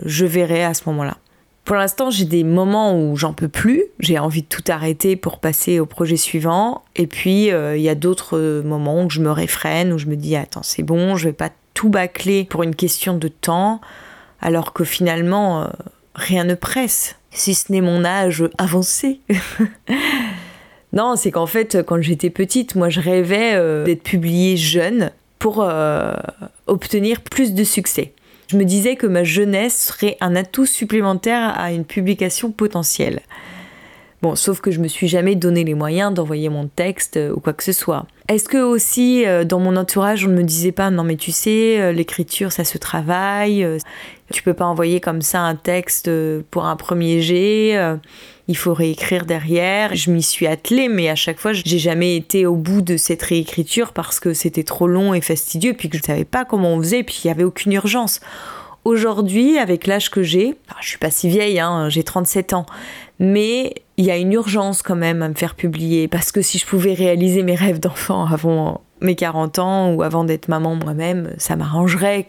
je 0.06 0.26
verrai 0.26 0.64
à 0.64 0.76
ce 0.76 0.84
moment-là. 0.88 1.18
Pour 1.66 1.76
l'instant, 1.76 2.10
j'ai 2.10 2.26
des 2.26 2.44
moments 2.44 3.00
où 3.00 3.16
j'en 3.16 3.34
peux 3.34 3.48
plus, 3.48 3.84
j'ai 4.00 4.18
envie 4.18 4.42
de 4.42 4.48
tout 4.48 4.64
arrêter 4.68 5.16
pour 5.16 5.40
passer 5.40 5.80
au 5.80 5.86
projet 5.86 6.18
suivant. 6.18 6.84
Et 6.96 7.08
puis, 7.08 7.46
il 7.50 7.82
y 7.82 7.90
a 7.90 7.96
d'autres 7.96 8.62
moments 8.62 9.04
où 9.04 9.10
je 9.10 9.22
me 9.22 9.30
réfrène, 9.32 9.94
où 9.94 10.00
je 10.00 10.08
me 10.08 10.16
dis, 10.16 10.36
attends, 10.36 10.64
c'est 10.64 10.84
bon, 10.84 11.16
je 11.16 11.26
vais 11.26 11.34
pas 11.34 11.52
tout 11.76 11.90
bâcler 11.90 12.46
pour 12.46 12.64
une 12.64 12.76
question 12.76 13.18
de 13.18 13.28
temps 13.28 13.80
alors 14.42 14.74
que 14.74 14.84
finalement, 14.84 15.62
euh, 15.62 15.68
rien 16.16 16.44
ne 16.44 16.56
presse, 16.56 17.16
si 17.32 17.54
ce 17.54 17.72
n'est 17.72 17.82
mon 17.82 18.04
âge 18.04 18.44
avancé. 18.58 19.22
non, 20.94 21.16
c'est 21.16 21.32
qu'en 21.32 21.46
fait, 21.46 21.84
quand 21.86 22.02
j'étais 22.02 22.32
petite, 22.32 22.76
moi, 22.76 22.90
je 22.90 23.00
rêvais 23.00 23.54
euh, 23.54 23.86
d'être 23.86 24.04
publiée 24.04 24.58
jeune 24.58 25.12
pour 25.40 25.62
euh, 25.62 26.14
obtenir 26.68 27.22
plus 27.22 27.54
de 27.54 27.64
succès. 27.64 28.14
Je 28.52 28.58
me 28.58 28.66
disais 28.66 28.98
que 28.98 29.08
ma 29.08 29.24
jeunesse 29.24 29.88
serait 29.88 30.18
un 30.20 30.36
atout 30.36 30.66
supplémentaire 30.66 31.58
à 31.58 31.72
une 31.72 31.86
publication 31.86 32.52
potentielle. 32.52 33.22
Bon, 34.22 34.36
sauf 34.36 34.60
que 34.60 34.72
je 34.72 34.80
me 34.80 34.90
suis 34.90 35.08
jamais 35.08 35.36
donné 35.36 35.64
les 35.64 35.74
moyens 35.74 36.14
d'envoyer 36.14 36.50
mon 36.50 36.68
texte 36.68 37.18
ou 37.34 37.40
quoi 37.40 37.54
que 37.54 37.64
ce 37.64 37.72
soit. 37.72 38.06
Est-ce 38.28 38.50
que 38.50 38.58
aussi 38.58 39.24
dans 39.46 39.60
mon 39.60 39.78
entourage 39.78 40.26
on 40.26 40.30
ne 40.30 40.36
me 40.36 40.44
disait 40.44 40.74
pas 40.74 40.92
non 40.92 41.04
mais 41.04 41.16
tu 41.16 41.32
sais 41.32 41.92
l'écriture 41.94 42.52
ça 42.52 42.64
se 42.64 42.78
travaille, 42.78 43.66
tu 44.32 44.44
peux 44.44 44.54
pas 44.54 44.66
envoyer 44.66 45.00
comme 45.00 45.22
ça 45.22 45.42
un 45.42 45.56
texte 45.56 46.08
euh, 46.08 46.42
pour 46.50 46.66
un 46.66 46.76
premier 46.76 47.22
jet. 47.22 47.76
Il 48.48 48.58
faut 48.58 48.74
réécrire 48.74 49.26
derrière. 49.26 49.96
Je 49.96 50.12
m'y 50.12 50.24
suis 50.24 50.48
attelée, 50.48 50.90
mais 50.90 51.10
à 51.10 51.16
chaque 51.16 51.40
fois, 51.40 51.54
j'ai 51.54 51.80
jamais 51.80 52.16
été 52.16 52.46
au 52.46 52.56
bout 52.56 52.82
de 52.82 52.98
cette 52.98 53.22
réécriture 53.22 53.94
parce 53.94 54.20
que 54.20 54.34
c'était 54.34 54.64
trop 54.64 54.88
long 54.88 55.14
et 55.14 55.22
fastidieux, 55.22 55.74
puis 55.74 55.90
que 55.90 55.98
je 55.98 56.04
savais 56.04 56.26
pas 56.26 56.46
comment 56.46 56.74
on 56.74 56.80
faisait, 56.80 57.04
puis 57.04 57.22
il 57.24 57.28
y 57.28 57.32
avait 57.32 57.44
aucune 57.44 57.74
urgence. 57.74 58.20
Aujourd'hui, 58.84 59.60
avec 59.60 59.86
l'âge 59.86 60.10
que 60.10 60.24
j'ai, 60.24 60.56
je 60.82 60.88
suis 60.88 60.98
pas 60.98 61.12
si 61.12 61.30
vieille, 61.30 61.60
hein, 61.60 61.88
j'ai 61.90 62.04
37 62.04 62.54
ans, 62.54 62.66
mais 63.20 63.76
il 63.98 64.06
y 64.06 64.10
a 64.10 64.18
une 64.18 64.34
urgence 64.34 64.82
quand 64.82 64.96
même 64.96 65.22
à 65.22 65.30
me 65.30 65.36
faire 65.36 65.54
publier 65.54 66.08
parce 66.08 66.32
que 66.32 66.42
si 66.42 66.58
je 66.58 66.66
pouvais 66.66 66.96
réaliser 66.96 67.44
mes 67.44 67.54
rêves 67.54 67.80
d'enfant 67.80 68.26
avant 68.26 68.82
mes 69.00 69.14
40 69.14 69.60
ans 69.60 69.94
ou 69.94 70.02
avant 70.02 70.24
d'être 70.24 70.48
maman 70.48 70.74
moi-même, 70.74 71.32
ça 71.38 71.56
m'arrangerait. 71.56 72.28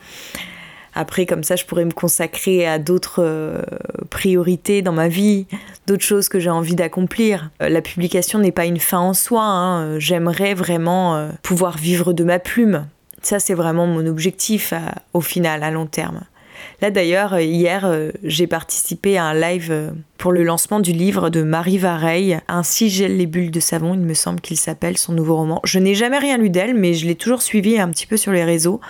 Après, 0.94 1.24
comme 1.24 1.42
ça, 1.42 1.56
je 1.56 1.64
pourrais 1.64 1.84
me 1.84 1.92
consacrer 1.92 2.66
à 2.66 2.78
d'autres 2.78 3.22
euh, 3.22 3.62
priorités 4.10 4.82
dans 4.82 4.92
ma 4.92 5.08
vie, 5.08 5.46
d'autres 5.86 6.04
choses 6.04 6.28
que 6.28 6.38
j'ai 6.38 6.50
envie 6.50 6.74
d'accomplir. 6.74 7.50
Euh, 7.62 7.68
la 7.68 7.80
publication 7.80 8.38
n'est 8.38 8.52
pas 8.52 8.66
une 8.66 8.78
fin 8.78 8.98
en 8.98 9.14
soi. 9.14 9.42
Hein. 9.42 9.98
J'aimerais 9.98 10.54
vraiment 10.54 11.16
euh, 11.16 11.30
pouvoir 11.42 11.78
vivre 11.78 12.12
de 12.12 12.24
ma 12.24 12.38
plume. 12.38 12.86
Ça, 13.22 13.38
c'est 13.38 13.54
vraiment 13.54 13.86
mon 13.86 14.06
objectif 14.06 14.74
au 15.14 15.20
final, 15.20 15.62
à 15.62 15.70
long 15.70 15.86
terme. 15.86 16.22
Là 16.80 16.90
d'ailleurs, 16.90 17.38
hier, 17.38 17.88
j'ai 18.24 18.48
participé 18.48 19.16
à 19.16 19.24
un 19.24 19.34
live 19.34 19.92
pour 20.18 20.32
le 20.32 20.42
lancement 20.42 20.80
du 20.80 20.92
livre 20.92 21.30
de 21.30 21.42
Marie 21.42 21.78
Vareille, 21.78 22.40
Ainsi 22.48 22.90
gèle 22.90 23.16
les 23.16 23.26
bulles 23.26 23.52
de 23.52 23.60
savon, 23.60 23.94
il 23.94 24.00
me 24.00 24.14
semble 24.14 24.40
qu'il 24.40 24.56
s'appelle, 24.56 24.98
son 24.98 25.12
nouveau 25.12 25.36
roman. 25.36 25.60
Je 25.64 25.78
n'ai 25.78 25.94
jamais 25.94 26.18
rien 26.18 26.38
lu 26.38 26.50
d'elle, 26.50 26.74
mais 26.74 26.94
je 26.94 27.06
l'ai 27.06 27.14
toujours 27.14 27.42
suivi 27.42 27.78
un 27.78 27.88
petit 27.90 28.06
peu 28.06 28.16
sur 28.16 28.32
les 28.32 28.44
réseaux. 28.44 28.80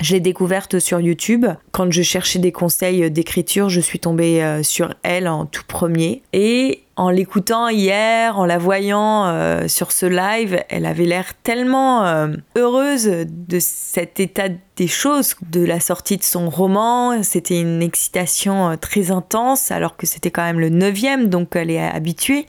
Je 0.00 0.12
l'ai 0.12 0.20
découverte 0.20 0.78
sur 0.78 1.00
YouTube. 1.00 1.46
Quand 1.72 1.90
je 1.90 2.02
cherchais 2.02 2.38
des 2.38 2.52
conseils 2.52 3.10
d'écriture, 3.10 3.68
je 3.68 3.80
suis 3.80 3.98
tombée 3.98 4.42
euh, 4.44 4.62
sur 4.62 4.94
elle 5.02 5.26
en 5.26 5.44
tout 5.44 5.64
premier. 5.66 6.22
Et 6.32 6.84
en 6.94 7.10
l'écoutant 7.10 7.68
hier, 7.68 8.38
en 8.38 8.46
la 8.46 8.58
voyant 8.58 9.26
euh, 9.26 9.66
sur 9.66 9.90
ce 9.90 10.06
live, 10.06 10.62
elle 10.68 10.86
avait 10.86 11.04
l'air 11.04 11.34
tellement 11.42 12.06
euh, 12.06 12.28
heureuse 12.56 13.06
de 13.06 13.58
cet 13.58 14.20
état 14.20 14.48
des 14.76 14.86
choses, 14.86 15.34
de 15.50 15.64
la 15.64 15.80
sortie 15.80 16.16
de 16.16 16.22
son 16.22 16.48
roman. 16.48 17.24
C'était 17.24 17.60
une 17.60 17.82
excitation 17.82 18.76
très 18.80 19.10
intense, 19.10 19.72
alors 19.72 19.96
que 19.96 20.06
c'était 20.06 20.30
quand 20.30 20.44
même 20.44 20.60
le 20.60 20.68
neuvième, 20.68 21.28
donc 21.28 21.56
elle 21.56 21.70
est 21.70 21.82
habituée. 21.82 22.46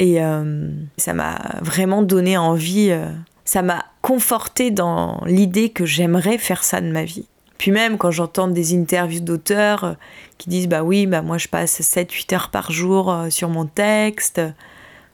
Et 0.00 0.20
ça 0.96 1.12
m'a 1.12 1.40
vraiment 1.60 2.02
donné 2.02 2.38
envie 2.38 2.96
ça 3.48 3.62
m'a 3.62 3.86
conforté 4.02 4.70
dans 4.70 5.22
l'idée 5.24 5.70
que 5.70 5.86
j'aimerais 5.86 6.36
faire 6.36 6.62
ça 6.62 6.82
de 6.82 6.92
ma 6.92 7.04
vie. 7.04 7.24
Puis 7.56 7.70
même 7.70 7.96
quand 7.96 8.10
j'entends 8.10 8.46
des 8.46 8.76
interviews 8.76 9.22
d'auteurs 9.22 9.84
euh, 9.84 9.92
qui 10.36 10.50
disent 10.50 10.68
bah 10.68 10.82
oui, 10.82 11.06
bah 11.06 11.22
moi 11.22 11.38
je 11.38 11.48
passe 11.48 11.80
7-8 11.80 12.34
heures 12.34 12.50
par 12.50 12.70
jour 12.70 13.10
euh, 13.10 13.30
sur 13.30 13.48
mon 13.48 13.64
texte, 13.64 14.42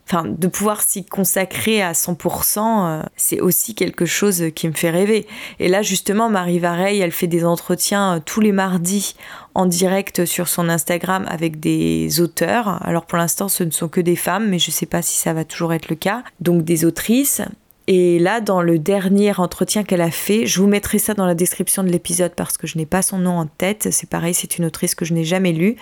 enfin 0.08 0.24
de 0.26 0.48
pouvoir 0.48 0.82
s'y 0.82 1.04
consacrer 1.04 1.80
à 1.80 1.92
100%, 1.92 2.58
euh, 2.58 3.02
c'est 3.16 3.40
aussi 3.40 3.76
quelque 3.76 4.04
chose 4.04 4.46
qui 4.52 4.66
me 4.66 4.74
fait 4.74 4.90
rêver. 4.90 5.28
Et 5.60 5.68
là 5.68 5.82
justement, 5.82 6.28
Marie 6.28 6.58
Vareille, 6.58 6.98
elle 6.98 7.12
fait 7.12 7.28
des 7.28 7.44
entretiens 7.44 8.20
tous 8.26 8.40
les 8.40 8.50
mardis 8.50 9.14
en 9.54 9.66
direct 9.66 10.24
sur 10.24 10.48
son 10.48 10.68
Instagram 10.68 11.24
avec 11.28 11.60
des 11.60 12.20
auteurs. 12.20 12.84
Alors 12.84 13.06
pour 13.06 13.16
l'instant, 13.16 13.48
ce 13.48 13.62
ne 13.62 13.70
sont 13.70 13.86
que 13.86 14.00
des 14.00 14.16
femmes, 14.16 14.48
mais 14.48 14.58
je 14.58 14.70
ne 14.70 14.74
sais 14.74 14.86
pas 14.86 15.02
si 15.02 15.20
ça 15.20 15.32
va 15.32 15.44
toujours 15.44 15.72
être 15.72 15.88
le 15.88 15.94
cas. 15.94 16.24
Donc 16.40 16.64
des 16.64 16.84
autrices. 16.84 17.40
Et 17.86 18.18
là, 18.18 18.40
dans 18.40 18.62
le 18.62 18.78
dernier 18.78 19.38
entretien 19.38 19.84
qu'elle 19.84 20.00
a 20.00 20.10
fait, 20.10 20.46
je 20.46 20.60
vous 20.60 20.66
mettrai 20.66 20.98
ça 20.98 21.12
dans 21.12 21.26
la 21.26 21.34
description 21.34 21.82
de 21.82 21.90
l'épisode 21.90 22.32
parce 22.34 22.56
que 22.56 22.66
je 22.66 22.78
n'ai 22.78 22.86
pas 22.86 23.02
son 23.02 23.18
nom 23.18 23.38
en 23.38 23.46
tête. 23.46 23.88
C'est 23.90 24.08
pareil, 24.08 24.32
c'est 24.32 24.56
une 24.56 24.64
autrice 24.64 24.94
que 24.94 25.04
je 25.04 25.12
n'ai 25.12 25.24
jamais 25.24 25.52
lue. 25.52 25.76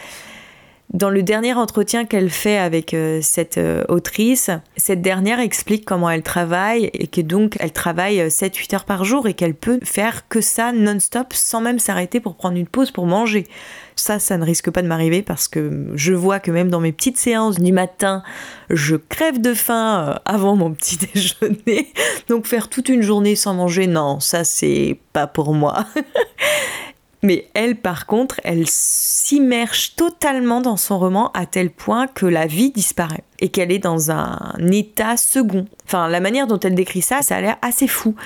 Dans 0.93 1.09
le 1.09 1.23
dernier 1.23 1.55
entretien 1.55 2.05
qu'elle 2.05 2.29
fait 2.29 2.59
avec 2.59 2.93
euh, 2.93 3.21
cette 3.23 3.57
euh, 3.57 3.83
autrice, 3.89 4.51
cette 4.77 5.01
dernière 5.01 5.41
explique 5.41 5.87
comment 5.87 6.11
elle 6.11 6.23
travaille 6.23 6.91
et 6.93 7.07
que 7.07 7.23
donc 7.23 7.57
elle 7.61 7.73
travaille 7.73 8.19
7-8 8.19 8.75
euh, 8.75 8.77
heures 8.77 8.85
par 8.85 9.03
jour 9.03 9.27
et 9.27 9.33
qu'elle 9.33 9.55
peut 9.55 9.81
faire 9.83 10.29
que 10.29 10.43
ça 10.43 10.71
non-stop 10.73 11.33
sans 11.33 11.63
même 11.63 11.79
s'arrêter 11.79 12.21
pour 12.21 12.37
prendre 12.37 12.59
une 12.59 12.67
pause 12.67 12.91
pour 12.91 13.07
manger. 13.07 13.47
Ça, 13.97 14.19
ça 14.19 14.37
ne 14.37 14.45
risque 14.45 14.71
pas 14.71 14.83
de 14.83 14.87
m'arriver 14.87 15.23
parce 15.23 15.49
que 15.49 15.87
je 15.95 16.13
vois 16.13 16.41
que 16.41 16.51
même 16.51 16.69
dans 16.69 16.81
mes 16.81 16.93
petites 16.93 17.19
séances 17.19 17.59
du 17.59 17.73
matin, 17.73 18.23
je 18.69 18.97
crève 18.97 19.41
de 19.41 19.55
faim 19.55 20.21
avant 20.27 20.57
mon 20.57 20.73
petit 20.73 20.99
déjeuner. 21.15 21.91
Donc 22.29 22.47
faire 22.47 22.69
toute 22.69 22.91
une 22.91 23.03
journée 23.03 23.35
sans 23.35 23.55
manger, 23.55 23.87
non, 23.87 24.21
ça 24.21 24.45
c'est 24.45 24.99
pas 25.15 25.27
pour 25.27 25.55
moi. 25.55 25.87
Mais 27.25 27.47
elle, 27.55 27.77
par 27.77 28.07
contre, 28.07 28.41
elle 28.43 28.65
s'immerge 28.67 29.95
totalement 29.95 30.61
dans 30.61 30.77
son 30.77 30.99
roman 30.99 31.31
à 31.33 31.47
tel 31.47 31.71
point 31.71 32.09
que 32.09 32.27
la 32.27 32.47
vie 32.47 32.73
disparaît 32.73 33.23
et 33.39 33.49
qu'elle 33.49 33.71
est 33.71 33.79
dans 33.79 34.11
un 34.11 34.55
état 34.73 35.17
second. 35.17 35.67
Enfin, 35.85 36.09
la 36.09 36.19
manière 36.19 36.49
dont 36.49 36.59
elle 36.59 36.75
décrit 36.75 37.03
ça, 37.03 37.23
ça 37.23 37.37
a 37.37 37.41
l'air 37.41 37.57
assez 37.63 37.87
fou. 37.87 38.17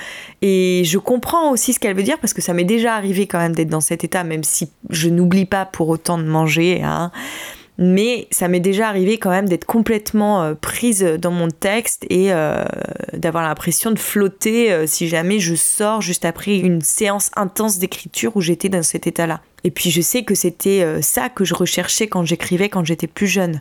Et 0.41 0.81
je 0.83 0.97
comprends 0.97 1.51
aussi 1.51 1.73
ce 1.73 1.79
qu'elle 1.79 1.95
veut 1.95 2.03
dire 2.03 2.17
parce 2.19 2.33
que 2.33 2.41
ça 2.41 2.53
m'est 2.53 2.63
déjà 2.63 2.95
arrivé 2.95 3.27
quand 3.27 3.39
même 3.39 3.53
d'être 3.53 3.69
dans 3.69 3.81
cet 3.81 4.03
état, 4.03 4.23
même 4.23 4.43
si 4.43 4.71
je 4.89 5.09
n'oublie 5.09 5.45
pas 5.45 5.65
pour 5.65 5.89
autant 5.89 6.17
de 6.17 6.23
manger. 6.23 6.81
Hein 6.83 7.11
mais 7.77 8.27
ça 8.31 8.47
m'est 8.47 8.59
déjà 8.59 8.87
arrivé 8.87 9.17
quand 9.17 9.29
même 9.29 9.47
d'être 9.47 9.65
complètement 9.65 10.43
euh, 10.43 10.53
prise 10.55 11.03
dans 11.03 11.31
mon 11.31 11.49
texte 11.49 12.05
et 12.09 12.33
euh, 12.33 12.65
d'avoir 13.13 13.43
l'impression 13.43 13.91
de 13.91 13.99
flotter 13.99 14.71
euh, 14.71 14.87
si 14.87 15.07
jamais 15.07 15.39
je 15.39 15.53
sors 15.53 16.01
juste 16.01 16.25
après 16.25 16.57
une 16.57 16.81
séance 16.81 17.29
intense 17.35 17.77
d'écriture 17.77 18.35
où 18.35 18.41
j'étais 18.41 18.69
dans 18.69 18.83
cet 18.83 19.05
état-là. 19.05 19.41
Et 19.63 19.71
puis 19.71 19.91
je 19.91 20.01
sais 20.01 20.23
que 20.23 20.33
c'était 20.33 21.01
ça 21.01 21.29
que 21.29 21.43
je 21.43 21.53
recherchais 21.53 22.07
quand 22.07 22.23
j'écrivais 22.23 22.69
quand 22.69 22.85
j'étais 22.85 23.07
plus 23.07 23.27
jeune. 23.27 23.59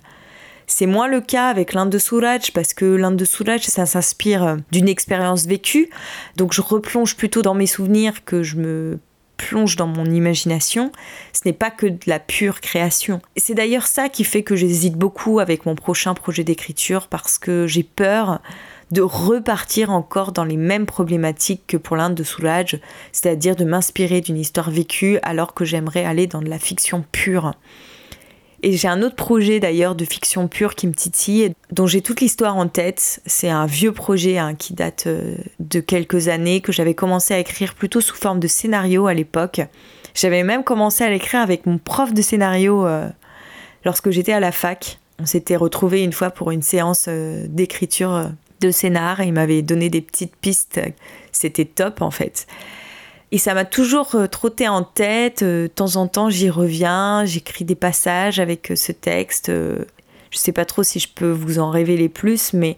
C'est 0.67 0.87
moins 0.87 1.09
le 1.09 1.21
cas 1.21 1.49
avec 1.49 1.73
l'Inde 1.73 1.91
de 1.91 1.99
Souraj 1.99 2.53
parce 2.53 2.75
que 2.75 2.85
l'Inde 2.85 3.17
de 3.17 3.25
Souraj, 3.25 3.63
ça 3.63 3.87
s'inspire 3.87 4.57
d'une 4.71 4.89
expérience 4.89 5.47
vécue. 5.47 5.91
Donc 6.37 6.53
je 6.53 6.61
replonge 6.61 7.17
plutôt 7.17 7.43
dans 7.43 7.55
mes 7.55 7.67
souvenirs 7.67 8.25
que 8.25 8.43
je 8.43 8.57
me 8.57 8.99
plonge 9.37 9.77
dans 9.77 9.87
mon 9.87 10.05
imagination, 10.07 10.93
ce 11.33 11.41
n'est 11.45 11.53
pas 11.53 11.71
que 11.71 11.87
de 11.87 11.99
la 12.07 12.19
pure 12.19 12.61
création. 12.61 13.21
C'est 13.37 13.55
d'ailleurs 13.55 13.87
ça 13.87 14.09
qui 14.09 14.25
fait 14.25 14.43
que 14.43 14.57
j'hésite 14.57 14.95
beaucoup 14.95 15.41
avec 15.41 15.67
mon 15.67 15.75
prochain 15.75 16.15
projet 16.15 16.45
d'écriture 16.45 17.09
parce 17.09 17.39
que 17.39 17.67
j'ai 17.67 17.83
peur 17.83 18.41
de 18.91 19.03
repartir 19.03 19.91
encore 19.91 20.33
dans 20.33 20.45
les 20.45 20.57
mêmes 20.57 20.87
problématiques 20.87 21.63
que 21.67 21.77
pour 21.77 21.97
l'Inde 21.97 22.15
de 22.15 22.23
Soulage, 22.23 22.79
c'est-à-dire 23.13 23.57
de 23.57 23.65
m'inspirer 23.65 24.21
d'une 24.21 24.39
histoire 24.39 24.71
vécue 24.71 25.19
alors 25.23 25.55
que 25.55 25.65
j'aimerais 25.65 26.05
aller 26.05 26.27
dans 26.27 26.41
de 26.41 26.49
la 26.49 26.59
fiction 26.59 27.05
pure. 27.11 27.53
Et 28.63 28.73
j'ai 28.73 28.89
un 28.89 29.03
autre 29.03 29.17
projet 29.17 29.61
d'ailleurs 29.61 29.95
de 29.95 30.05
fiction 30.05 30.49
pure 30.49 30.75
qui 30.75 30.87
me 30.87 30.95
titille, 30.95 31.53
dont 31.73 31.87
j'ai 31.87 32.01
toute 32.01 32.21
l'histoire 32.21 32.57
en 32.57 32.69
tête. 32.69 33.21
C'est 33.27 33.51
un 33.51 33.67
vieux 33.67 33.93
projet 33.93 34.39
hein, 34.39 34.55
qui 34.55 34.75
date 34.75 35.07
euh, 35.07 35.37
de 35.61 35.81
quelques 35.81 36.29
années, 36.29 36.61
que 36.61 36.73
j'avais 36.73 36.95
commencé 36.95 37.35
à 37.35 37.39
écrire 37.39 37.75
plutôt 37.75 38.01
sous 38.01 38.17
forme 38.17 38.41
de 38.41 38.49
scénario 38.49 39.07
à 39.07 39.15
l'époque. 39.15 39.61
J'avais 40.15 40.43
même 40.43 40.65
commencé 40.65 41.05
à 41.05 41.11
l'écrire 41.11 41.41
avec 41.41 41.67
mon 41.67 41.79
prof 41.79 42.15
de 42.15 42.23
scénario 42.23 42.87
euh, 42.87 43.09
lorsque 43.85 44.11
j'étais 44.11 44.33
à 44.33 44.41
la 44.41 44.53
fac. 44.53 44.99
On 45.21 45.27
s'était 45.27 45.57
retrouvés 45.57 46.03
une 46.03 46.13
fois 46.13 46.31
pour 46.31 46.51
une 46.51 46.63
séance 46.63 47.07
euh, 47.09 47.47
d'écriture 47.49 48.31
de 48.61 48.71
scénar 48.71 49.21
et 49.21 49.27
il 49.27 49.33
m'avait 49.35 49.63
donné 49.63 49.91
des 49.91 50.01
petites 50.01 50.35
pistes. 50.37 50.81
C'était 51.31 51.67
top 51.67 52.01
en 52.01 52.11
fait. 52.11 52.47
Et 53.33 53.39
ça 53.39 53.55
m'a 53.55 53.65
toujours 53.65 54.15
euh, 54.15 54.27
trotté 54.27 54.69
en 54.69 54.83
tête. 54.83 55.43
Euh, 55.43 55.65
de 55.65 55.67
temps 55.69 55.97
en 55.97 56.07
temps, 56.07 56.31
j'y 56.31 56.49
reviens, 56.51 57.25
j'écris 57.25 57.65
des 57.65 57.75
passages 57.75 58.39
avec 58.39 58.71
euh, 58.71 58.77
ce 58.77 58.93
texte. 58.93 59.51
Je 59.51 60.39
sais 60.39 60.53
pas 60.53 60.65
trop 60.65 60.83
si 60.83 61.01
je 61.01 61.09
peux 61.09 61.31
vous 61.31 61.59
en 61.59 61.71
révéler 61.71 62.09
plus, 62.09 62.53
mais 62.53 62.77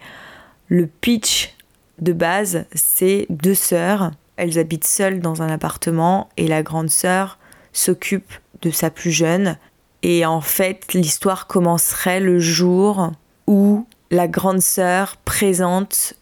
le 0.69 0.87
pitch 0.87 1.55
de 2.01 2.13
base, 2.13 2.65
c'est 2.75 3.27
deux 3.31 3.55
sœurs. 3.55 4.13
Elles 4.37 4.59
habitent 4.59 4.87
seules 4.87 5.21
dans 5.21 5.43
un 5.43 5.49
appartement 5.49 6.29
et 6.37 6.47
la 6.47 6.63
grande 6.63 6.91
sœur 6.91 7.39
s'occupe 7.73 8.33
de 8.63 8.71
sa 8.71 8.91
plus 8.91 9.11
jeune. 9.11 9.57
Et 10.03 10.25
en 10.25 10.41
fait, 10.41 10.95
l'histoire 10.95 11.47
commencerait 11.47 12.21
le 12.21 12.39
jour 12.39 13.13
où 13.47 13.87
la 14.11 14.29
grande 14.29 14.61
sœur 14.61 15.17
présente 15.25 16.15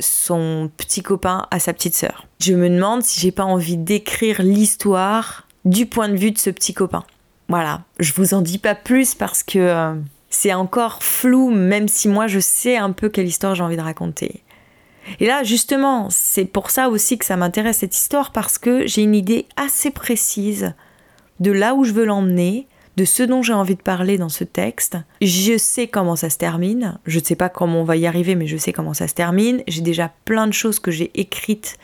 son 0.00 0.70
petit 0.76 1.02
copain 1.02 1.46
à 1.50 1.60
sa 1.60 1.72
petite 1.72 1.94
sœur. 1.94 2.26
Je 2.40 2.54
me 2.54 2.68
demande 2.68 3.02
si 3.02 3.20
j'ai 3.20 3.32
pas 3.32 3.44
envie 3.44 3.76
d'écrire 3.76 4.42
l'histoire 4.42 5.46
du 5.64 5.86
point 5.86 6.08
de 6.08 6.16
vue 6.16 6.30
de 6.30 6.38
ce 6.38 6.50
petit 6.50 6.74
copain. 6.74 7.04
Voilà, 7.48 7.82
je 7.98 8.12
vous 8.12 8.34
en 8.34 8.42
dis 8.42 8.58
pas 8.58 8.74
plus 8.74 9.14
parce 9.14 9.42
que 9.42 9.58
euh, 9.58 9.94
c'est 10.30 10.54
encore 10.54 11.02
flou, 11.02 11.50
même 11.50 11.88
si 11.88 12.08
moi 12.08 12.28
je 12.28 12.38
sais 12.38 12.76
un 12.76 12.92
peu 12.92 13.08
quelle 13.08 13.26
histoire 13.26 13.54
j'ai 13.54 13.62
envie 13.62 13.76
de 13.76 13.82
raconter. 13.82 14.42
Et 15.18 15.26
là, 15.26 15.42
justement, 15.42 16.08
c'est 16.10 16.44
pour 16.44 16.70
ça 16.70 16.88
aussi 16.88 17.18
que 17.18 17.24
ça 17.24 17.36
m'intéresse 17.36 17.78
cette 17.78 17.96
histoire 17.96 18.32
parce 18.32 18.58
que 18.58 18.86
j'ai 18.86 19.02
une 19.02 19.14
idée 19.14 19.46
assez 19.56 19.90
précise 19.90 20.74
de 21.40 21.50
là 21.50 21.74
où 21.74 21.84
je 21.84 21.92
veux 21.92 22.04
l'emmener, 22.04 22.68
de 23.00 23.06
ce 23.06 23.22
dont 23.22 23.40
j'ai 23.40 23.54
envie 23.54 23.76
de 23.76 23.82
parler 23.82 24.18
dans 24.18 24.28
ce 24.28 24.44
texte. 24.44 24.98
Je 25.22 25.56
sais 25.56 25.86
comment 25.86 26.16
ça 26.16 26.28
se 26.28 26.36
termine. 26.36 26.98
Je 27.06 27.18
ne 27.18 27.24
sais 27.24 27.34
pas 27.34 27.48
comment 27.48 27.80
on 27.80 27.84
va 27.84 27.96
y 27.96 28.06
arriver, 28.06 28.34
mais 28.34 28.46
je 28.46 28.58
sais 28.58 28.74
comment 28.74 28.92
ça 28.92 29.08
se 29.08 29.14
termine. 29.14 29.62
J'ai 29.68 29.80
déjà 29.80 30.12
plein 30.26 30.46
de 30.46 30.52
choses 30.52 30.78
que 30.78 30.90
j'ai 30.90 31.10
écrites 31.14 31.78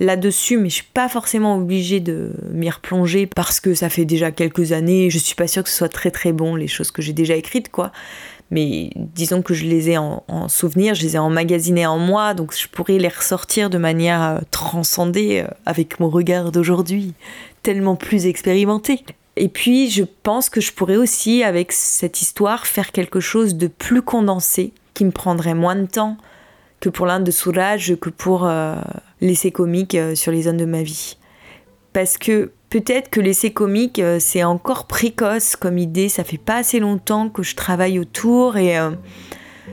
là-dessus, 0.00 0.56
mais 0.58 0.68
je 0.68 0.74
suis 0.74 0.90
pas 0.92 1.08
forcément 1.08 1.56
obligée 1.56 2.00
de 2.00 2.32
m'y 2.50 2.68
replonger 2.68 3.28
parce 3.28 3.60
que 3.60 3.74
ça 3.74 3.88
fait 3.88 4.04
déjà 4.04 4.32
quelques 4.32 4.72
années. 4.72 5.08
Je 5.08 5.18
suis 5.18 5.36
pas 5.36 5.46
sûre 5.46 5.62
que 5.62 5.70
ce 5.70 5.76
soit 5.76 5.88
très 5.88 6.10
très 6.10 6.32
bon 6.32 6.56
les 6.56 6.66
choses 6.66 6.90
que 6.90 7.00
j'ai 7.00 7.12
déjà 7.12 7.36
écrites, 7.36 7.70
quoi. 7.70 7.92
Mais 8.50 8.90
disons 8.96 9.42
que 9.42 9.54
je 9.54 9.66
les 9.66 9.90
ai 9.90 9.98
en, 9.98 10.48
souvenir, 10.48 10.96
je 10.96 11.02
les 11.02 11.14
ai 11.14 11.18
emmagasinées 11.18 11.86
en 11.86 11.98
moi, 11.98 12.34
donc 12.34 12.52
je 12.56 12.66
pourrais 12.66 12.98
les 12.98 13.06
ressortir 13.06 13.70
de 13.70 13.78
manière 13.78 14.22
euh, 14.22 14.38
transcendée 14.50 15.44
euh, 15.44 15.50
avec 15.64 16.00
mon 16.00 16.08
regard 16.08 16.50
d'aujourd'hui, 16.50 17.14
tellement 17.62 17.94
plus 17.94 18.26
expérimenté. 18.26 19.04
Et 19.36 19.48
puis, 19.48 19.90
je 19.90 20.04
pense 20.22 20.48
que 20.48 20.60
je 20.60 20.72
pourrais 20.72 20.96
aussi, 20.96 21.42
avec 21.42 21.72
cette 21.72 22.22
histoire, 22.22 22.66
faire 22.66 22.90
quelque 22.90 23.20
chose 23.20 23.54
de 23.56 23.66
plus 23.66 24.02
condensé, 24.02 24.72
qui 24.94 25.04
me 25.04 25.10
prendrait 25.10 25.54
moins 25.54 25.76
de 25.76 25.86
temps 25.86 26.16
que 26.80 26.88
pour 26.88 27.06
l'Inde 27.06 27.24
de 27.24 27.30
Sourage, 27.30 27.96
que 28.00 28.08
pour 28.08 28.46
euh, 28.46 28.76
l'essai 29.20 29.50
comique 29.50 29.94
euh, 29.94 30.14
sur 30.14 30.32
les 30.32 30.42
zones 30.42 30.56
de 30.56 30.64
ma 30.64 30.82
vie. 30.82 31.18
Parce 31.92 32.16
que 32.16 32.52
peut-être 32.70 33.10
que 33.10 33.20
l'essai 33.20 33.52
comique, 33.52 33.98
euh, 33.98 34.18
c'est 34.20 34.42
encore 34.42 34.86
précoce 34.86 35.54
comme 35.54 35.76
idée, 35.76 36.08
ça 36.08 36.24
fait 36.24 36.38
pas 36.38 36.56
assez 36.56 36.80
longtemps 36.80 37.28
que 37.28 37.42
je 37.42 37.56
travaille 37.56 37.98
autour 37.98 38.56
et 38.56 38.76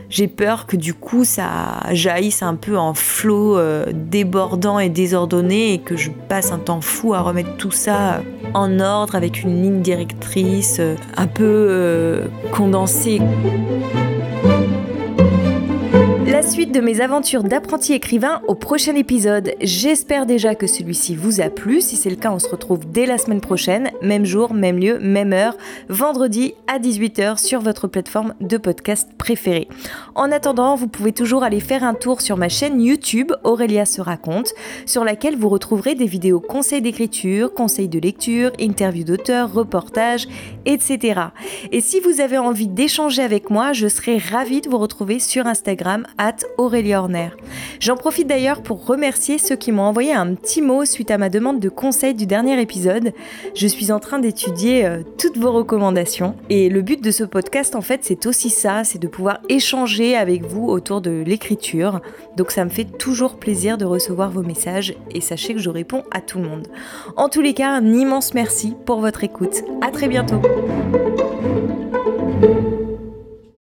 j'ai 0.09 0.27
peur 0.27 0.67
que 0.67 0.75
du 0.75 0.93
coup 0.93 1.23
ça 1.23 1.81
jaillisse 1.91 2.43
un 2.43 2.55
peu 2.55 2.77
en 2.77 2.93
flot 2.93 3.57
euh, 3.57 3.85
débordant 3.93 4.79
et 4.79 4.89
désordonné 4.89 5.73
et 5.73 5.79
que 5.79 5.95
je 5.95 6.11
passe 6.29 6.51
un 6.51 6.59
temps 6.59 6.81
fou 6.81 7.13
à 7.13 7.21
remettre 7.21 7.57
tout 7.57 7.71
ça 7.71 8.21
en 8.53 8.79
ordre 8.79 9.15
avec 9.15 9.41
une 9.41 9.61
ligne 9.61 9.81
directrice 9.81 10.77
euh, 10.79 10.95
un 11.17 11.27
peu 11.27 11.43
euh, 11.43 12.27
condensée 12.51 13.21
suite 16.49 16.73
de 16.73 16.81
mes 16.81 16.99
aventures 16.99 17.43
d'apprenti 17.43 17.93
écrivain 17.93 18.41
au 18.47 18.55
prochain 18.55 18.95
épisode. 18.95 19.53
J'espère 19.61 20.25
déjà 20.25 20.55
que 20.55 20.67
celui-ci 20.67 21.15
vous 21.15 21.39
a 21.39 21.49
plu. 21.49 21.79
Si 21.79 21.95
c'est 21.95 22.09
le 22.09 22.17
cas, 22.17 22.31
on 22.31 22.39
se 22.39 22.49
retrouve 22.49 22.81
dès 22.85 23.05
la 23.05 23.17
semaine 23.17 23.39
prochaine, 23.39 23.91
même 24.01 24.25
jour, 24.25 24.53
même 24.53 24.77
lieu, 24.77 24.99
même 24.99 25.31
heure, 25.31 25.55
vendredi 25.87 26.53
à 26.67 26.79
18h 26.79 27.37
sur 27.37 27.61
votre 27.61 27.87
plateforme 27.87 28.33
de 28.41 28.57
podcast 28.57 29.09
préférée. 29.17 29.69
En 30.15 30.31
attendant, 30.31 30.75
vous 30.75 30.87
pouvez 30.87 31.13
toujours 31.13 31.43
aller 31.43 31.61
faire 31.61 31.83
un 31.83 31.93
tour 31.93 32.19
sur 32.19 32.35
ma 32.35 32.49
chaîne 32.49 32.81
YouTube 32.81 33.31
Aurélia 33.45 33.85
se 33.85 34.01
raconte, 34.01 34.53
sur 34.85 35.05
laquelle 35.05 35.37
vous 35.37 35.49
retrouverez 35.49 35.95
des 35.95 36.07
vidéos 36.07 36.41
conseils 36.41 36.81
d'écriture, 36.81 37.53
conseils 37.53 37.89
de 37.89 37.99
lecture, 37.99 38.51
interviews 38.59 39.05
d'auteurs, 39.05 39.53
reportages, 39.53 40.27
etc. 40.65 41.21
Et 41.71 41.79
si 41.79 42.01
vous 42.01 42.19
avez 42.19 42.37
envie 42.37 42.67
d'échanger 42.67 43.21
avec 43.21 43.49
moi, 43.49 43.71
je 43.71 43.87
serai 43.87 44.17
ravie 44.17 44.61
de 44.61 44.69
vous 44.69 44.77
retrouver 44.77 45.19
sur 45.19 45.47
Instagram 45.47 46.05
à 46.17 46.32
Aurélie 46.57 46.95
Horner. 46.95 47.29
J'en 47.79 47.95
profite 47.95 48.27
d'ailleurs 48.27 48.61
pour 48.61 48.85
remercier 48.85 49.37
ceux 49.37 49.55
qui 49.55 49.71
m'ont 49.71 49.83
envoyé 49.83 50.13
un 50.13 50.35
petit 50.35 50.61
mot 50.61 50.85
suite 50.85 51.11
à 51.11 51.17
ma 51.17 51.29
demande 51.29 51.59
de 51.59 51.69
conseil 51.69 52.13
du 52.13 52.25
dernier 52.25 52.59
épisode. 52.61 53.13
Je 53.55 53.67
suis 53.67 53.91
en 53.91 53.99
train 53.99 54.19
d'étudier 54.19 54.85
euh, 54.85 55.03
toutes 55.17 55.37
vos 55.37 55.51
recommandations 55.51 56.35
et 56.49 56.69
le 56.69 56.81
but 56.81 57.03
de 57.03 57.11
ce 57.11 57.23
podcast 57.23 57.75
en 57.75 57.81
fait 57.81 57.99
c'est 58.03 58.25
aussi 58.25 58.49
ça, 58.49 58.83
c'est 58.83 58.99
de 58.99 59.07
pouvoir 59.07 59.39
échanger 59.49 60.15
avec 60.15 60.43
vous 60.43 60.67
autour 60.67 61.01
de 61.01 61.23
l'écriture. 61.25 62.01
Donc 62.37 62.51
ça 62.51 62.65
me 62.65 62.69
fait 62.69 62.85
toujours 62.85 63.37
plaisir 63.37 63.77
de 63.77 63.85
recevoir 63.85 64.31
vos 64.31 64.43
messages 64.43 64.95
et 65.11 65.21
sachez 65.21 65.53
que 65.53 65.59
je 65.59 65.69
réponds 65.69 66.03
à 66.11 66.21
tout 66.21 66.39
le 66.39 66.47
monde. 66.47 66.67
En 67.15 67.29
tous 67.29 67.41
les 67.41 67.53
cas, 67.53 67.69
un 67.69 67.93
immense 67.93 68.33
merci 68.33 68.75
pour 68.85 68.99
votre 68.99 69.23
écoute. 69.23 69.63
À 69.81 69.91
très 69.91 70.07
bientôt. 70.07 70.41